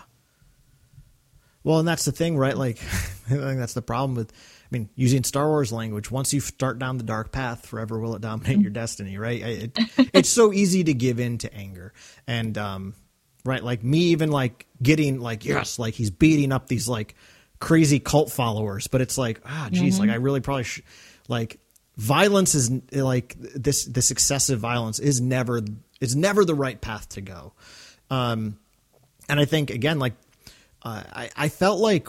[1.63, 2.57] Well, and that's the thing, right?
[2.57, 2.77] Like,
[3.25, 6.09] I think that's the problem with, I mean, using Star Wars language.
[6.09, 9.41] Once you start down the dark path, forever will it dominate your destiny, right?
[9.41, 9.79] It,
[10.13, 11.93] it's so easy to give in to anger,
[12.27, 12.95] and um,
[13.45, 17.15] right, like me, even like getting like yes, like he's beating up these like
[17.59, 20.81] crazy cult followers, but it's like ah, geez, like I really probably sh-
[21.27, 21.59] like
[21.97, 25.61] violence is like this this excessive violence is never
[25.99, 27.53] is never the right path to go.
[28.09, 28.57] Um,
[29.29, 30.13] and I think again, like
[30.81, 32.07] uh, I, I felt like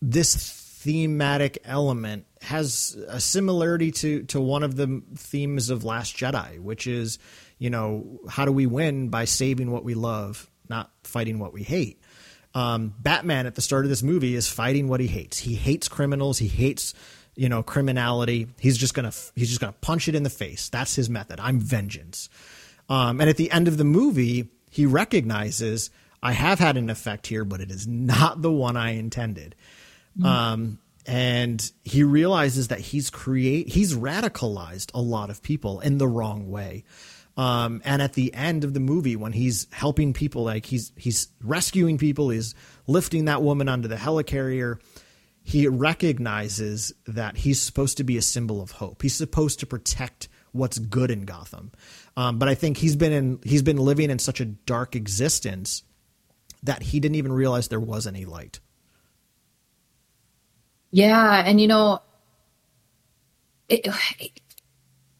[0.00, 6.58] this thematic element has a similarity to to one of the themes of Last Jedi,
[6.60, 7.18] which is
[7.58, 11.62] you know how do we win by saving what we love, not fighting what we
[11.62, 12.02] hate.
[12.54, 15.38] Um, Batman at the start of this movie is fighting what he hates.
[15.38, 16.38] He hates criminals.
[16.38, 16.94] He hates
[17.36, 18.48] you know criminality.
[18.58, 20.68] He's just gonna he's just gonna punch it in the face.
[20.68, 21.38] That's his method.
[21.40, 22.28] I'm vengeance.
[22.88, 25.90] Um, and at the end of the movie, he recognizes
[26.22, 29.56] I have had an effect here, but it is not the one I intended.
[30.24, 36.06] Um, and he realizes that he's create he's radicalized a lot of people in the
[36.06, 36.84] wrong way.
[37.36, 41.28] Um, and at the end of the movie, when he's helping people, like he's he's
[41.42, 42.54] rescuing people, he's
[42.86, 44.80] lifting that woman onto the helicarrier.
[45.42, 49.02] He recognizes that he's supposed to be a symbol of hope.
[49.02, 51.72] He's supposed to protect what's good in Gotham.
[52.16, 55.82] Um, but I think he's been in he's been living in such a dark existence
[56.62, 58.60] that he didn't even realize there was any light.
[60.90, 62.02] Yeah, and you know,
[63.68, 63.86] it,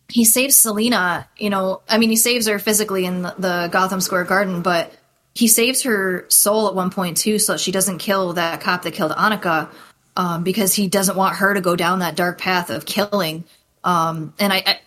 [0.09, 1.29] he saves Selina.
[1.39, 4.93] You know, I mean, he saves her physically in the, the Gotham Square Garden, but
[5.35, 8.93] he saves her soul at one point too, so she doesn't kill that cop that
[8.93, 9.71] killed Annika,
[10.17, 13.45] um, because he doesn't want her to go down that dark path of killing.
[13.83, 14.81] Um, and I, I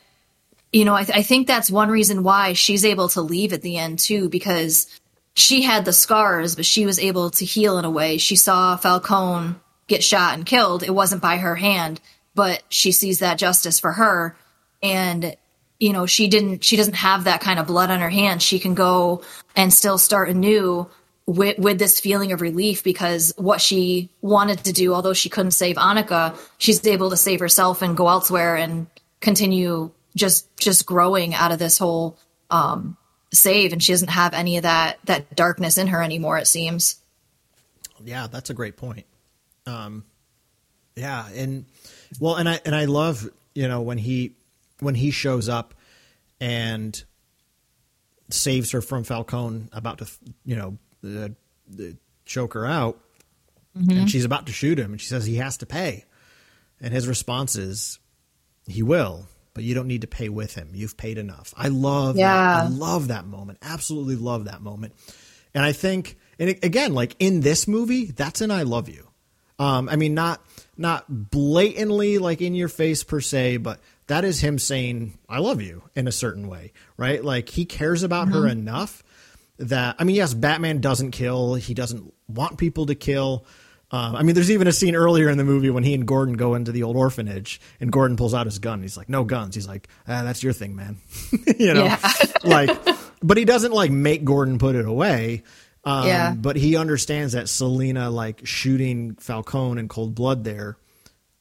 [0.72, 3.78] you know, I, I think that's one reason why she's able to leave at the
[3.78, 4.88] end too, because
[5.36, 8.18] she had the scars, but she was able to heal in a way.
[8.18, 9.56] She saw Falcone
[9.88, 10.82] get shot and killed.
[10.82, 12.02] It wasn't by her hand,
[12.34, 14.36] but she sees that justice for her.
[14.82, 15.36] And
[15.80, 18.44] you know, she didn't, she doesn't have that kind of blood on her hands.
[18.44, 19.24] She can go
[19.56, 20.90] and still start anew
[21.26, 25.52] with, with this feeling of relief because what she wanted to do, although she couldn't
[25.52, 28.88] save Annika, she's able to save herself and go elsewhere and
[29.20, 32.18] continue just, just growing out of this whole,
[32.50, 32.96] um,
[33.36, 33.74] save.
[33.74, 37.02] And she doesn't have any of that, that darkness in her anymore, it seems.
[38.04, 39.06] Yeah, that's a great point.
[39.66, 40.06] Um,
[40.96, 41.28] yeah.
[41.30, 41.66] And
[42.20, 44.36] well, and I, and I love, you know, when he,
[44.80, 45.74] when he shows up
[46.40, 47.04] and
[48.30, 50.12] saves her from Falcone about to,
[50.44, 51.30] you know, uh,
[52.26, 53.00] choke her out,
[53.78, 53.92] mm-hmm.
[53.92, 56.06] and she's about to shoot him, and she says he has to pay,
[56.82, 58.00] and his response is,
[58.68, 60.70] "He will." But you don't need to pay with him.
[60.74, 61.54] You've paid enough.
[61.58, 62.28] I love yeah.
[62.28, 62.66] that.
[62.66, 63.58] I love that moment.
[63.64, 64.94] Absolutely love that moment.
[65.56, 69.08] And I think, and again, like in this movie, that's an "I love you."
[69.58, 70.42] Um, I mean, not
[70.78, 75.62] not blatantly like in your face per se, but that is him saying "I love
[75.62, 77.24] you" in a certain way, right?
[77.24, 78.42] Like he cares about mm-hmm.
[78.42, 79.04] her enough
[79.58, 81.56] that I mean, yes, Batman doesn't kill.
[81.56, 83.46] He doesn't want people to kill.
[83.96, 86.36] Um, I mean, there's even a scene earlier in the movie when he and Gordon
[86.36, 88.82] go into the old orphanage, and Gordon pulls out his gun.
[88.82, 90.98] He's like, "No guns." He's like, ah, "That's your thing, man."
[91.58, 91.96] you know,
[92.44, 92.78] like,
[93.24, 95.44] but he doesn't like make Gordon put it away.
[95.86, 96.34] Um, yeah.
[96.34, 100.76] But he understands that Selina like shooting Falcone in cold blood there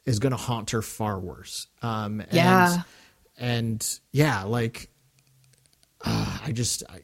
[0.04, 1.66] is going to haunt her far worse.
[1.82, 2.82] Um, and, yeah.
[3.36, 4.90] And yeah, like
[6.04, 7.00] uh, I just I,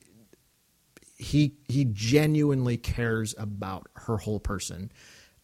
[1.16, 4.92] he he genuinely cares about her whole person.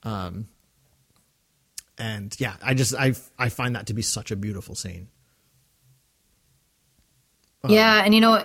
[0.06, 0.48] Um,
[1.98, 5.08] and yeah, I just I I find that to be such a beautiful scene.
[7.64, 8.44] Um, yeah, and you know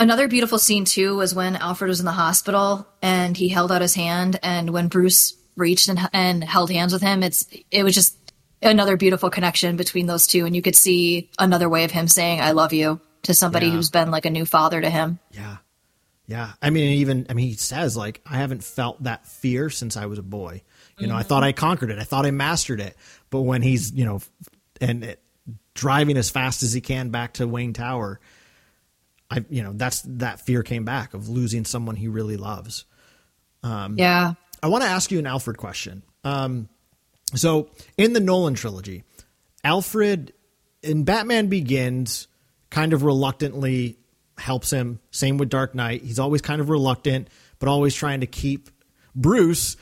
[0.00, 3.82] another beautiful scene too was when Alfred was in the hospital and he held out
[3.82, 7.94] his hand and when Bruce reached and, and held hands with him it's it was
[7.94, 8.16] just
[8.62, 12.40] another beautiful connection between those two and you could see another way of him saying
[12.40, 13.72] i love you to somebody yeah.
[13.72, 15.56] who's been like a new father to him yeah
[16.26, 16.52] yeah.
[16.60, 20.06] I mean even i mean he says like i haven't felt that fear since i
[20.06, 20.62] was a boy.
[20.98, 21.20] You know mm-hmm.
[21.20, 21.98] i thought i conquered it.
[21.98, 22.96] I thought i mastered it.
[23.30, 24.20] But when he's you know
[24.80, 25.22] and it,
[25.74, 28.18] driving as fast as he can back to wayne tower
[29.30, 32.84] i you know that's that fear came back of losing someone he really loves.
[33.62, 34.34] Um yeah.
[34.62, 36.02] I want to ask you an Alfred question.
[36.24, 36.68] Um,
[37.34, 39.04] so in the Nolan trilogy,
[39.62, 40.32] Alfred
[40.82, 42.28] in Batman Begins
[42.70, 43.98] kind of reluctantly
[44.38, 45.00] helps him.
[45.10, 46.02] Same with Dark Knight.
[46.02, 47.28] He's always kind of reluctant,
[47.58, 48.70] but always trying to keep
[49.14, 49.76] Bruce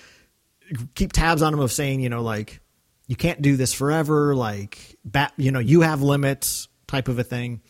[0.95, 2.61] keep tabs on him of saying, you know, like
[3.07, 7.25] you can't do this forever, like bat, you know, you have limits type of a
[7.25, 7.61] thing.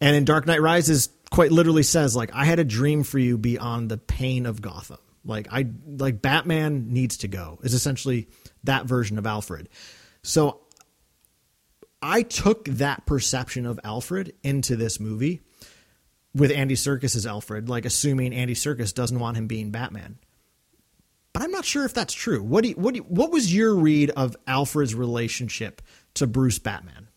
[0.00, 3.36] And in Dark Knight Rises quite literally says like I had a dream for you
[3.36, 4.98] beyond the pain of Gotham.
[5.24, 8.28] Like I like Batman needs to go is essentially
[8.64, 9.68] that version of Alfred.
[10.22, 10.60] So
[12.00, 15.42] I took that perception of Alfred into this movie
[16.34, 20.18] with Andy Serkis as Alfred, like assuming Andy Serkis doesn't want him being Batman.
[21.32, 22.42] But I'm not sure if that's true.
[22.42, 25.82] What do you, what do you, what was your read of Alfred's relationship
[26.14, 27.08] to Bruce Batman?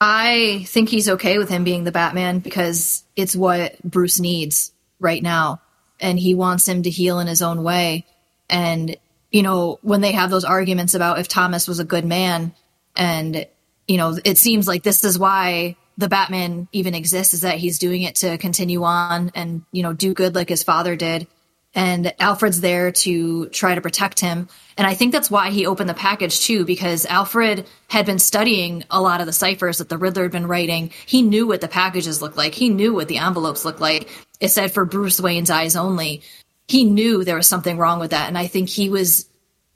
[0.00, 5.22] I think he's okay with him being the Batman because it's what Bruce needs right
[5.22, 5.60] now
[6.00, 8.04] and he wants him to heal in his own way.
[8.50, 8.96] And,
[9.30, 12.52] you know, when they have those arguments about if Thomas was a good man,
[12.96, 13.46] and,
[13.86, 17.78] you know, it seems like this is why the Batman even exists, is that he's
[17.78, 21.26] doing it to continue on and, you know, do good like his father did.
[21.74, 24.48] And Alfred's there to try to protect him.
[24.76, 28.84] And I think that's why he opened the package too, because Alfred had been studying
[28.90, 30.90] a lot of the ciphers that the Riddler had been writing.
[31.06, 32.54] He knew what the packages looked like.
[32.54, 36.22] He knew what the envelopes looked like it said for Bruce Wayne's eyes only.
[36.68, 38.28] He knew there was something wrong with that.
[38.28, 39.26] And I think he was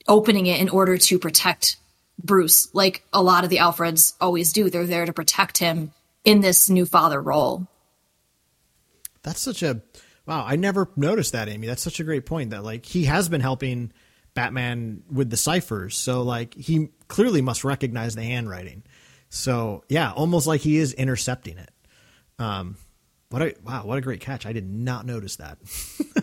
[0.08, 1.76] opening it in order to protect
[2.22, 4.68] Bruce, like a lot of the Alfreds always do.
[4.68, 5.92] They're there to protect him
[6.26, 7.66] in this new father role.
[9.22, 9.80] That's such a
[10.26, 10.44] wow.
[10.44, 11.66] I never noticed that, Amy.
[11.66, 13.92] That's such a great point that like he has been helping
[14.34, 15.96] Batman with the ciphers.
[15.96, 18.82] So like he clearly must recognize the handwriting.
[19.30, 21.70] So yeah, almost like he is intercepting it.
[22.38, 22.76] Um,
[23.30, 23.84] what a wow!
[23.84, 24.46] What a great catch!
[24.46, 25.58] I did not notice that.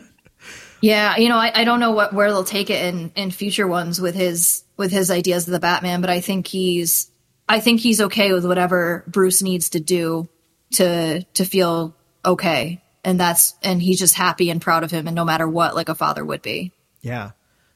[0.81, 3.67] yeah, you know, I, I don't know what where they'll take it in in future
[3.67, 7.09] ones with his with his ideas of the Batman, but I think he's
[7.47, 10.29] I think he's okay with whatever Bruce needs to do
[10.73, 15.15] to to feel okay, and that's and he's just happy and proud of him, and
[15.15, 16.71] no matter what, like a father would be.
[17.01, 17.31] Yeah,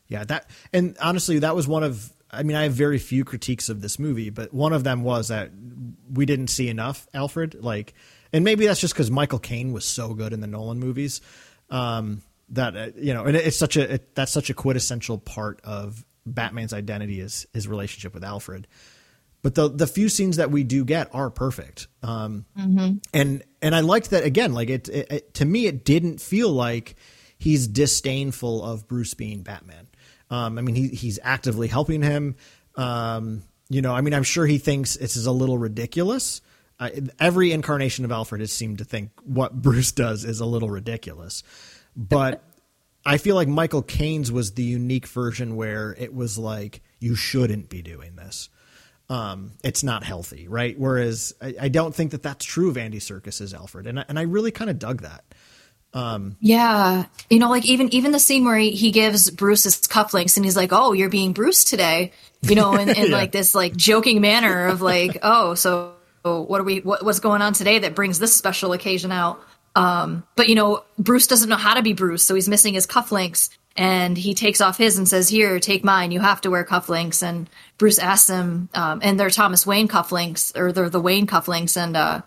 [0.07, 0.23] yeah.
[0.23, 3.81] That and honestly, that was one of I mean, I have very few critiques of
[3.81, 5.51] this movie, but one of them was that
[6.11, 7.63] we didn't see enough Alfred.
[7.63, 7.93] Like,
[8.33, 11.21] and maybe that's just because Michael Caine was so good in the Nolan movies
[11.69, 15.59] um, that uh, you know, and it's such a it, that's such a quintessential part
[15.63, 18.67] of Batman's identity is his relationship with Alfred.
[19.41, 21.87] But the the few scenes that we do get are perfect.
[22.03, 22.45] Um,
[23.13, 24.53] and and I liked that again.
[24.53, 26.95] Like it, it, it to me, it didn't feel like
[27.37, 29.87] he's disdainful of Bruce being Batman.
[30.29, 32.35] Um, I mean, he he's actively helping him.
[32.75, 36.41] Um, you know, I mean, I'm sure he thinks this is a little ridiculous.
[36.79, 40.69] Uh, every incarnation of Alfred has seemed to think what Bruce does is a little
[40.69, 41.43] ridiculous,
[41.95, 42.43] but
[43.05, 47.69] I feel like Michael Caine's was the unique version where it was like you shouldn't
[47.69, 48.49] be doing this.
[49.09, 50.77] Um, it's not healthy, right?
[50.77, 54.19] Whereas I, I don't think that that's true of Andy Serkis's Alfred, and I, and
[54.19, 55.23] I really kind of dug that.
[56.39, 60.35] Yeah, you know, like even even the scene where he, he gives Bruce his cufflinks
[60.37, 63.17] and he's like, "Oh, you're being Bruce today," you know, in, in Yeah.
[63.17, 65.93] like this like joking manner of like, "Oh, so
[66.23, 66.81] what are we?
[66.81, 69.39] What, what's going on today that brings this special occasion out?"
[69.75, 72.85] Um, but you know, Bruce doesn't know how to be Bruce, so he's missing his
[72.85, 76.11] cufflinks, and he takes off his and says, "Here, take mine.
[76.11, 80.57] You have to wear cufflinks." And Bruce asks him, um, and they're Thomas Wayne cufflinks,
[80.57, 82.21] or they're the Wayne cufflinks, and uh,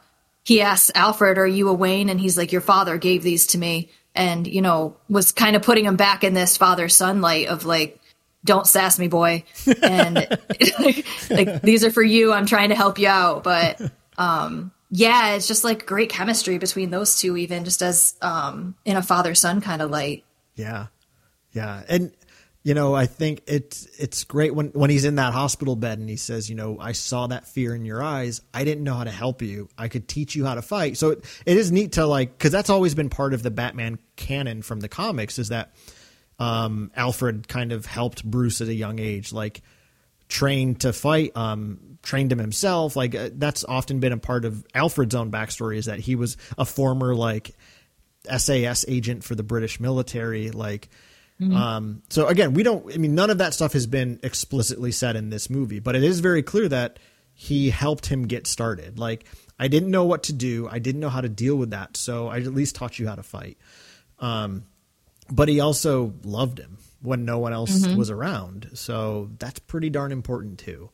[0.45, 3.59] he asks Alfred, "Are you a Wayne?" And he's like, "Your father gave these to
[3.59, 7.49] me," and you know, was kind of putting him back in this father son light
[7.49, 8.01] of like,
[8.45, 9.43] "Don't sass me, boy,"
[9.83, 10.15] and
[11.31, 12.33] like, these are for you.
[12.33, 13.81] I'm trying to help you out, but
[14.19, 18.97] um, yeah, it's just like great chemistry between those two, even just as um, in
[18.97, 20.23] a father son kind of light.
[20.55, 20.87] Yeah,
[21.53, 22.13] yeah, and
[22.63, 26.09] you know, I think it's it's great when when he's in that hospital bed and
[26.09, 28.43] he says, you know, I saw that fear in your eyes.
[28.53, 29.69] I didn't know how to help you.
[29.79, 30.99] I could teach you how to fight.
[30.99, 33.99] So it, it is neat to like because that's always been part of the Batman
[34.17, 35.73] canon from the comics is that
[36.39, 39.63] um, Alfred kind of helped Bruce at a young age, like
[40.29, 42.95] trained to fight, um, trained him himself.
[42.95, 46.37] Like uh, that's often been a part of Alfred's own backstory is that he was
[46.59, 47.55] a former like
[48.37, 50.51] SAS agent for the British military.
[50.51, 50.91] Like,
[51.41, 52.93] um, so again, we don't.
[52.93, 56.03] I mean, none of that stuff has been explicitly said in this movie, but it
[56.05, 56.99] is very clear that
[57.33, 58.99] he helped him get started.
[58.99, 59.25] Like,
[59.59, 60.69] I didn't know what to do.
[60.71, 63.15] I didn't know how to deal with that, so I at least taught you how
[63.15, 63.57] to fight.
[64.19, 64.65] Um,
[65.31, 70.13] but he also loved him when no one else was around, so that's pretty darn
[70.13, 70.91] important too.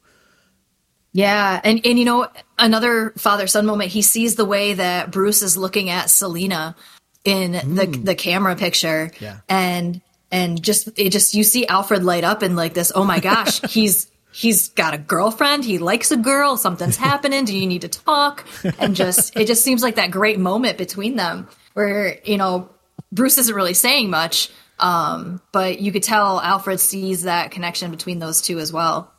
[1.13, 2.29] Yeah, and and you know
[2.59, 3.91] another father son moment.
[3.91, 6.77] He sees the way that Bruce is looking at Selina
[7.25, 9.39] in the the camera picture, Yeah.
[9.49, 10.01] and
[10.31, 12.93] and just it just you see Alfred light up and like this.
[12.95, 15.65] Oh my gosh, he's he's got a girlfriend.
[15.65, 16.57] He likes a girl.
[16.57, 17.45] Something's happening.
[17.45, 18.47] Do you need to talk?
[18.79, 22.69] And just it just seems like that great moment between them where you know
[23.13, 28.19] Bruce isn't really saying much, um, but you could tell Alfred sees that connection between
[28.19, 29.13] those two as well.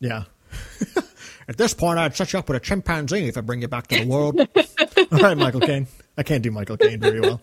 [0.00, 0.24] Yeah.
[1.48, 3.88] At this point, I'd set you up with a chimpanzee if I bring you back
[3.88, 4.38] to the world.
[4.38, 5.88] All right, Michael Caine.
[6.16, 7.40] I can't do Michael Caine very well.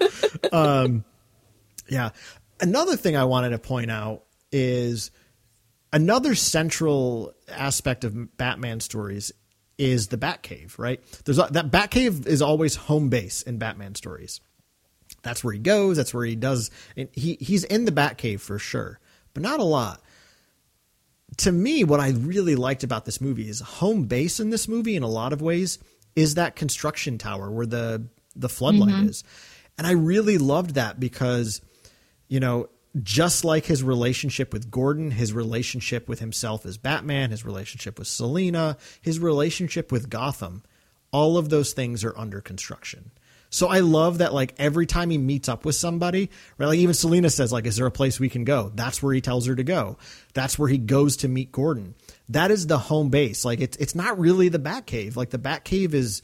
[0.53, 1.03] Um,
[1.89, 2.11] yeah.
[2.59, 5.11] Another thing I wanted to point out is
[5.93, 9.31] another central aspect of Batman stories
[9.77, 11.01] is the Batcave, right?
[11.25, 14.41] There's a, that Batcave is always home base in Batman stories.
[15.21, 15.97] That's where he goes.
[15.97, 16.71] That's where he does.
[16.95, 18.99] And he he's in the Batcave for sure,
[19.33, 20.01] but not a lot
[21.35, 24.95] to me, what I really liked about this movie is home base in this movie
[24.95, 25.77] in a lot of ways
[26.15, 29.09] is that construction tower where the the floodlight mm-hmm.
[29.09, 29.23] is.
[29.77, 31.61] And I really loved that because,
[32.27, 32.69] you know,
[33.03, 38.07] just like his relationship with Gordon, his relationship with himself as Batman, his relationship with
[38.07, 40.63] Selina, his relationship with Gotham,
[41.11, 43.11] all of those things are under construction.
[43.49, 46.67] So I love that like every time he meets up with somebody, right?
[46.67, 48.71] Like even Selina says, like, is there a place we can go?
[48.75, 49.97] That's where he tells her to go.
[50.33, 51.95] That's where he goes to meet Gordon.
[52.29, 53.45] That is the home base.
[53.45, 55.15] Like it's it's not really the Batcave.
[55.15, 56.21] Like the Batcave is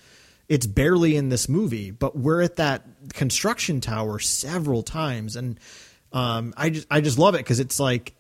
[0.50, 2.84] it's barely in this movie, but we're at that
[3.14, 5.38] construction tower several times.
[5.38, 5.58] And
[6.14, 8.14] um I just I just love it because it's like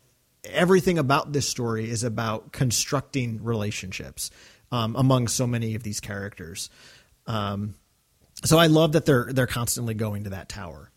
[0.45, 4.29] everything about this story is about constructing relationships
[4.71, 6.69] um, among so many of these characters.
[7.27, 7.75] Um,
[8.43, 10.89] so I love that they're they're constantly going to that tower.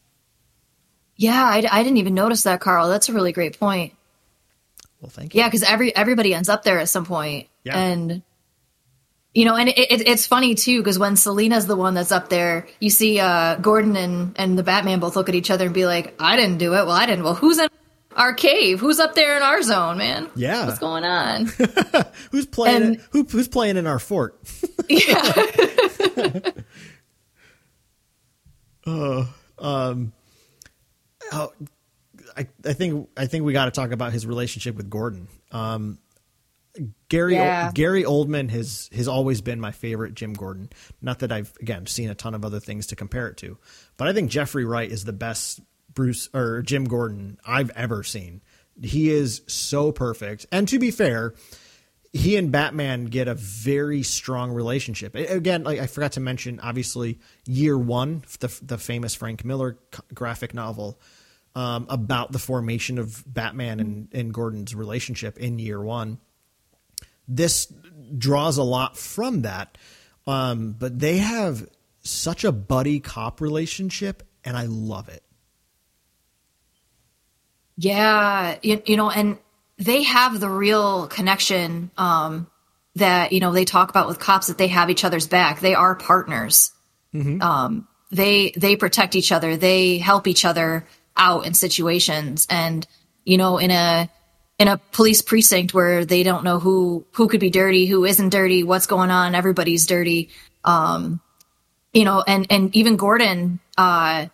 [1.16, 2.88] Yeah, I, I didn't even notice that, Karl.
[2.88, 3.94] That's a really great point.
[5.00, 5.40] Well, thank you.
[5.40, 7.78] Yeah, because every everybody ends up there at some point, Yeah.
[7.78, 8.22] and
[9.36, 12.30] you know, and it, it, it's funny too because when Selina's the one that's up
[12.30, 15.74] there, you see uh, Gordon and and the Batman both look at each other and
[15.74, 17.22] be like, "I didn't do it." Well, I didn't.
[17.22, 17.68] Well, who's in
[18.12, 18.80] our cave?
[18.80, 20.30] Who's up there in our zone, man?
[20.36, 20.64] Yeah.
[20.64, 21.44] what's going on?
[22.30, 22.82] Who's playing?
[22.82, 24.40] And- who, who's playing in our fort?
[24.88, 25.32] yeah,
[28.86, 29.28] Oh,
[32.36, 35.28] I, I think I think we got to talk about his relationship with Gordon.
[35.50, 35.98] Um,
[37.08, 37.70] Gary Yeah.
[37.72, 40.70] Gary Oldman has has always been my favorite Jim Gordon.
[41.00, 43.58] Not that I've again seen a ton of other things to compare it to,
[43.96, 45.60] but I think Jeffrey Wright is the best
[45.92, 48.42] Bruce or Jim Gordon I've ever seen.
[48.82, 50.46] He is so perfect.
[50.52, 51.34] And to be fair,
[52.12, 55.14] he and Batman get a very strong relationship.
[55.14, 59.78] Again, like I forgot to mention, obviously, Year One, the the famous Frank Miller
[60.14, 61.00] graphic novel
[61.54, 66.18] um, about the formation of Batman and, and Gordon's relationship in Year One.
[67.28, 67.72] This
[68.16, 69.76] draws a lot from that,
[70.26, 71.66] um, but they have
[72.00, 75.22] such a buddy cop relationship, and I love it.
[77.76, 79.38] Yeah, you, you know, and
[79.78, 82.46] they have the real connection um,
[82.94, 85.60] that you know they talk about with cops that they have each other's back.
[85.60, 86.72] They are partners.
[87.14, 87.42] Mm-hmm.
[87.42, 89.56] Um, they they protect each other.
[89.56, 92.86] They help each other out in situations, and
[93.24, 94.08] you know, in a
[94.58, 98.30] in a police precinct where they don't know who who could be dirty, who isn't
[98.30, 99.34] dirty, what's going on.
[99.34, 100.30] Everybody's dirty.
[100.64, 101.20] Um,
[101.92, 104.26] you know, and and even Gordon uh,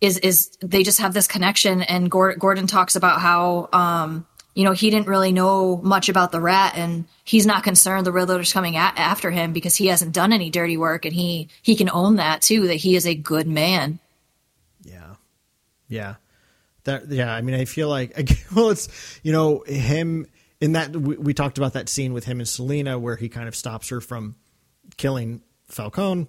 [0.00, 1.82] is is they just have this connection.
[1.82, 6.40] And Gordon talks about how um, you know, he didn't really know much about the
[6.40, 10.32] rat and he's not concerned the Riddler's coming at, after him because he hasn't done
[10.32, 13.46] any dirty work and he, he can own that too, that he is a good
[13.46, 14.00] man.
[14.82, 15.14] Yeah.
[15.88, 16.16] Yeah.
[16.84, 17.34] That, yeah.
[17.34, 18.16] I mean, I feel like,
[18.54, 20.26] well, it's, you know, him
[20.60, 23.48] in that, we, we talked about that scene with him and selina where he kind
[23.48, 24.36] of stops her from
[24.96, 26.28] killing Falcone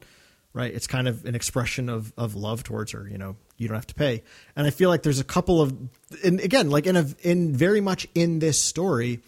[0.53, 0.73] right?
[0.73, 3.07] It's kind of an expression of of love towards her.
[3.07, 4.23] You know, you don't have to pay.
[4.55, 5.73] And I feel like there's a couple of,
[6.23, 9.21] and again, like in a in very much in this story,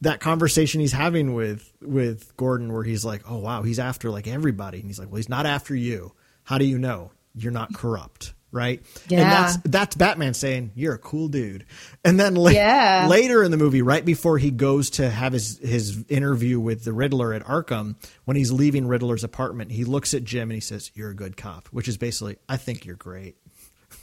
[0.00, 4.26] that conversation he's having with with Gordon, where he's like, "Oh wow, he's after like
[4.26, 6.12] everybody," and he's like, "Well, he's not after you.
[6.44, 8.82] How do you know you're not corrupt?" Right?
[9.08, 9.20] Yeah.
[9.20, 11.66] And that's that's Batman saying you're a cool dude.
[12.04, 13.06] And then la- yeah.
[13.08, 16.92] later in the movie, right before he goes to have his his interview with the
[16.92, 17.94] Riddler at Arkham,
[18.24, 21.36] when he's leaving Riddler's apartment, he looks at Jim and he says, "You're a good
[21.36, 23.36] cop," which is basically, "I think you're great."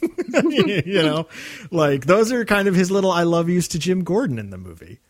[0.00, 1.26] you know,
[1.70, 4.58] like those are kind of his little "I love yous" to Jim Gordon in the
[4.58, 5.00] movie.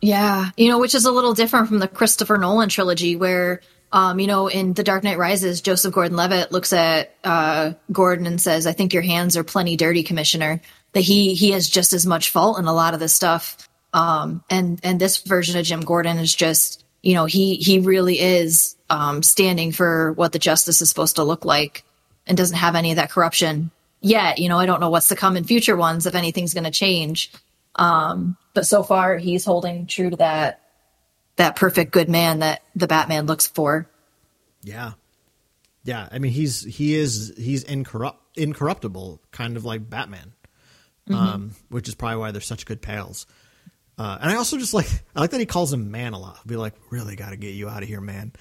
[0.00, 3.60] Yeah, you know, which is a little different from the Christopher Nolan trilogy, where
[3.92, 8.40] um, you know, in The Dark Knight Rises, Joseph Gordon-Levitt looks at uh, Gordon and
[8.40, 10.60] says, "I think your hands are plenty dirty, Commissioner."
[10.92, 13.68] That he he has just as much fault in a lot of this stuff.
[13.92, 18.18] Um, and and this version of Jim Gordon is just, you know, he he really
[18.18, 21.84] is um, standing for what the justice is supposed to look like,
[22.26, 23.70] and doesn't have any of that corruption
[24.00, 24.38] yet.
[24.38, 26.70] You know, I don't know what's to come in future ones if anything's going to
[26.70, 27.30] change.
[27.76, 30.65] Um, but so far, he's holding true to that
[31.36, 33.88] that perfect good man that the Batman looks for.
[34.62, 34.92] Yeah.
[35.84, 40.32] Yeah, I mean he's he is he's incorrupt incorruptible, kind of like Batman,
[41.08, 41.14] mm-hmm.
[41.14, 43.24] um, which is probably why they're such good pals.
[43.96, 46.38] Uh, and I also just like I like that he calls him man a lot.
[46.38, 48.32] I'll be like, really got to get you out of here, man.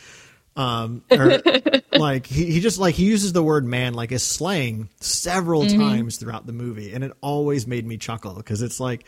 [0.55, 1.39] Um, or
[1.93, 5.79] like he, he just like he uses the word man like as slang several mm-hmm.
[5.79, 9.05] times throughout the movie, and it always made me chuckle because it's like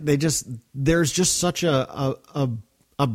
[0.00, 2.50] they just there's just such a a, a
[2.98, 3.10] a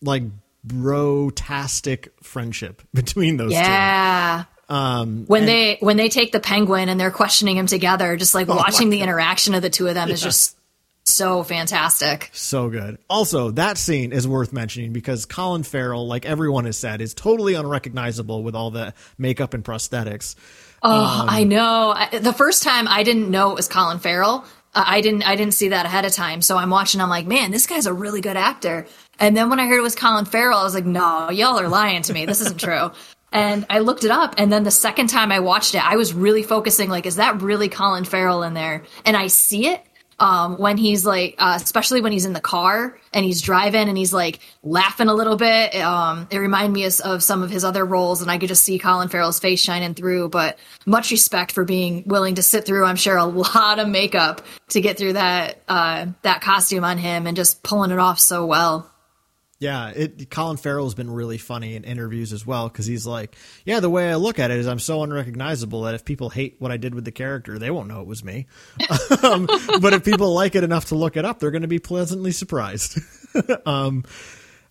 [0.00, 0.24] like
[0.64, 4.44] bro-tastic friendship between those yeah.
[4.44, 4.74] two.
[4.74, 8.34] Um, when and, they when they take the penguin and they're questioning him together, just
[8.34, 10.14] like oh watching the interaction of the two of them yeah.
[10.14, 10.56] is just
[11.04, 12.30] so fantastic.
[12.32, 12.98] So good.
[13.10, 17.54] Also, that scene is worth mentioning because Colin Farrell, like everyone has said, is totally
[17.54, 20.36] unrecognizable with all the makeup and prosthetics.
[20.82, 21.94] Oh, um, I know.
[22.12, 24.44] the first time I didn't know it was Colin Farrell.
[24.74, 26.40] I didn't I didn't see that ahead of time.
[26.42, 27.00] So I'm watching.
[27.00, 28.86] I'm like, man, this guy's a really good actor.
[29.20, 31.68] And then when I heard it was Colin Farrell, I was like, no, y'all are
[31.68, 32.26] lying to me.
[32.26, 32.90] This isn't true.
[33.32, 34.34] and I looked it up.
[34.38, 37.42] And then the second time I watched it, I was really focusing, like, is that
[37.42, 38.82] really Colin Farrell in there?
[39.04, 39.84] And I see it
[40.18, 43.96] um, when he's like, uh, especially when he's in the car and he's driving and
[43.98, 45.74] he's like laughing a little bit.
[45.74, 48.64] Um, it reminded me of, of, some of his other roles, and I could just
[48.64, 50.28] see Colin Farrell's face shining through.
[50.28, 54.42] But much respect for being willing to sit through, I'm sure, a lot of makeup
[54.70, 58.46] to get through that uh, that costume on him and just pulling it off so
[58.46, 58.91] well.
[59.62, 63.78] Yeah, it, Colin Farrell's been really funny in interviews as well because he's like, yeah,
[63.78, 66.72] the way I look at it is I'm so unrecognizable that if people hate what
[66.72, 68.48] I did with the character, they won't know it was me.
[69.22, 69.46] um,
[69.80, 72.32] but if people like it enough to look it up, they're going to be pleasantly
[72.32, 72.98] surprised.
[73.66, 74.02] um,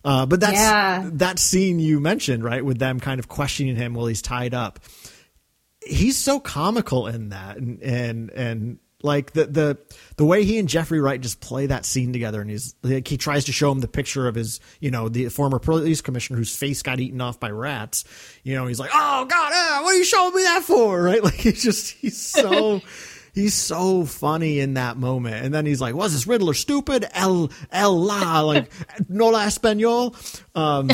[0.04, 1.08] uh, but that's yeah.
[1.14, 4.78] that scene you mentioned, right, with them kind of questioning him while he's tied up.
[5.86, 9.78] He's so comical in that, and and and like the the
[10.16, 13.16] the way he and Jeffrey Wright just play that scene together, and he's like he
[13.16, 16.54] tries to show him the picture of his, you know, the former police commissioner whose
[16.54, 18.04] face got eaten off by rats.
[18.42, 21.22] You know, he's like, "Oh God, uh, what are you showing me that for?" Right?
[21.22, 22.80] Like he's just he's so.
[23.32, 25.44] he's so funny in that moment.
[25.44, 27.06] And then he's like, was this Riddler stupid?
[27.12, 28.70] El, el la, like,
[29.08, 30.14] no la español.
[30.54, 30.90] Um,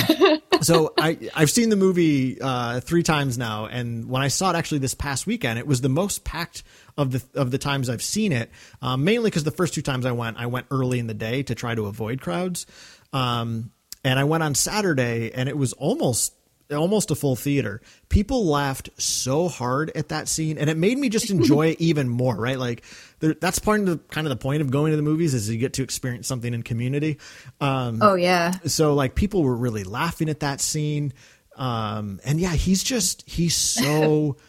[0.61, 3.67] so I, I've seen the movie, uh, three times now.
[3.67, 6.63] And when I saw it actually this past weekend, it was the most packed
[6.99, 8.51] of the of the times I've seen it.
[8.83, 11.45] Um, mainly because the first two times I went, I went early in the day
[11.45, 12.67] to try to avoid crowds.
[13.13, 13.71] Um,
[14.05, 16.35] and I went on Saturday, and it was almost
[16.71, 17.81] almost a full theater.
[18.11, 22.09] People laughed so hard at that scene, and it made me just enjoy it even
[22.09, 22.37] more.
[22.37, 22.83] Right, like
[23.21, 25.49] there, that's part of the kind of the point of going to the movies is
[25.49, 27.19] you get to experience something in community.
[27.61, 28.53] Um, oh yeah.
[28.67, 31.13] So like people were really laughing at that scene,
[31.57, 34.37] um, and yeah, he's just he's so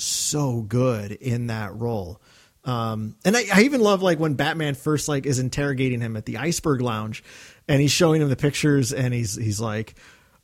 [0.00, 2.20] so good in that role.
[2.64, 6.26] Um, and I, I even love like when Batman first like is interrogating him at
[6.26, 7.24] the Iceberg Lounge,
[7.66, 9.94] and he's showing him the pictures, and he's he's like,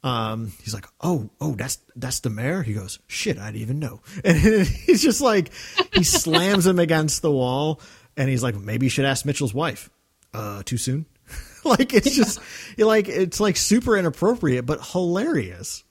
[0.03, 2.63] um, he's like, oh oh that's that's the mayor.
[2.63, 5.51] He goes, shit, I didn't even know, and he's just like
[5.93, 7.81] he slams him against the wall,
[8.17, 9.91] and he's like, maybe you should ask Mitchell's wife.
[10.33, 11.07] Uh, too soon.
[11.65, 12.41] like it's just
[12.79, 15.84] like it's like super inappropriate but hilarious.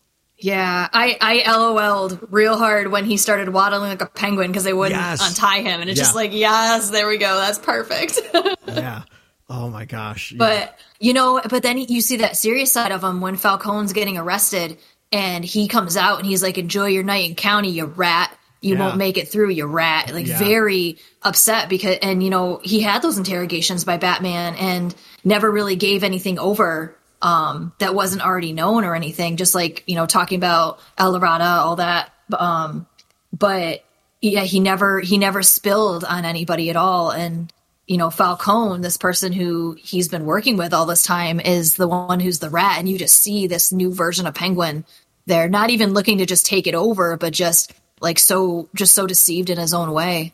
[0.43, 4.73] Yeah, I I LOL'd real hard when he started waddling like a penguin because they
[4.73, 5.25] wouldn't Yes.
[5.25, 6.03] untie him, and it's Yeah.
[6.03, 8.19] just like, yes, there we go, that's perfect.
[8.67, 9.03] Yeah.
[9.49, 10.31] Oh my gosh.
[10.31, 10.37] Yeah.
[10.39, 14.17] but you know, but then you see that serious side of him when Falcone's getting
[14.17, 14.77] arrested,
[15.11, 18.29] and he comes out and he's like, "Enjoy your night in county, you rat."
[18.61, 18.79] You Yeah.
[18.85, 20.13] won't make it through, you rat.
[20.13, 25.49] Like very upset because, and you know, he had those interrogations by Batman and never
[25.51, 29.37] really gave anything over um, that wasn't already known or anything.
[29.37, 32.13] Just like you know, talking about El all that.
[32.37, 32.85] Um,
[33.31, 33.83] but
[34.21, 37.11] yeah, he never he never spilled on anybody at all.
[37.11, 37.51] And
[37.87, 41.87] you know, Falcone, this person who he's been working with all this time, is the
[41.87, 44.85] one who's the rat, and you just see this new version of Penguin.
[45.25, 49.07] They're not even looking to just take it over, but just like so, just so
[49.07, 50.33] deceived in his own way.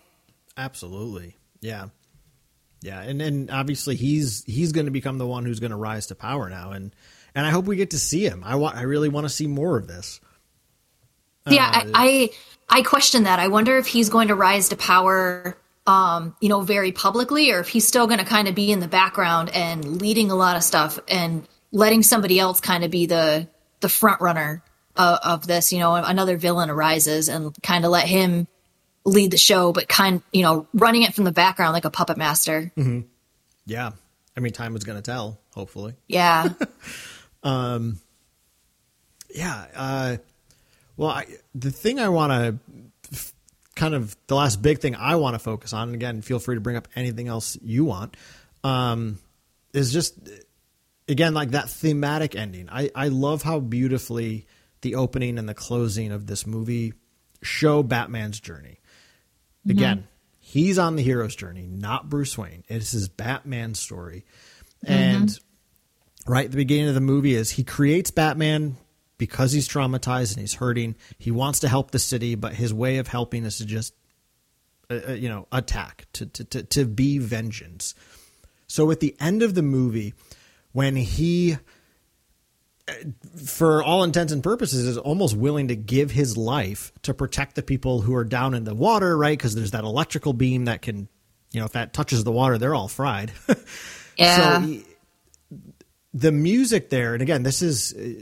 [0.58, 1.36] Absolutely.
[1.62, 1.90] Yeah.
[2.82, 6.08] Yeah, and and obviously he's he's going to become the one who's going to rise
[6.08, 6.96] to power now, and
[7.36, 8.44] and I hope we get to see him.
[8.46, 10.22] I want I really want to see more of this.
[11.48, 12.30] yeah, Uh, I,
[12.70, 13.40] I I question that.
[13.40, 15.58] I wonder if he's going to rise to power,
[15.88, 18.80] um, you know, very publicly, or if he's still going to kind of be in
[18.80, 23.08] the background and leading a lot of stuff and letting somebody else kind of be
[23.08, 23.48] the
[23.82, 24.64] the front runner
[24.96, 25.74] of, of this.
[25.74, 28.48] You know, another villain arises and kind of let him
[29.06, 32.18] lead the show, but kind, you know, running it from the background like a puppet
[32.18, 32.72] master.
[33.66, 33.92] Yeah,
[34.36, 35.40] I mean, time was going to tell.
[35.54, 36.50] Hopefully, Yeah,
[37.44, 38.00] um,
[39.34, 39.66] yeah.
[39.76, 40.18] Uh,
[40.96, 42.58] well, I, the thing I want to
[43.76, 46.56] kind of the last big thing I want to focus on, and again, feel free
[46.56, 48.18] to bring up anything else you want,
[48.64, 49.20] um,
[49.74, 50.16] is just
[51.08, 52.70] again like that thematic ending.
[52.70, 54.46] I I love how beautifully
[54.82, 56.94] the opening and the closing of this movie
[57.42, 58.79] show Batman's journey.
[59.68, 60.08] Again,
[60.40, 62.64] he's on the hero's journey, not Bruce Wayne.
[62.68, 64.26] It's his Batman story.
[64.84, 65.38] And
[66.26, 68.78] right at the beginning of the movie is he creates Batman
[69.18, 70.96] because he's traumatized and he's hurting.
[71.18, 73.94] He wants to help the city, but his way of helping is to just
[74.90, 77.94] uh, uh, you know, attack, to, to to to be vengeance.
[78.66, 80.16] So at the end of the movie
[80.72, 81.58] when he
[83.46, 87.64] for all intents and purposes is almost willing to give his life to protect the
[87.64, 89.38] people who are down in the water right?
[89.38, 91.08] Because there's that electrical beam that can
[91.52, 93.32] you know if that touches the water they're all fried.
[94.18, 94.86] Yeah, so he-
[96.14, 98.22] the music there and again this is uh,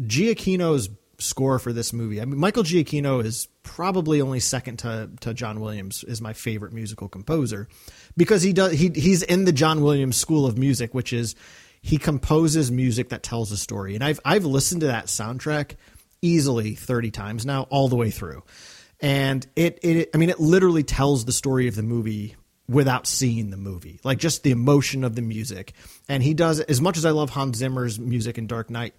[0.00, 2.20] Giacchino's score for this movie.
[2.20, 6.72] I mean Michael Giacchino is probably only second to to John Williams is my favorite
[6.72, 7.68] musical composer
[8.16, 11.34] because he does he he's in the John Williams school of music which is
[11.82, 13.94] he composes music that tells a story.
[13.94, 15.76] And I've I've listened to that soundtrack
[16.22, 18.42] easily 30 times now all the way through.
[19.00, 22.36] And it it I mean it literally tells the story of the movie
[22.68, 25.72] without seeing the movie like just the emotion of the music.
[26.08, 28.94] And he does as much as I love Hans Zimmer's music in Dark Knight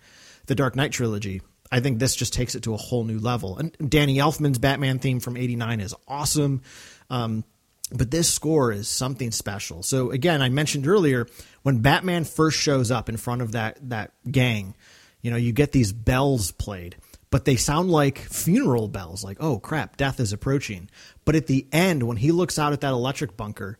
[0.47, 1.41] the Dark Knight trilogy
[1.71, 3.57] I think this just takes it to a whole new level.
[3.57, 6.63] And Danny Elfman's Batman theme from 89 is awesome.
[7.09, 7.45] Um,
[7.91, 9.84] but this score is something special.
[9.84, 11.27] So again, I mentioned earlier
[11.63, 14.76] when Batman first shows up in front of that that gang,
[15.22, 16.95] you know, you get these bells played,
[17.30, 20.89] but they sound like funeral bells, like oh crap, death is approaching.
[21.26, 23.77] But at the end, when he looks out at that electric bunker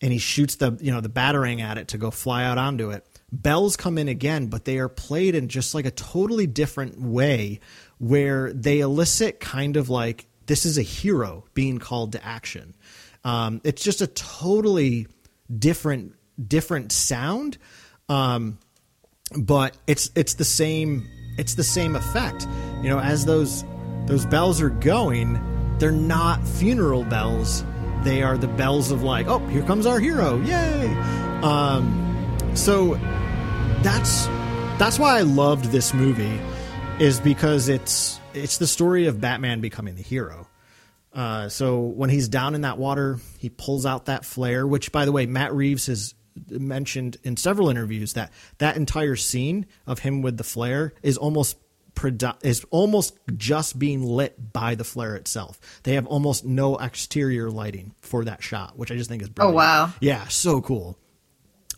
[0.00, 2.90] and he shoots the you know the battering at it to go fly out onto
[2.90, 7.00] it, bells come in again, but they are played in just like a totally different
[7.00, 7.60] way,
[7.98, 12.75] where they elicit kind of like this is a hero being called to action.
[13.26, 15.08] Um, it's just a totally
[15.52, 16.14] different
[16.46, 17.58] different sound,
[18.08, 18.58] um,
[19.36, 22.46] but it's it's the same it's the same effect.
[22.82, 23.64] You know, as those
[24.06, 25.40] those bells are going,
[25.78, 27.64] they're not funeral bells.
[28.04, 30.86] They are the bells of like, oh, here comes our hero, yay!
[31.42, 32.94] Um, so
[33.82, 34.26] that's
[34.78, 36.40] that's why I loved this movie,
[37.00, 40.45] is because it's it's the story of Batman becoming the hero.
[41.16, 45.06] Uh, so when he's down in that water, he pulls out that flare, which, by
[45.06, 46.14] the way, Matt Reeves has
[46.50, 51.56] mentioned in several interviews that that entire scene of him with the flare is almost
[52.42, 55.58] is almost just being lit by the flare itself.
[55.84, 59.54] They have almost no exterior lighting for that shot, which I just think is brilliant.
[59.54, 59.92] Oh, wow.
[60.00, 60.98] Yeah, so cool.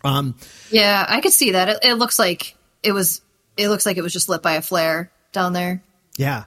[0.03, 0.35] Um,
[0.73, 1.69] Yeah, I could see that.
[1.69, 3.23] It, it looks like it was.
[3.57, 5.85] It looks like it was just lit by a flare down there.
[6.17, 6.45] Yeah,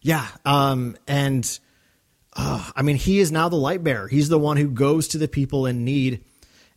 [0.00, 0.26] yeah.
[0.44, 1.60] Um, and
[2.34, 4.08] uh, I mean, he is now the light bearer.
[4.08, 6.24] He's the one who goes to the people in need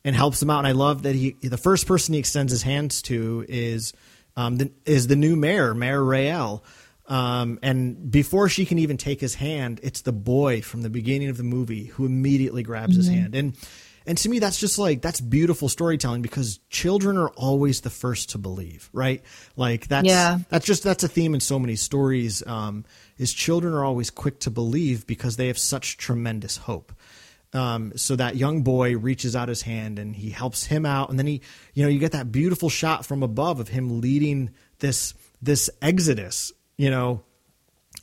[0.04, 0.60] and helps them out.
[0.60, 3.94] And I love that he the first person he extends his hands to is
[4.38, 6.62] um, the, is the new mayor, Mayor Reál.
[7.08, 11.30] Um, and before she can even take his hand, it's the boy from the beginning
[11.30, 13.36] of the movie who immediately grabs his hand.
[13.36, 13.56] And
[14.08, 18.32] and to me, that's just like that's beautiful storytelling because children are always the first
[18.32, 19.24] to believe, right?
[19.56, 20.40] Like that's Yeah.
[20.50, 22.46] that's just that's a theme in so many stories.
[22.46, 22.86] Um,
[23.18, 26.94] is children are always quick to believe because they have such tremendous hope.
[27.54, 31.18] Um, so that young boy reaches out his hand and he helps him out, and
[31.18, 31.42] then he,
[31.74, 36.52] you know, you get that beautiful shot from above of him leading this this exodus,
[36.78, 37.24] you know,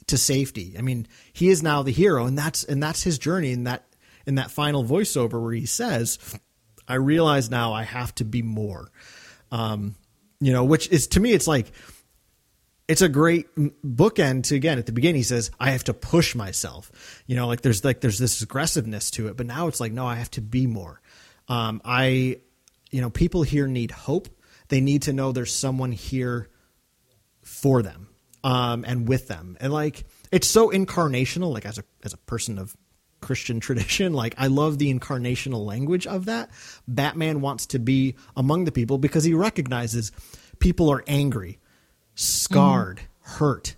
[0.06, 0.74] to safety.
[0.78, 3.52] I mean, he is now the hero, and that's and that's his journey.
[3.52, 3.84] In that
[4.26, 6.18] in that final voiceover where he says,
[6.88, 8.90] "I realize now I have to be more,"
[9.50, 9.96] um,
[10.40, 11.72] you know, which is to me, it's like
[12.88, 16.34] it's a great bookend to again at the beginning he says i have to push
[16.34, 16.90] myself.
[17.26, 20.06] You know like there's like there's this aggressiveness to it but now it's like no
[20.06, 21.00] i have to be more.
[21.48, 22.38] Um i
[22.90, 24.28] you know people here need hope.
[24.68, 26.48] They need to know there's someone here
[27.42, 28.08] for them
[28.44, 29.56] um and with them.
[29.60, 32.76] And like it's so incarnational like as a as a person of
[33.20, 36.50] christian tradition like i love the incarnational language of that.
[36.88, 40.10] Batman wants to be among the people because he recognizes
[40.58, 41.58] people are angry
[42.14, 43.76] scarred, hurt,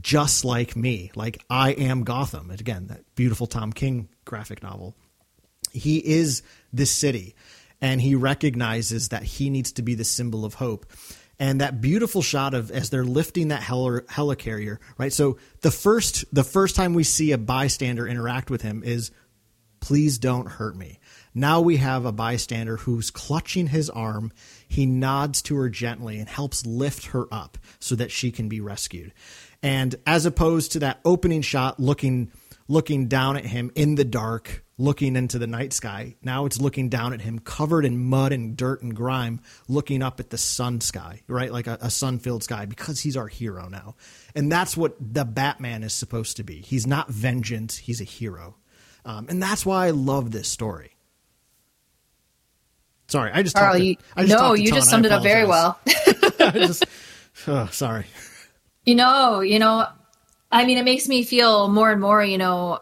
[0.00, 1.10] just like me.
[1.14, 2.50] Like I am Gotham.
[2.50, 4.94] And again, that beautiful Tom King graphic novel.
[5.72, 6.42] He is
[6.72, 7.34] this city,
[7.80, 10.86] and he recognizes that he needs to be the symbol of hope.
[11.40, 15.12] And that beautiful shot of as they're lifting that heli- helicarrier, right?
[15.12, 19.12] So the first the first time we see a bystander interact with him is
[19.80, 20.97] please don't hurt me.
[21.38, 24.32] Now we have a bystander who's clutching his arm.
[24.66, 28.60] He nods to her gently and helps lift her up so that she can be
[28.60, 29.12] rescued.
[29.62, 32.32] And as opposed to that opening shot looking
[32.66, 36.88] looking down at him in the dark, looking into the night sky, now it's looking
[36.88, 40.80] down at him covered in mud and dirt and grime, looking up at the sun
[40.80, 41.52] sky, right?
[41.52, 43.94] Like a, a sun-filled sky because he's our hero now.
[44.34, 46.60] And that's what the Batman is supposed to be.
[46.62, 48.56] He's not vengeance, he's a hero.
[49.04, 50.97] Um, and that's why I love this story.
[53.08, 55.46] Sorry, I just Karl, to- you, I just no, you just summed it up very
[55.46, 55.78] well.
[56.40, 56.84] I just,
[57.46, 58.04] oh, sorry.
[58.84, 59.86] You know, you know,
[60.52, 62.80] I mean, it makes me feel more and more, you know,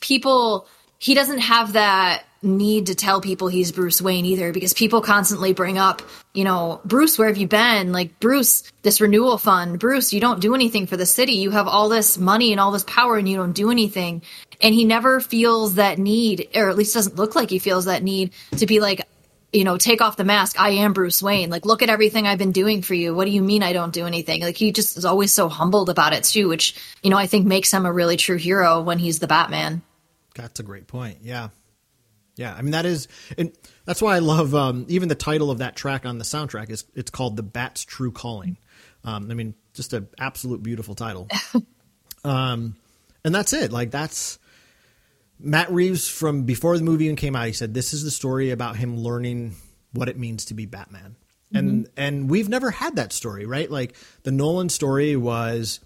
[0.00, 0.66] people,
[0.98, 5.52] he doesn't have that need to tell people he's Bruce Wayne either because people constantly
[5.52, 6.02] bring up,
[6.34, 7.92] you know, Bruce, where have you been?
[7.92, 11.32] Like, Bruce, this renewal fund, Bruce, you don't do anything for the city.
[11.32, 14.22] You have all this money and all this power and you don't do anything.
[14.60, 18.02] And he never feels that need, or at least doesn't look like he feels that
[18.02, 19.06] need to be like,
[19.52, 20.60] you know, take off the mask.
[20.60, 21.48] I am Bruce Wayne.
[21.48, 23.14] Like, look at everything I've been doing for you.
[23.14, 24.42] What do you mean I don't do anything?
[24.42, 27.46] Like, he just is always so humbled about it too, which, you know, I think
[27.46, 29.82] makes him a really true hero when he's the Batman.
[30.38, 31.18] That's a great point.
[31.22, 31.48] Yeah.
[32.36, 32.54] Yeah.
[32.56, 33.52] I mean, that is, and
[33.84, 36.84] that's why I love, um, even the title of that track on the soundtrack is,
[36.94, 38.56] it's called The Bat's True Calling.
[39.02, 41.28] Um, I mean, just an absolute beautiful title.
[42.24, 42.76] um,
[43.24, 43.72] and that's it.
[43.72, 44.38] Like, that's
[45.40, 47.46] Matt Reeves from before the movie even came out.
[47.46, 49.56] He said, this is the story about him learning
[49.92, 51.16] what it means to be Batman.
[51.52, 53.68] And, and we've never had that story, right?
[53.68, 55.80] Like, the Nolan story was,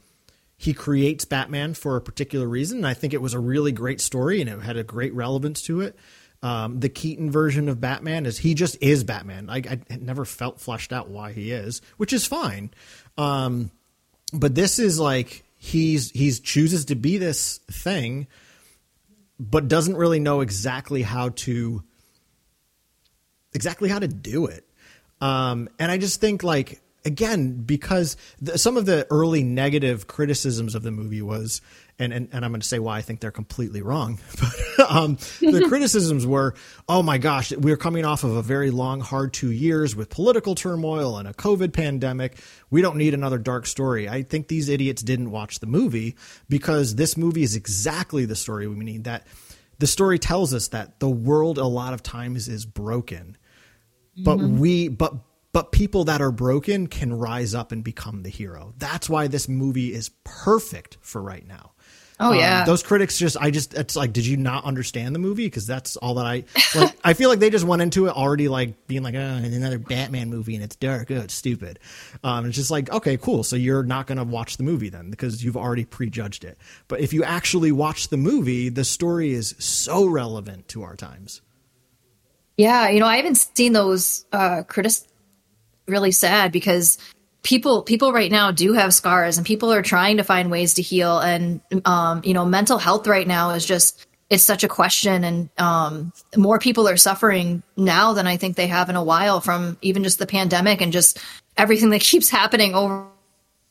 [0.63, 2.79] he creates Batman for a particular reason.
[2.79, 5.61] And I think it was a really great story and it had a great relevance
[5.63, 5.97] to it.
[6.41, 9.51] Um, the Keaton version of Batman is he just is Batman.
[9.51, 12.71] I, I never felt fleshed out why he is, which is fine.
[13.19, 13.73] Um,
[14.33, 18.29] but this is like he's he's chooses to be this thing,
[19.41, 21.83] but doesn't really know exactly how to
[23.53, 24.65] exactly how to do it.
[25.21, 30.75] Um, and I just think like again because the, some of the early negative criticisms
[30.75, 31.61] of the movie was
[31.99, 34.19] and, and, and I'm going to say why I think they're completely wrong.
[34.77, 36.55] But um, the criticisms were,
[36.89, 40.55] oh my gosh, we're coming off of a very long, hard two years with political
[40.55, 42.39] turmoil and a COVID pandemic.
[42.71, 44.09] We don't need another dark story.
[44.09, 46.17] I think these idiots didn't watch the movie
[46.49, 49.05] because this movie is exactly the story we need.
[49.05, 49.27] That
[49.79, 53.37] the story tells us that the world a lot of times is broken,
[54.17, 55.15] but we, but
[55.53, 58.75] but people that are broken can rise up and become the hero.
[58.79, 61.73] That's why this movie is perfect for right now.
[62.21, 62.65] Oh Um, yeah.
[62.65, 65.97] those critics just I just it's like did you not understand the movie because that's
[65.97, 69.03] all that I like I feel like they just went into it already like being
[69.03, 71.81] like oh another Batman movie and it's dark oh it's stupid
[72.23, 75.11] um it's just like okay cool so you're not going to watch the movie then
[75.11, 79.57] because you've already prejudged it but if you actually watch the movie the story is
[79.59, 81.41] so relevant to our times
[82.57, 85.07] Yeah, you know, I haven't seen those uh critics
[85.87, 86.99] really sad because
[87.43, 90.83] people people right now do have scars and people are trying to find ways to
[90.83, 91.19] heal.
[91.19, 95.25] And um you know, mental health right now is just it's such a question.
[95.25, 99.41] And um more people are suffering now than I think they have in a while
[99.41, 101.19] from even just the pandemic and just
[101.57, 103.07] everything that keeps happening over.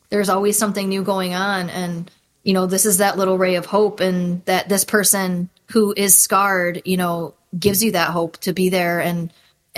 [0.09, 1.69] There's always something new going on.
[1.69, 2.11] And
[2.43, 6.17] you know this is that little ray of hope and that this person who is
[6.17, 9.31] scarred you know gives you that hope to be there and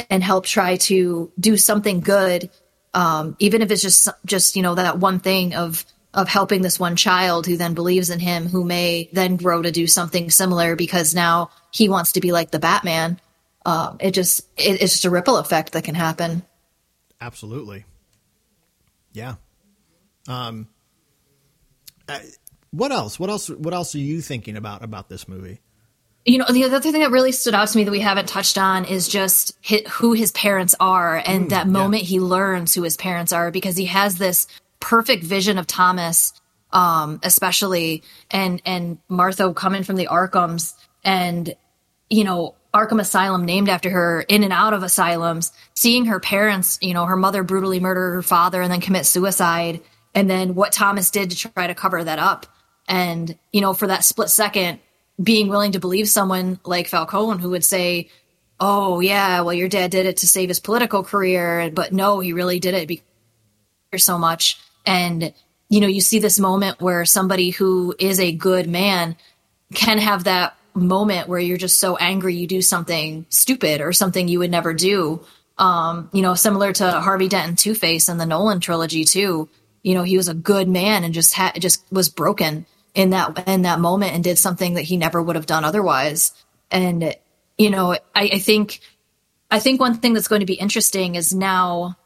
[0.10, 2.49] and help try to do something good
[2.94, 6.80] um even if it's just just you know that one thing of of helping this
[6.80, 10.76] one child who then believes in him who may then grow to do something similar
[10.76, 13.20] because now he wants to be like the batman
[13.65, 16.44] um it just it, it's just a ripple effect that can happen
[17.24, 17.86] Absolutely.
[19.14, 19.36] Yeah.
[20.28, 20.68] Um
[22.10, 22.20] uh,
[22.72, 23.18] what else?
[23.18, 25.61] What else what else are you thinking about about this movie?
[26.26, 28.58] You know the other thing that really stood out to me that we haven't touched
[28.58, 32.98] on is just hi who his parents are and that moment he learns who his
[32.98, 34.48] parents are because he has this
[34.80, 36.34] perfect vision of thomas
[36.72, 40.74] um especially and and martha coming from the arkhams
[41.04, 41.56] and
[42.10, 46.80] you know arkham asylum named after her in and out of asylums seeing her parents
[46.82, 49.82] you know her mother brutally murder her father and then commit suicide
[50.16, 52.45] and then what thomas did to try to cover that up.
[52.88, 54.80] And you know for that split second
[55.22, 58.10] being willing to believe someone like Falcone who would say,
[58.60, 62.34] "Oh yeah, well your dad did it to save his political career, but no, he
[62.34, 65.34] really did it because so much." And
[65.69, 69.15] you know, you see this moment where somebody who is a good man
[69.73, 74.27] can have that moment where you're just so angry you do something stupid or something
[74.27, 75.23] you would never do.
[75.57, 79.49] Um, you know, similar to Harvey Dent Two Face in the Nolan trilogy too.
[79.84, 82.65] You know, he was a good man and just had just was broken
[82.95, 86.32] in that in that moment and did something that he never would have done otherwise.
[86.72, 87.15] And
[87.57, 88.80] you know, I, I think
[89.52, 91.98] I think one thing that's going to be interesting is now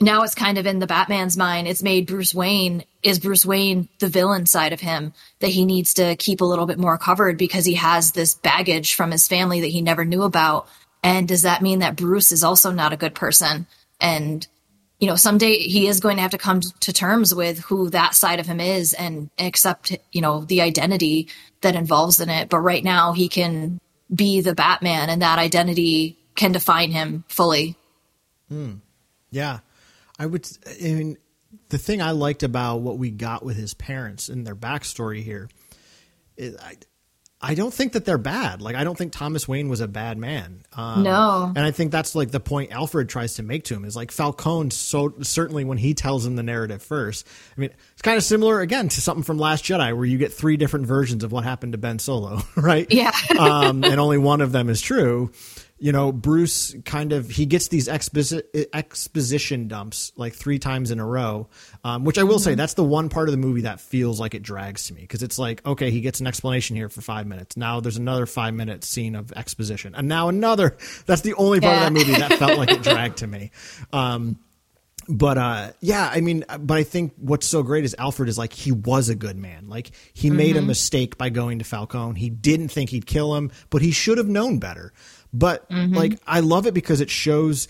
[0.00, 1.68] now it's kind of in the Batman's mind.
[1.68, 5.94] It's made Bruce Wayne is Bruce Wayne the villain side of him that he needs
[5.94, 9.60] to keep a little bit more covered because he has this baggage from his family
[9.60, 10.68] that he never knew about.
[11.02, 13.66] And does that mean that Bruce is also not a good person?
[14.00, 14.46] And
[15.04, 18.14] you know, someday he is going to have to come to terms with who that
[18.14, 21.28] side of him is and accept, you know, the identity
[21.60, 22.48] that involves in it.
[22.48, 23.82] But right now he can
[24.14, 27.76] be the Batman and that identity can define him fully.
[28.48, 28.76] Hmm.
[29.30, 29.58] Yeah.
[30.18, 31.18] I would I mean
[31.68, 35.50] the thing I liked about what we got with his parents and their backstory here
[36.38, 36.76] is I
[37.40, 38.62] I don't think that they're bad.
[38.62, 40.62] Like I don't think Thomas Wayne was a bad man.
[40.72, 41.52] Um, No.
[41.54, 44.10] and I think that's like the point Alfred tries to make to him is like
[44.10, 44.70] Falcone.
[44.70, 48.60] So certainly when he tells him the narrative first, I mean it's kind of similar
[48.60, 51.72] again to something from Last Jedi where you get three different versions of what happened
[51.72, 52.90] to Ben Solo, right?
[52.90, 53.12] Yeah.
[53.38, 55.30] um, and only one of them is true.
[55.78, 58.42] You know, Bruce kind of he gets these exposi-
[58.72, 61.48] exposition dumps like three times in a row,
[61.82, 64.34] um, which I will say that's the one part of the movie that feels like
[64.34, 67.26] it drags to me because it's like okay, he gets an explanation here for five
[67.26, 67.56] minutes.
[67.56, 70.76] Now there's another five minute scene of exposition, and now another.
[71.06, 71.86] That's the only part Yeah.
[71.88, 73.50] of that movie that felt like it dragged to me.
[73.92, 74.38] Um,
[75.06, 78.54] but uh yeah i mean but i think what's so great is alfred is like
[78.54, 82.30] he was a good man like he made a mistake by going to falcone he
[82.30, 84.94] didn't think he'd kill him but he should have known better
[85.34, 87.68] but like i love it because it shows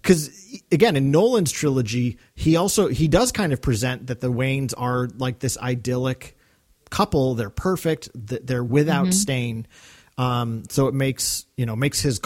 [0.00, 0.30] because
[0.70, 5.08] again in nolan's trilogy he also he does kind of present that the waynes are
[5.18, 6.36] like this idyllic
[6.90, 7.34] couple.
[7.34, 8.08] They're perfect.
[8.14, 9.66] They're without stain.
[10.18, 12.20] Um, so it makes you know makes his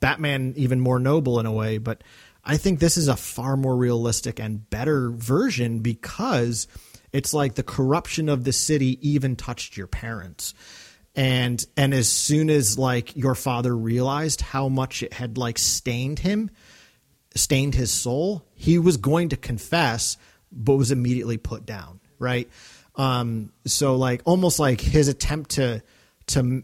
[0.00, 1.78] batman even more noble in a way.
[1.78, 2.02] But
[2.44, 6.66] i think this is a far more realistic and better version because
[7.12, 10.54] it's like the corruption of the city even touched your parents
[11.18, 16.20] and and as soon as like your father realized how much it had like stained
[16.20, 16.48] him
[17.34, 20.16] stained his soul, he was going to confess,
[20.52, 22.00] but was immediately put down.
[22.20, 22.48] Right.
[22.94, 25.82] Um, so like almost like his attempt to
[26.28, 26.62] to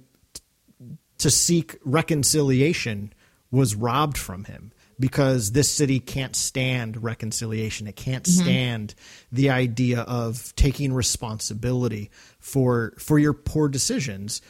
[1.19, 3.13] to seek reconciliation
[3.51, 7.87] was robbed from him because this city can't stand reconciliation.
[7.87, 8.95] It can't stand
[9.33, 14.41] the idea of taking responsibility for for your poor decisions.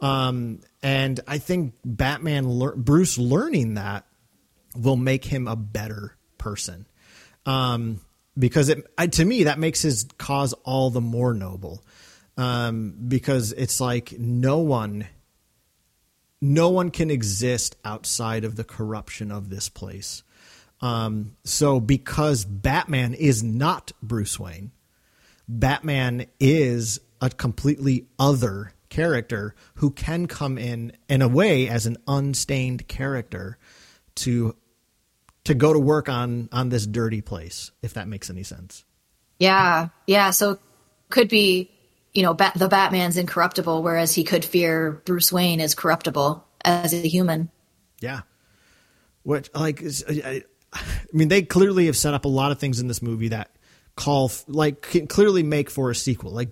[0.00, 4.06] Um, and I think Batman, lear- Bruce learning that
[4.74, 6.86] will make him a better person.
[7.44, 8.00] Um,
[8.38, 11.84] because it, I, to me, that makes his cause all the more noble.
[12.36, 15.06] um, because it's like no one,
[16.40, 20.22] no one can exist outside of the corruption of this place.
[20.80, 24.72] Um, so because Batman is not Bruce Wayne,
[25.46, 31.96] Batman is a completely other character who can come in in a way as an
[32.06, 33.58] unstained character
[34.16, 34.56] to
[35.44, 38.84] to go to work on on this dirty place if that makes any sense
[39.40, 40.30] Yeah, yeah.
[40.30, 40.58] So
[41.08, 41.70] could be,
[42.12, 47.06] you know, the Batman's incorruptible, whereas he could fear Bruce Wayne is corruptible as a
[47.08, 47.50] human.
[48.00, 48.20] yeah
[49.22, 50.42] which like I,
[50.72, 50.82] I
[51.12, 53.50] mean they clearly have set up a lot of things in this movie that
[53.96, 56.48] call like can clearly make for a sequel like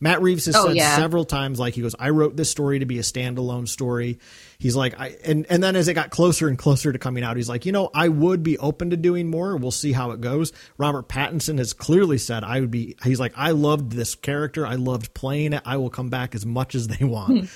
[0.00, 0.96] Matt Reeves has Oh, said yeah.
[0.96, 4.18] several times, like he goes, "I wrote this story to be a standalone story."
[4.58, 7.36] He's like, "I," and and then as it got closer and closer to coming out,
[7.36, 9.56] he's like, "You know, I would be open to doing more.
[9.56, 13.32] We'll see how it goes." Robert Pattinson has clearly said, "I would be." He's like,
[13.36, 14.66] "I loved this character.
[14.66, 15.62] I loved playing it.
[15.64, 17.48] I will come back as much as they want."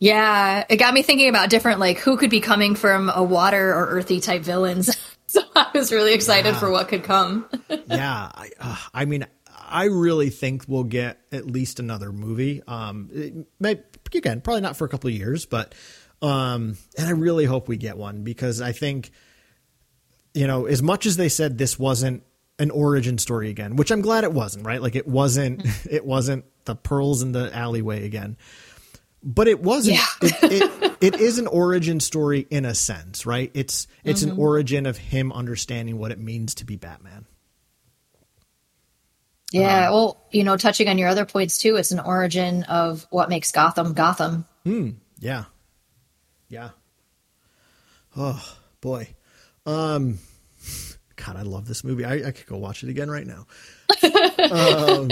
[0.00, 3.70] Yeah, it got me thinking about different, like who could be coming from a water
[3.72, 4.94] or earthy type villains.
[5.26, 7.46] so I was really excited for what could come.
[7.86, 9.26] yeah, I, uh, I mean,
[9.68, 12.62] I really think we'll get at least another movie.
[12.66, 13.80] Um, it may,
[14.14, 15.74] again, probably not for a couple of years, but
[16.22, 19.10] um, and I really hope we get one because I think,
[20.32, 22.22] you know, as much as they said this wasn't
[22.58, 24.80] an origin story again, which I'm glad it wasn't, right?
[24.80, 28.36] Like it wasn't, it wasn't the pearls in the alleyway again.
[29.22, 29.96] But it wasn't.
[29.96, 30.06] Yeah.
[30.20, 33.50] it, it, it is an origin story in a sense, right?
[33.54, 37.24] It's it's an origin of him understanding what it means to be Batman.
[39.60, 43.28] Yeah, well, you know, touching on your other points too, it's an origin of what
[43.28, 44.46] makes Gotham Gotham.
[45.20, 45.44] Yeah.
[46.48, 46.70] Yeah.
[48.16, 49.14] Oh boy.
[49.64, 50.18] Um
[51.16, 52.04] God, I love this movie.
[52.04, 53.46] I, I could go watch it again right now.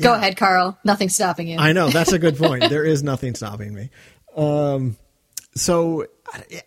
[0.00, 0.78] Go ahead, Karl.
[0.84, 1.58] Nothing's stopping you.
[1.58, 2.70] I know that's a good point.
[2.70, 3.90] There is nothing stopping me.
[4.36, 4.96] Um
[5.56, 6.06] so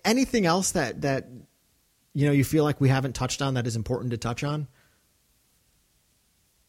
[0.04, 1.28] anything else that that
[2.14, 4.68] you know you feel like we haven't touched on that is important to touch on?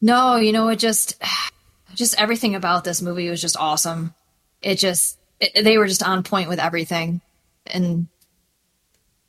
[0.01, 1.21] No, you know, it just,
[1.95, 4.13] just everything about this movie was just awesome.
[4.61, 7.21] It just, it, they were just on point with everything,
[7.67, 8.07] and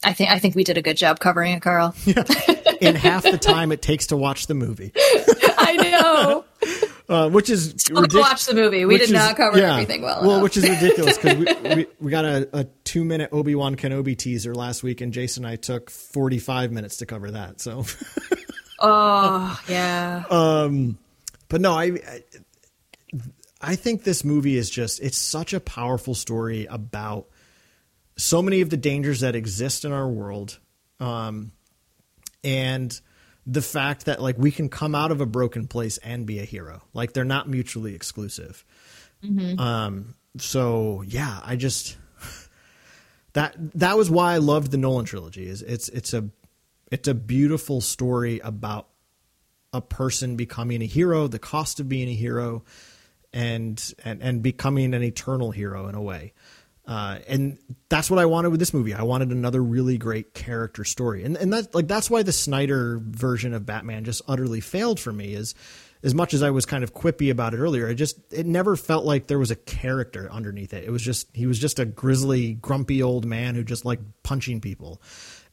[0.05, 1.94] I think I think we did a good job covering it, Karl.
[2.80, 4.93] In half the time it takes to watch the movie.
[4.97, 6.44] I know.
[7.09, 8.84] Uh, which is ridic- watch the movie.
[8.84, 9.74] We did is- not cover yeah.
[9.74, 10.22] everything well.
[10.22, 10.43] Well, enough.
[10.43, 14.18] which is ridiculous because we, we we got a, a two minute Obi Wan Kenobi
[14.18, 17.60] teaser last week, and Jason and I took forty five minutes to cover that.
[17.60, 17.84] So,
[18.78, 20.98] oh yeah, Um,
[21.48, 22.22] but no, I, I
[23.60, 27.26] I think this movie is just it's such a powerful story about
[28.16, 30.58] so many of the dangers that exist in our world,
[31.00, 31.52] um,
[32.44, 32.98] and
[33.46, 36.44] the fact that like we can come out of a broken place and be a
[36.44, 36.82] hero.
[36.92, 38.64] Like they're not mutually exclusive.
[39.58, 41.96] Um, so yeah, I just
[43.32, 45.46] that that was why I loved the Nolan trilogy.
[45.46, 46.28] Is it's it's a
[46.90, 48.88] it's a beautiful story about
[49.72, 52.64] a person becoming a hero, the cost of being a hero,
[53.32, 56.32] and and and becoming an eternal hero in a way.
[56.86, 57.58] Uh, and
[57.88, 58.94] that's what I wanted with this movie.
[58.94, 63.00] I wanted another really great character story, and and that like that's why the Snyder
[63.02, 65.34] version of Batman just utterly failed for me.
[65.34, 65.54] Is
[66.04, 68.76] as much as I was kind of quippy about it earlier, it just it never
[68.76, 70.84] felt like there was a character underneath it.
[70.84, 74.60] It was just he was just a grizzly, grumpy old man who just liked punching
[74.60, 75.02] people,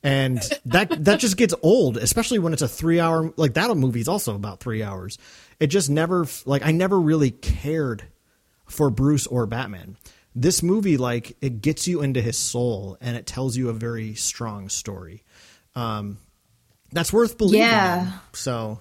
[0.04, 4.02] and that that just gets old, especially when it's a three hour like that movie
[4.02, 5.18] is also about three hours.
[5.60, 8.04] It just never like I never really cared
[8.66, 9.98] for Bruce or Batman.
[10.36, 14.16] This movie, like, it gets you into his soul and it tells you a very
[14.16, 15.24] strong story.
[15.76, 16.18] Um,
[16.92, 17.60] that's worth believing.
[17.62, 18.12] Yeah.
[18.34, 18.80] So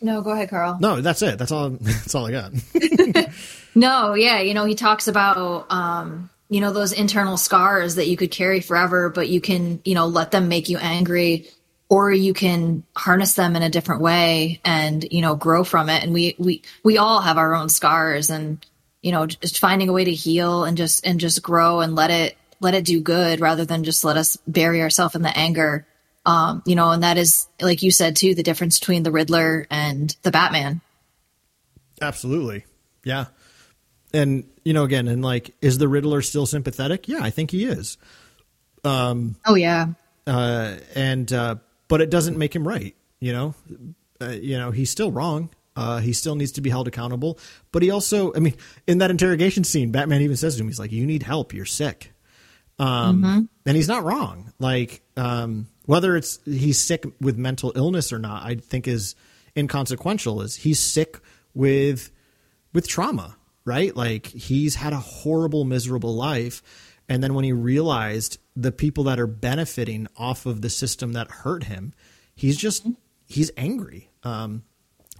[0.00, 0.78] no, go ahead, Karl.
[0.80, 1.38] no, that's it.
[1.38, 1.70] That's all.
[1.80, 2.52] That's all I got.
[3.76, 8.16] No, yeah, you know, he talks about um, you know, those internal scars that you
[8.16, 11.48] could carry forever, but you can, you know, let them make you angry
[11.88, 16.04] or you can harness them in a different way and, you know, grow from it.
[16.04, 18.64] And we we we all have our own scars and,
[19.02, 22.12] you know, just finding a way to heal and just and just grow and let
[22.12, 25.88] it let it do good rather than just let us bury ourselves in the anger.
[26.24, 29.66] Um, you know, and that is like you said too, the difference between the Riddler
[29.72, 30.82] and the Batman.
[32.00, 32.64] Absolutely.
[33.02, 33.26] Yeah.
[34.14, 37.08] And, you know, again, and like, is the Riddler still sympathetic?
[37.08, 37.98] Yeah, I think he is.
[39.44, 39.86] Oh yeah.
[40.26, 41.56] uh, and uh,
[41.88, 42.94] but it doesn't make him right.
[43.20, 43.54] You know,
[44.20, 45.50] uh, you know he's still wrong.
[45.76, 47.38] Uh, he still needs to be held accountable.
[47.72, 48.54] But he also, I mean,
[48.86, 51.52] in that interrogation scene, Batman even says to him, "He's like, you need help.
[51.52, 52.12] You're sick."
[52.78, 54.52] Um, and he's not wrong.
[54.58, 59.14] Like, um, whether it's he's sick with mental illness or not, I think is
[59.56, 60.42] inconsequential.
[60.42, 61.18] Is he's sick
[61.54, 62.10] with
[62.72, 63.94] with trauma, right?
[63.96, 66.62] Like he's had a horrible, miserable life.
[67.08, 71.30] And then when he realized the people that are benefiting off of the system that
[71.30, 71.92] hurt him,
[72.34, 72.86] he's just,
[73.26, 74.10] he's angry.
[74.22, 74.62] Um,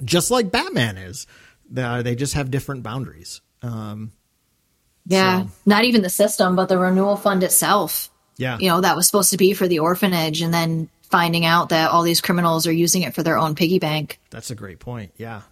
[0.05, 1.27] just like Batman is.
[1.77, 3.41] Uh, they just have different boundaries.
[3.63, 4.13] Um,
[5.07, 5.43] yeah.
[5.43, 8.11] So- Not even the system, but the renewal fund itself.
[8.37, 8.59] yeah.
[8.59, 11.91] You know, that was supposed to be for the orphanage and then finding out that
[11.91, 14.19] all these criminals are using it for their own piggy bank.
[14.31, 15.13] That's a great point.
[15.17, 15.43] Yeah.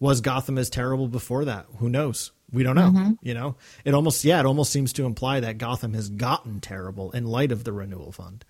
[0.00, 1.66] Was Gotham as terrible before that?
[1.78, 2.32] Who knows?
[2.52, 3.16] We don't know.
[3.22, 7.10] You know, it almost, yeah, it almost seems to imply that Gotham has gotten terrible
[7.12, 8.44] in light of the renewal fund.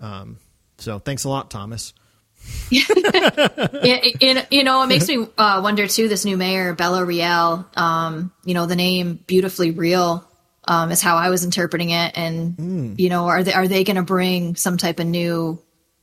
[0.00, 0.38] Um,
[0.78, 1.94] so thanks a lot, Thomas.
[2.70, 6.08] It, it- you know, it makes me uh, wonder too.
[6.08, 10.28] This new mayor, Bella Reál, um, you know, the name "beautifully real"
[10.68, 13.96] um, is how I was interpreting it, and you know, are they are they going
[13.96, 15.58] to bring some type of new,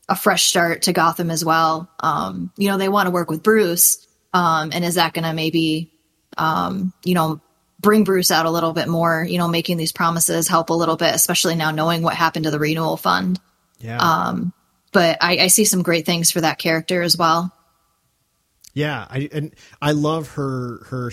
[0.10, 1.90] a fresh start to Gotham as well?
[2.00, 5.34] Um, you know, they want to work with Bruce, um, and is that going to
[5.34, 5.92] maybe,
[6.38, 7.42] um, you know,
[7.80, 9.24] bring Bruce out a little bit more?
[9.24, 12.52] You know, making these promises help a little bit, especially now knowing what happened to
[12.52, 13.40] the renewal fund.
[13.80, 14.34] Yeah.
[14.94, 17.52] But I, I see some great things for that character as well.
[18.74, 21.12] Yeah, I and I love her her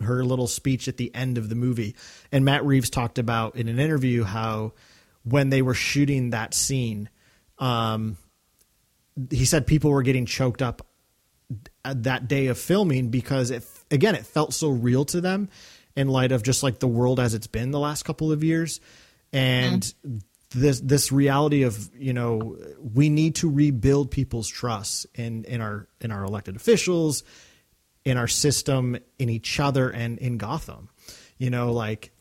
[0.00, 1.96] her little speech at the end of the movie.
[2.30, 4.72] And Matt Reeves talked about in an interview how
[5.24, 7.08] when they were shooting that scene,
[7.58, 8.16] um,
[9.30, 10.86] he said people were getting choked up
[11.84, 15.48] Uh, that day of filming because it again it felt so real to them
[15.96, 18.80] in light of just like the world as it's been the last couple of years.
[19.32, 20.18] And mm-hmm.
[20.50, 22.56] this this reality of you know
[22.94, 27.22] we need to rebuild people's trust in in our in our elected officials
[28.04, 30.88] in our system in each other and in Gotham.
[31.38, 32.12] You know like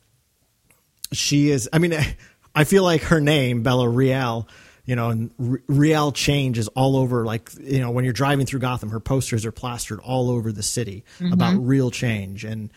[1.14, 1.94] she is i mean
[2.56, 4.48] i feel like her name Bella Reál
[4.86, 8.46] you know and R- real change is all over like you know when you're driving
[8.46, 11.34] through gotham her posters are plastered all over the city mm-hmm.
[11.34, 12.44] about real change.
[12.44, 12.72] And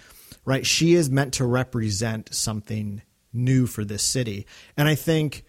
[0.45, 3.03] right she is meant to represent something
[3.33, 4.47] new for this city.
[4.77, 5.45] And i think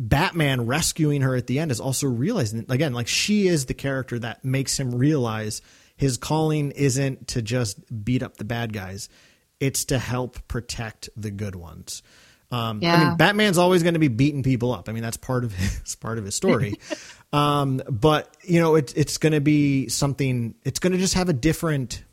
[0.00, 4.18] Batman rescuing her at the end is also realizing again, like she is the character
[4.18, 5.60] that makes him realize
[5.94, 9.10] his calling isn't to just beat up the bad guys;
[9.60, 12.02] it's to help protect the good ones.
[12.52, 14.88] Um, I mean, Batman's always going to be beating people up.
[14.88, 16.74] I mean, that's part of his part of his story.
[17.32, 20.54] um, but you know, it's it's going to be something.
[20.64, 22.04] It's going to just have a different.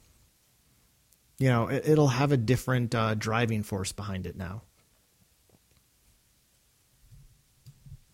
[1.40, 4.64] You know, it, it'll have a different uh, driving force behind it now.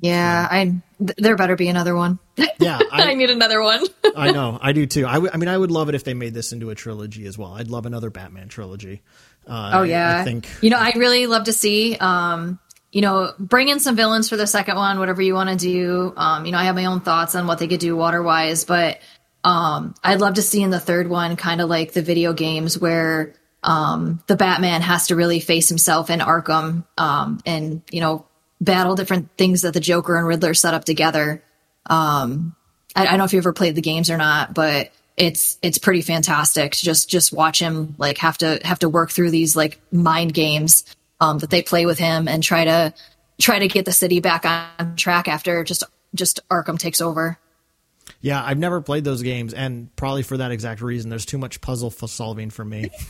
[0.04, 2.20] Yeah, I th- there better be another one.
[2.60, 3.86] Yeah, I, need another one.
[4.18, 5.08] I know, I do too.
[5.08, 7.26] I, w- I mean, I would love it if they made this into a trilogy
[7.26, 7.54] as well.
[7.54, 9.02] I'd love another Batman trilogy.
[9.48, 11.95] Uh, oh yeah, I, think you know I'd really love to see.
[11.98, 12.60] Um,
[12.91, 16.14] you know, bring in some villains for the second one, whatever you want to do.
[16.15, 18.65] Um, you know, I have my own thoughts on what they could do water wise,
[18.65, 18.99] but
[19.44, 22.78] um, I'd love to see in the third one, kind of like the video games
[22.78, 23.34] where
[23.64, 28.26] um, the Batman has to really face himself in Arkham um, and you know
[28.61, 31.44] battle different things that the Joker and Riddler set up together.
[31.88, 32.56] Um,
[32.95, 35.77] I, I don't know if you ever played the games or not, but it's it's
[35.77, 39.56] pretty fantastic to just just watch him like have to have to work through these
[39.56, 40.84] like mind games
[41.19, 42.94] um, that they play with him and try to
[43.40, 45.84] try to get the city back on track after just
[46.15, 47.38] just Arkham takes over.
[48.21, 51.09] Yeah, I've never played those games, and probably for that exact reason.
[51.09, 52.89] There's too much puzzle f- solving for me.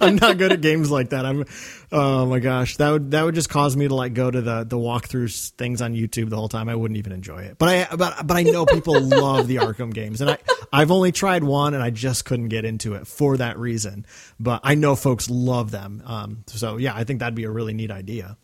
[0.00, 1.26] I'm not good at games like that.
[1.26, 1.44] I'm,
[1.90, 4.64] oh my gosh, that would that would just cause me to like go to the
[4.64, 6.68] the walkthroughs things on YouTube the whole time.
[6.68, 7.58] I wouldn't even enjoy it.
[7.58, 10.38] But I but but I know people love the Arkham games, and I
[10.72, 14.06] I've only tried one, and I just couldn't get into it for that reason.
[14.38, 16.02] But I know folks love them.
[16.04, 18.36] Um, so yeah, I think that'd be a really neat idea.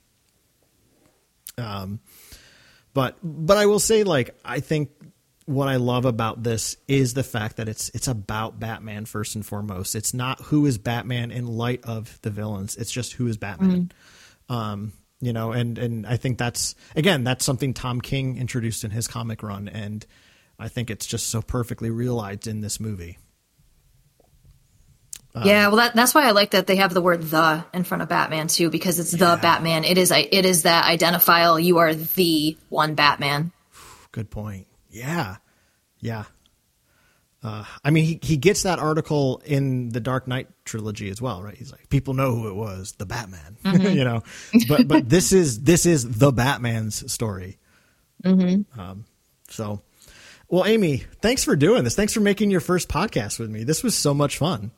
[1.56, 2.01] Um,
[2.94, 4.90] but but I will say, like, I think
[5.47, 9.45] what I love about this is the fact that it's it's about Batman first and
[9.45, 9.95] foremost.
[9.95, 12.77] It's not who is Batman in light of the villains.
[12.77, 13.93] It's just who is Batman.
[14.49, 18.91] Um, you know, and and I think that's again that's something Tom King introduced in
[18.91, 20.05] his comic run, and
[20.59, 23.19] I think it's just so perfectly realized in this movie.
[25.45, 28.03] yeah, well, that, that's why I like that they have the word "the" in front
[28.03, 29.85] of Batman too, because it's the Batman.
[29.85, 31.59] It is it is that identifial.
[31.59, 33.53] You are the one Batman.
[34.12, 34.66] Good point.
[34.95, 35.37] Yeah,
[35.99, 36.25] yeah.
[37.43, 41.43] Uh, I mean, he he gets that article in the Dark Knight trilogy as well,
[41.43, 41.55] right?
[41.57, 44.23] He's like, people know who it was, the Batman, you know.
[44.66, 47.59] But but this is this is the Batman's story.
[48.25, 48.81] Mm-hmm.
[48.81, 49.05] Um,
[49.51, 49.83] so,
[50.49, 51.95] well, Amy, thanks for doing this.
[51.95, 53.65] Thanks for making your first podcast with me.
[53.65, 54.71] This was so much fun.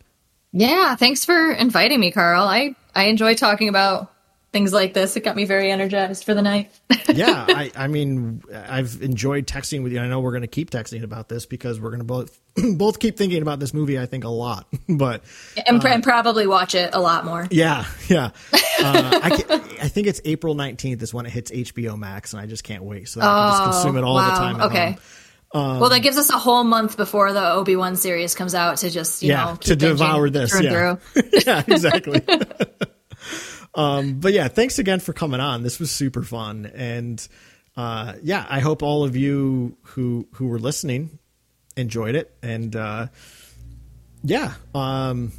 [0.50, 2.42] Yeah, thanks for inviting me, Karl.
[2.42, 4.12] I I enjoy talking about
[4.56, 5.14] things like this.
[5.18, 6.70] It got me very energized for the night.
[7.12, 10.00] yeah, I, I mean, I've enjoyed texting with you.
[10.00, 12.40] I know we're going to keep texting about this because we're going to both
[12.78, 13.98] both keep thinking about this movie.
[13.98, 15.22] I think a lot, but
[15.66, 17.46] and, and probably watch it a lot more.
[17.50, 18.30] yeah, yeah.
[18.80, 22.40] Uh, I, can, I think it's April nineteenth is when it hits HBO Max, and
[22.40, 23.10] I just can't wait.
[23.10, 24.56] So I can just consume it all the time.
[24.60, 24.90] at Okay.
[24.92, 25.00] home.
[25.52, 28.78] Um, well, that gives us a whole month before the Obi Wan series comes out
[28.78, 30.94] to just you Yeah, know to devour this, through and yeah.
[30.96, 31.30] through.
[31.46, 32.22] yeah, exactly.
[33.76, 35.62] Um, but yeah, thanks again for coming on.
[35.62, 37.26] This was super fun, and
[37.76, 41.18] uh, yeah, I hope all of you who who were listening
[41.76, 42.34] enjoyed it.
[42.42, 43.08] And uh,
[44.24, 45.32] yeah, um,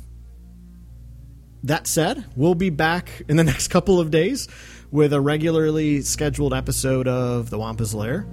[1.63, 4.47] that said, we'll be back in the next couple of days
[4.91, 8.27] with a regularly scheduled episode of The Wampa's Lair.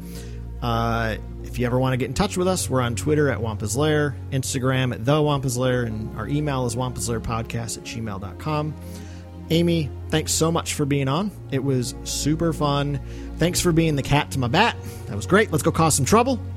[0.63, 3.41] Uh, if you ever want to get in touch with us, we're on Twitter at
[3.41, 8.75] Wampa's Lair, Instagram at The Wampa's Lair, and our email is wampaslairpodcast at gmail.com.
[9.51, 11.31] Amy, thanks so much for being on.
[11.51, 13.01] It was super fun.
[13.37, 14.77] Thanks for being the cat to my bat.
[15.07, 15.51] That was great.
[15.51, 16.41] Let's go cause some trouble.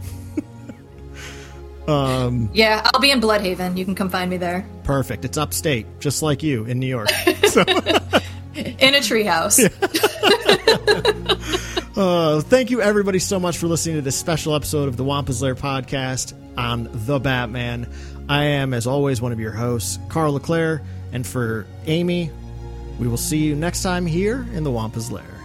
[1.87, 3.77] Yeah, I'll be in Blüdhaven.
[3.77, 5.23] You can come find me there Perfect.
[5.23, 7.07] It's upstate, just like you in New York.
[7.27, 9.57] in a treehouse.
[11.97, 15.41] Uh, thank you, everybody, so much for listening to this special episode of the Wampa's
[15.41, 17.91] Lair podcast on The Batman.
[18.29, 20.83] I am, as always, one of your hosts, Karl LeClaire.
[21.11, 22.29] And for Amy,
[22.99, 25.36] we will see you next time here in the Wampa's Lair.